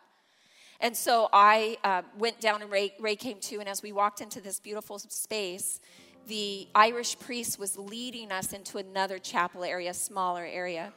And 0.85 0.95
so 0.95 1.31
I 1.33 1.79
uh, 1.83 2.03
went 2.19 2.41
down 2.41 2.61
and 2.61 2.71
Ray, 2.71 2.93
Ray 3.01 3.17
came 3.17 3.39
too. 3.41 3.59
And 3.59 3.67
as 3.67 3.83
we 3.83 3.91
walked 3.91 4.21
into 4.21 4.43
this 4.43 4.61
beautiful 4.61 4.99
space, 4.99 5.81
the 6.27 6.69
Irish 6.75 7.19
priest 7.19 7.59
was 7.59 7.79
leading 7.79 8.31
us 8.31 8.53
into 8.53 8.77
another 8.77 9.19
chapel 9.19 9.65
area, 9.65 9.95
smaller 9.95 10.45
area. 10.45 10.93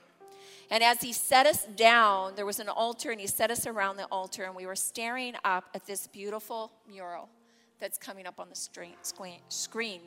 And 0.69 0.83
as 0.83 0.99
he 0.99 1.13
set 1.13 1.45
us 1.45 1.65
down, 1.77 2.35
there 2.35 2.45
was 2.45 2.59
an 2.59 2.67
altar, 2.67 3.11
and 3.11 3.21
he 3.21 3.27
set 3.27 3.49
us 3.49 3.65
around 3.65 3.95
the 3.95 4.07
altar, 4.11 4.43
and 4.43 4.53
we 4.53 4.65
were 4.65 4.75
staring 4.75 5.35
up 5.45 5.69
at 5.73 5.85
this 5.85 6.05
beautiful 6.07 6.73
mural 6.89 7.29
that's 7.79 7.97
coming 7.97 8.27
up 8.27 8.41
on 8.41 8.49
the 8.49 8.55
screen. 9.47 10.01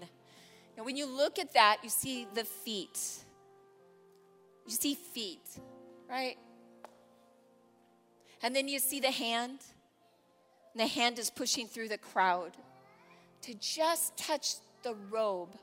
And 0.76 0.84
when 0.84 0.98
you 0.98 1.06
look 1.06 1.38
at 1.38 1.54
that, 1.54 1.78
you 1.82 1.88
see 1.88 2.26
the 2.34 2.44
feet. 2.44 3.24
You 4.66 4.74
see 4.74 4.94
feet, 4.94 5.48
right? 6.06 6.36
And 8.42 8.56
then 8.56 8.68
you 8.68 8.78
see 8.78 9.00
the 9.00 9.10
hand, 9.10 9.60
and 10.72 10.80
the 10.80 10.86
hand 10.86 11.18
is 11.18 11.30
pushing 11.30 11.66
through 11.66 11.88
the 11.88 11.98
crowd 11.98 12.52
to 13.42 13.54
just 13.54 14.16
touch 14.16 14.54
the 14.82 14.94
robe 15.10 15.56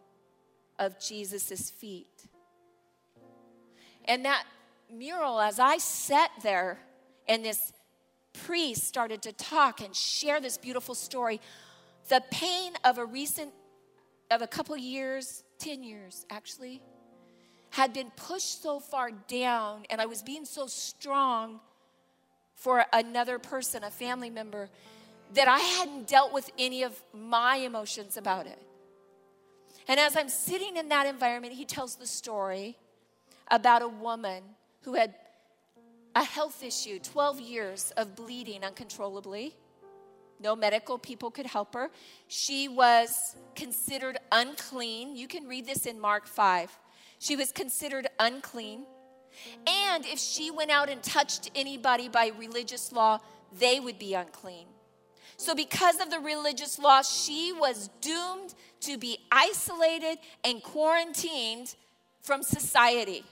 of 0.77 0.99
Jesus' 0.99 1.69
feet. 1.69 2.27
And 4.05 4.25
that 4.25 4.45
mural, 4.91 5.39
as 5.39 5.59
I 5.59 5.77
sat 5.77 6.31
there 6.43 6.79
and 7.27 7.43
this 7.43 7.73
priest 8.33 8.83
started 8.83 9.21
to 9.23 9.33
talk 9.33 9.81
and 9.81 9.95
share 9.95 10.39
this 10.39 10.57
beautiful 10.57 10.95
story, 10.95 11.41
the 12.09 12.23
pain 12.31 12.73
of 12.83 12.97
a 12.97 13.05
recent, 13.05 13.51
of 14.31 14.41
a 14.41 14.47
couple 14.47 14.77
years, 14.77 15.43
10 15.59 15.83
years 15.83 16.25
actually, 16.29 16.81
had 17.71 17.91
been 17.91 18.11
pushed 18.15 18.61
so 18.61 18.79
far 18.79 19.11
down, 19.27 19.83
and 19.89 19.99
I 19.99 20.05
was 20.05 20.21
being 20.21 20.45
so 20.45 20.67
strong 20.67 21.59
for 22.57 22.85
another 22.91 23.39
person, 23.39 23.83
a 23.83 23.91
family 23.91 24.29
member, 24.29 24.69
that 25.35 25.47
I 25.47 25.59
hadn't 25.59 26.07
dealt 26.07 26.33
with 26.33 26.49
any 26.57 26.83
of 26.83 26.99
my 27.13 27.57
emotions 27.57 28.17
about 28.17 28.47
it. 28.47 28.59
And 29.87 29.99
as 29.99 30.17
I'm 30.17 30.27
sitting 30.27 30.75
in 30.75 30.89
that 30.89 31.05
environment, 31.05 31.53
he 31.53 31.65
tells 31.65 31.95
the 31.95 32.07
story 32.07 32.75
about 33.49 33.81
a 33.81 33.87
woman 33.87 34.43
who 34.81 34.95
had 34.95 35.13
a 36.15 36.23
health 36.23 36.63
issue 36.63 36.99
12 36.99 37.39
years 37.39 37.91
of 37.95 38.15
bleeding 38.15 38.63
uncontrollably. 38.63 39.55
No 40.39 40.55
medical 40.55 40.97
people 40.97 41.29
could 41.29 41.45
help 41.45 41.75
her. 41.75 41.89
She 42.27 42.67
was 42.67 43.35
considered 43.55 44.17
unclean. 44.31 45.15
You 45.15 45.27
can 45.27 45.47
read 45.47 45.67
this 45.67 45.85
in 45.85 45.99
Mark 45.99 46.27
5. 46.27 46.77
She 47.19 47.35
was 47.35 47.51
considered 47.51 48.07
unclean. 48.19 48.85
And 49.67 50.05
if 50.05 50.19
she 50.19 50.51
went 50.51 50.71
out 50.71 50.89
and 50.89 51.01
touched 51.03 51.51
anybody 51.55 52.09
by 52.09 52.31
religious 52.37 52.91
law, 52.91 53.19
they 53.59 53.79
would 53.79 53.99
be 53.99 54.13
unclean. 54.13 54.67
So, 55.37 55.53
because 55.53 56.01
of 56.01 56.09
the 56.09 56.19
religious 56.19 56.79
law, 56.79 57.03
she 57.03 57.53
was 57.53 57.89
doomed 58.01 58.55
to 58.81 58.97
be 58.97 59.19
isolated 59.31 60.17
and 60.43 60.63
quarantined 60.63 61.75
from 62.21 62.41
society. 62.41 63.23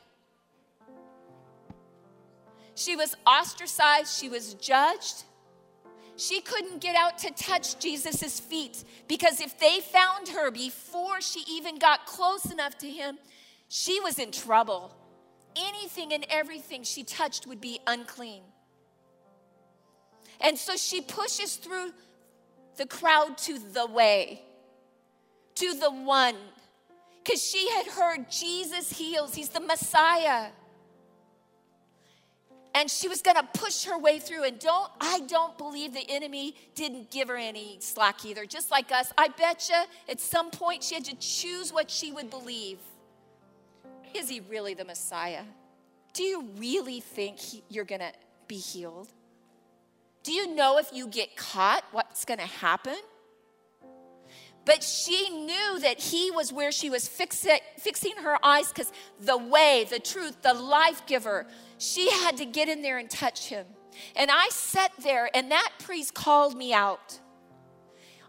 She 2.76 2.95
was 2.95 3.16
ostracized, 3.26 4.14
she 4.20 4.30
was 4.30 4.53
judged. 4.56 5.24
She 6.18 6.41
couldn't 6.41 6.80
get 6.80 6.95
out 6.95 7.18
to 7.20 7.32
touch 7.32 7.80
Jesus' 7.80 8.39
feet 8.39 8.84
because 9.08 9.41
if 9.41 9.60
they 9.60 9.80
found 9.80 10.30
her 10.30 10.49
before 10.49 11.20
she 11.20 11.43
even 11.49 11.78
got 11.78 12.06
close 12.06 12.51
enough 12.51 12.78
to 12.78 12.89
him, 12.89 13.18
she 13.68 13.99
was 13.99 14.20
in 14.20 14.32
trouble 14.32 14.95
anything 15.56 16.14
and 16.14 16.26
everything 16.30 16.84
she 16.84 17.03
touched 17.03 17.47
would 17.47 17.62
be 17.62 17.80
unclean. 17.88 18.41
And 20.41 20.58
so 20.58 20.76
she 20.76 21.01
pushes 21.01 21.56
through 21.56 21.91
the 22.78 22.86
crowd 22.86 23.38
to 23.39 23.58
the 23.58 23.86
way, 23.86 24.41
to 25.56 25.74
the 25.74 25.91
one, 25.91 26.36
because 27.24 27.43
she 27.43 27.70
had 27.72 27.88
heard 27.88 28.30
Jesus 28.30 28.91
heals, 28.91 29.34
he's 29.34 29.49
the 29.49 29.60
Messiah. 29.60 30.49
And 32.76 32.91
she 32.91 33.08
was 33.08 33.22
gonna 33.22 33.47
push 33.53 33.86
her 33.86 33.97
way 33.97 34.20
through. 34.20 34.43
And 34.43 34.60
don't 34.60 34.91
I 34.99 35.22
don't 35.22 35.58
believe 35.58 35.93
the 35.93 36.06
enemy 36.10 36.56
didn't 36.76 37.10
give 37.10 37.30
her 37.30 37.38
any 37.38 37.78
slack 37.80 38.26
either. 38.26 38.45
Just 38.45 38.70
like 38.70 38.91
us, 38.91 39.14
I 39.18 39.30
bet 39.30 39.70
you 39.70 39.82
at 40.10 40.20
some 40.20 40.51
point 40.51 40.84
she 40.84 40.95
had 40.95 41.06
to 41.06 41.16
choose 41.16 41.72
what 41.72 41.89
she 41.89 42.12
would 42.12 42.30
believe. 42.30 42.80
Is 44.16 44.30
he 44.30 44.39
really 44.39 44.74
the 44.74 44.86
Messiah? 44.86 45.43
Do 46.13 46.24
you 46.24 46.47
really 46.57 47.01
think 47.01 47.38
he, 47.38 47.63
you're 47.70 47.86
going 47.86 47.99
to 47.99 48.13
be 48.47 48.55
healed? 48.55 49.09
Do 50.24 50.32
you 50.32 50.55
know 50.55 50.78
if 50.78 50.89
you 50.93 51.07
get 51.07 51.36
caught, 51.36 51.84
what's 51.91 52.24
going 52.24 52.39
to 52.39 52.45
happen? 52.45 52.95
But 54.63 54.82
she 54.82 55.30
knew 55.30 55.80
that 55.82 55.99
he 55.99 56.32
was 56.32 56.51
where 56.51 56.72
she 56.72 56.89
was 56.89 57.07
fixi- 57.07 57.59
fixing 57.78 58.16
her 58.24 58.43
eyes 58.43 58.70
because 58.70 58.91
the 59.20 59.38
way, 59.38 59.86
the 59.89 59.99
truth, 59.99 60.41
the 60.41 60.53
life 60.53 61.05
giver, 61.05 61.45
she 61.78 62.09
had 62.09 62.38
to 62.38 62.45
get 62.45 62.70
in 62.70 62.82
there 62.82 62.97
and 62.97 63.09
touch 63.09 63.49
him. 63.49 63.68
And 64.16 64.32
I 64.32 64.49
sat 64.49 64.91
there, 65.03 65.30
and 65.36 65.51
that 65.51 65.74
priest 65.80 66.13
called 66.13 66.57
me 66.57 66.74
out. 66.74 67.20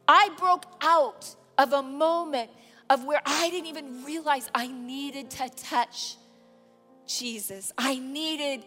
I 0.07 0.31
broke 0.37 0.67
out 0.83 1.35
of 1.59 1.73
a 1.73 1.83
moment 1.83 2.51
of 2.89 3.05
where 3.05 3.21
I 3.27 3.51
didn't 3.51 3.67
even 3.67 4.05
realize 4.05 4.49
I 4.55 4.69
needed 4.69 5.31
to 5.33 5.49
touch 5.49 6.17
Jesus. 7.07 7.73
I 7.77 7.99
needed 7.99 8.65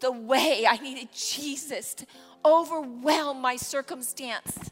the 0.00 0.10
way, 0.10 0.66
I 0.68 0.76
needed 0.78 1.08
Jesus 1.12 1.94
to 1.94 2.06
overwhelm 2.44 3.40
my 3.40 3.56
circumstance. 3.56 4.70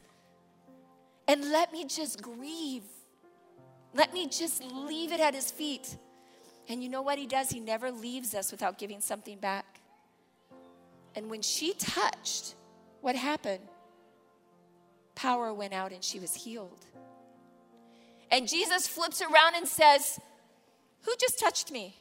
And 1.27 1.51
let 1.51 1.73
me 1.73 1.85
just 1.85 2.23
grieve. 2.23 2.85
Let 3.95 4.15
me 4.15 4.27
just 4.27 4.63
leave 4.65 5.13
it 5.13 5.21
at 5.21 5.35
his 5.35 5.51
feet. 5.51 5.97
And 6.69 6.83
you 6.83 6.89
know 6.89 7.03
what 7.03 7.19
he 7.19 7.27
does? 7.27 7.51
He 7.51 7.61
never 7.61 7.91
leaves 7.91 8.35
us 8.35 8.51
without 8.51 8.79
giving 8.79 9.01
something 9.01 9.39
back. 9.39 9.81
And 11.15 11.31
when 11.31 11.43
she 11.43 11.75
touched, 11.75 12.55
what 13.01 13.17
happened? 13.17 13.67
Power 15.15 15.53
went 15.53 15.73
out 15.73 15.93
and 15.93 16.05
she 16.05 16.21
was 16.21 16.35
healed. 16.35 16.85
And 18.31 18.49
Jesus 18.49 18.87
flips 18.87 19.23
around 19.23 19.55
and 19.57 19.67
says, 19.67 20.21
Who 21.03 21.13
just 21.19 21.39
touched 21.39 21.71
me? 21.71 21.97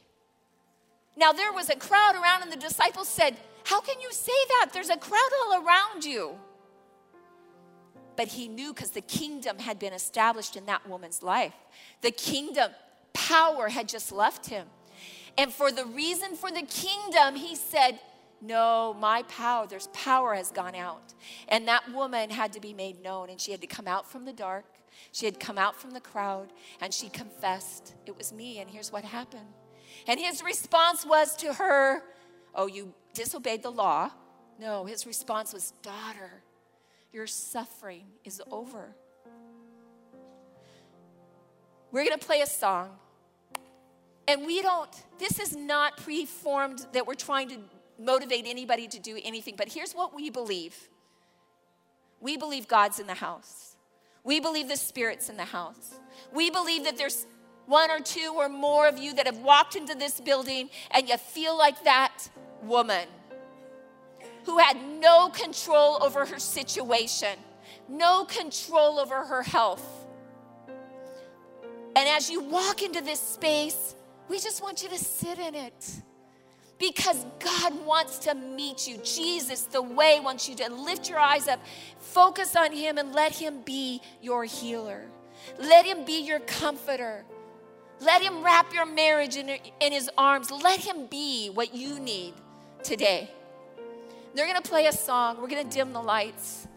Now 1.16 1.32
there 1.32 1.52
was 1.52 1.68
a 1.70 1.76
crowd 1.76 2.14
around, 2.14 2.42
and 2.42 2.52
the 2.52 2.56
disciples 2.56 3.08
said, 3.08 3.36
How 3.64 3.80
can 3.80 4.00
you 4.00 4.12
say 4.12 4.32
that? 4.48 4.70
There's 4.72 4.90
a 4.90 4.96
crowd 4.96 5.30
all 5.42 5.64
around 5.64 6.04
you. 6.04 6.36
But 8.16 8.28
he 8.28 8.48
knew 8.48 8.74
because 8.74 8.90
the 8.90 9.00
kingdom 9.00 9.58
had 9.58 9.78
been 9.78 9.92
established 9.92 10.56
in 10.56 10.66
that 10.66 10.88
woman's 10.88 11.22
life. 11.22 11.54
The 12.02 12.10
kingdom 12.10 12.72
power 13.12 13.68
had 13.68 13.88
just 13.88 14.10
left 14.12 14.46
him. 14.46 14.66
And 15.36 15.52
for 15.52 15.70
the 15.70 15.84
reason 15.84 16.34
for 16.34 16.50
the 16.50 16.62
kingdom, 16.62 17.36
he 17.36 17.54
said, 17.54 18.00
No, 18.42 18.96
my 18.98 19.22
power, 19.22 19.68
there's 19.68 19.86
power 19.88 20.34
has 20.34 20.50
gone 20.50 20.74
out. 20.74 21.14
And 21.48 21.68
that 21.68 21.92
woman 21.92 22.30
had 22.30 22.52
to 22.54 22.60
be 22.60 22.74
made 22.74 23.02
known, 23.02 23.30
and 23.30 23.40
she 23.40 23.52
had 23.52 23.60
to 23.60 23.68
come 23.68 23.86
out 23.86 24.10
from 24.10 24.24
the 24.24 24.32
dark. 24.32 24.64
She 25.12 25.26
had 25.26 25.40
come 25.40 25.58
out 25.58 25.76
from 25.76 25.92
the 25.92 26.00
crowd, 26.00 26.52
and 26.80 26.92
she 26.92 27.08
confessed, 27.08 27.94
It 28.06 28.16
was 28.16 28.32
me, 28.32 28.58
and 28.58 28.70
here's 28.70 28.92
what 28.92 29.04
happened. 29.04 29.48
And 30.06 30.20
his 30.20 30.42
response 30.42 31.06
was 31.06 31.36
to 31.36 31.54
her, 31.54 32.02
Oh, 32.54 32.66
you 32.66 32.92
disobeyed 33.14 33.62
the 33.62 33.70
law. 33.70 34.10
No, 34.58 34.84
his 34.84 35.06
response 35.06 35.52
was, 35.52 35.72
Daughter, 35.82 36.42
your 37.12 37.26
suffering 37.26 38.04
is 38.24 38.42
over. 38.50 38.94
We're 41.90 42.04
going 42.04 42.18
to 42.18 42.26
play 42.26 42.42
a 42.42 42.46
song. 42.46 42.90
And 44.26 44.44
we 44.44 44.60
don't, 44.60 44.90
this 45.18 45.38
is 45.38 45.56
not 45.56 45.96
preformed 45.96 46.86
that 46.92 47.06
we're 47.06 47.14
trying 47.14 47.48
to 47.48 47.56
motivate 47.98 48.44
anybody 48.46 48.86
to 48.86 48.98
do 48.98 49.18
anything, 49.24 49.54
but 49.56 49.68
here's 49.68 49.92
what 49.92 50.14
we 50.14 50.30
believe 50.30 50.76
we 52.20 52.36
believe 52.36 52.66
God's 52.66 52.98
in 52.98 53.06
the 53.06 53.14
house, 53.14 53.76
we 54.28 54.40
believe 54.40 54.68
the 54.68 54.76
Spirit's 54.76 55.30
in 55.30 55.38
the 55.38 55.44
house, 55.46 55.98
we 56.34 56.50
believe 56.50 56.84
that 56.84 56.98
there's 56.98 57.26
one 57.64 57.90
or 57.90 57.98
two 57.98 58.34
or 58.36 58.46
more 58.46 58.86
of 58.86 58.98
you 58.98 59.14
that 59.14 59.24
have 59.24 59.38
walked 59.38 59.74
into 59.74 59.94
this 59.94 60.20
building 60.20 60.68
and 60.90 61.08
you 61.08 61.16
feel 61.16 61.56
like 61.56 61.82
that 61.84 62.28
woman 62.62 63.08
who 64.44 64.58
had 64.58 64.76
no 65.00 65.30
control 65.30 65.96
over 66.02 66.26
her 66.26 66.38
situation, 66.38 67.38
no 67.88 68.26
control 68.26 68.98
over 68.98 69.24
her 69.24 69.42
health. 69.42 70.06
And 71.96 72.06
as 72.06 72.28
you 72.28 72.42
walk 72.42 72.82
into 72.82 73.00
this 73.00 73.20
space, 73.20 73.94
we 74.28 74.38
just 74.38 74.62
want 74.62 74.82
you 74.82 74.90
to 74.90 74.98
sit 74.98 75.38
in 75.38 75.54
it 75.54 76.02
because 76.78 77.26
God 77.40 77.84
wants 77.84 78.18
to 78.20 78.34
meet 78.34 78.86
you. 78.86 78.98
Jesus, 78.98 79.62
the 79.62 79.82
way, 79.82 80.20
wants 80.20 80.48
you 80.48 80.54
to 80.56 80.72
lift 80.72 81.08
your 81.08 81.18
eyes 81.18 81.48
up, 81.48 81.60
focus 81.98 82.54
on 82.56 82.72
Him, 82.72 82.98
and 82.98 83.12
let 83.12 83.32
Him 83.32 83.62
be 83.62 84.00
your 84.22 84.44
healer. 84.44 85.06
Let 85.58 85.84
Him 85.84 86.04
be 86.04 86.20
your 86.20 86.40
comforter. 86.40 87.24
Let 88.00 88.22
Him 88.22 88.44
wrap 88.44 88.72
your 88.72 88.86
marriage 88.86 89.36
in, 89.36 89.48
in 89.80 89.92
His 89.92 90.08
arms. 90.16 90.50
Let 90.50 90.80
Him 90.80 91.06
be 91.06 91.48
what 91.48 91.74
you 91.74 91.98
need 91.98 92.34
today. 92.82 93.30
They're 94.34 94.46
gonna 94.46 94.62
play 94.62 94.86
a 94.86 94.92
song, 94.92 95.40
we're 95.40 95.48
gonna 95.48 95.64
dim 95.64 95.92
the 95.92 96.00
lights. 96.00 96.68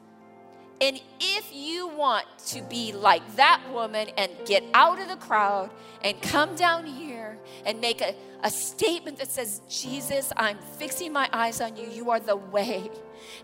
And 0.81 0.99
if 1.19 1.53
you 1.53 1.87
want 1.87 2.25
to 2.47 2.61
be 2.63 2.91
like 2.91 3.35
that 3.35 3.61
woman 3.71 4.09
and 4.17 4.31
get 4.45 4.63
out 4.73 4.99
of 4.99 5.07
the 5.07 5.15
crowd 5.15 5.69
and 6.03 6.19
come 6.21 6.55
down 6.55 6.85
here 6.85 7.37
and 7.65 7.79
make 7.79 8.01
a, 8.01 8.15
a 8.43 8.49
statement 8.49 9.19
that 9.19 9.27
says, 9.29 9.61
Jesus, 9.69 10.33
I'm 10.35 10.57
fixing 10.79 11.13
my 11.13 11.29
eyes 11.31 11.61
on 11.61 11.77
you. 11.77 11.87
You 11.87 12.09
are 12.09 12.19
the 12.19 12.35
way. 12.35 12.89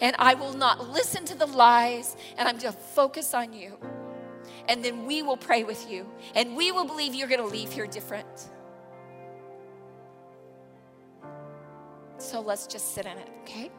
And 0.01 0.15
I 0.17 0.33
will 0.33 0.53
not 0.53 0.89
listen 0.89 1.23
to 1.25 1.35
the 1.35 1.45
lies, 1.45 2.17
and 2.38 2.47
I'm 2.47 2.57
going 2.57 2.73
to 2.73 2.79
focus 2.79 3.35
on 3.35 3.53
you 3.53 3.77
and 4.67 4.83
then 4.83 5.05
we 5.05 5.21
will 5.21 5.38
pray 5.38 5.63
with 5.63 5.89
you. 5.89 6.05
And 6.35 6.55
we 6.55 6.71
will 6.71 6.85
believe 6.85 7.15
you're 7.15 7.27
going 7.27 7.41
to 7.41 7.47
leave 7.47 7.71
here 7.71 7.88
different. 7.88 8.49
So 12.17 12.41
let's 12.41 12.67
just 12.67 12.93
sit 12.93 13.05
in 13.05 13.17
it, 13.17 13.29
okay? 13.43 13.71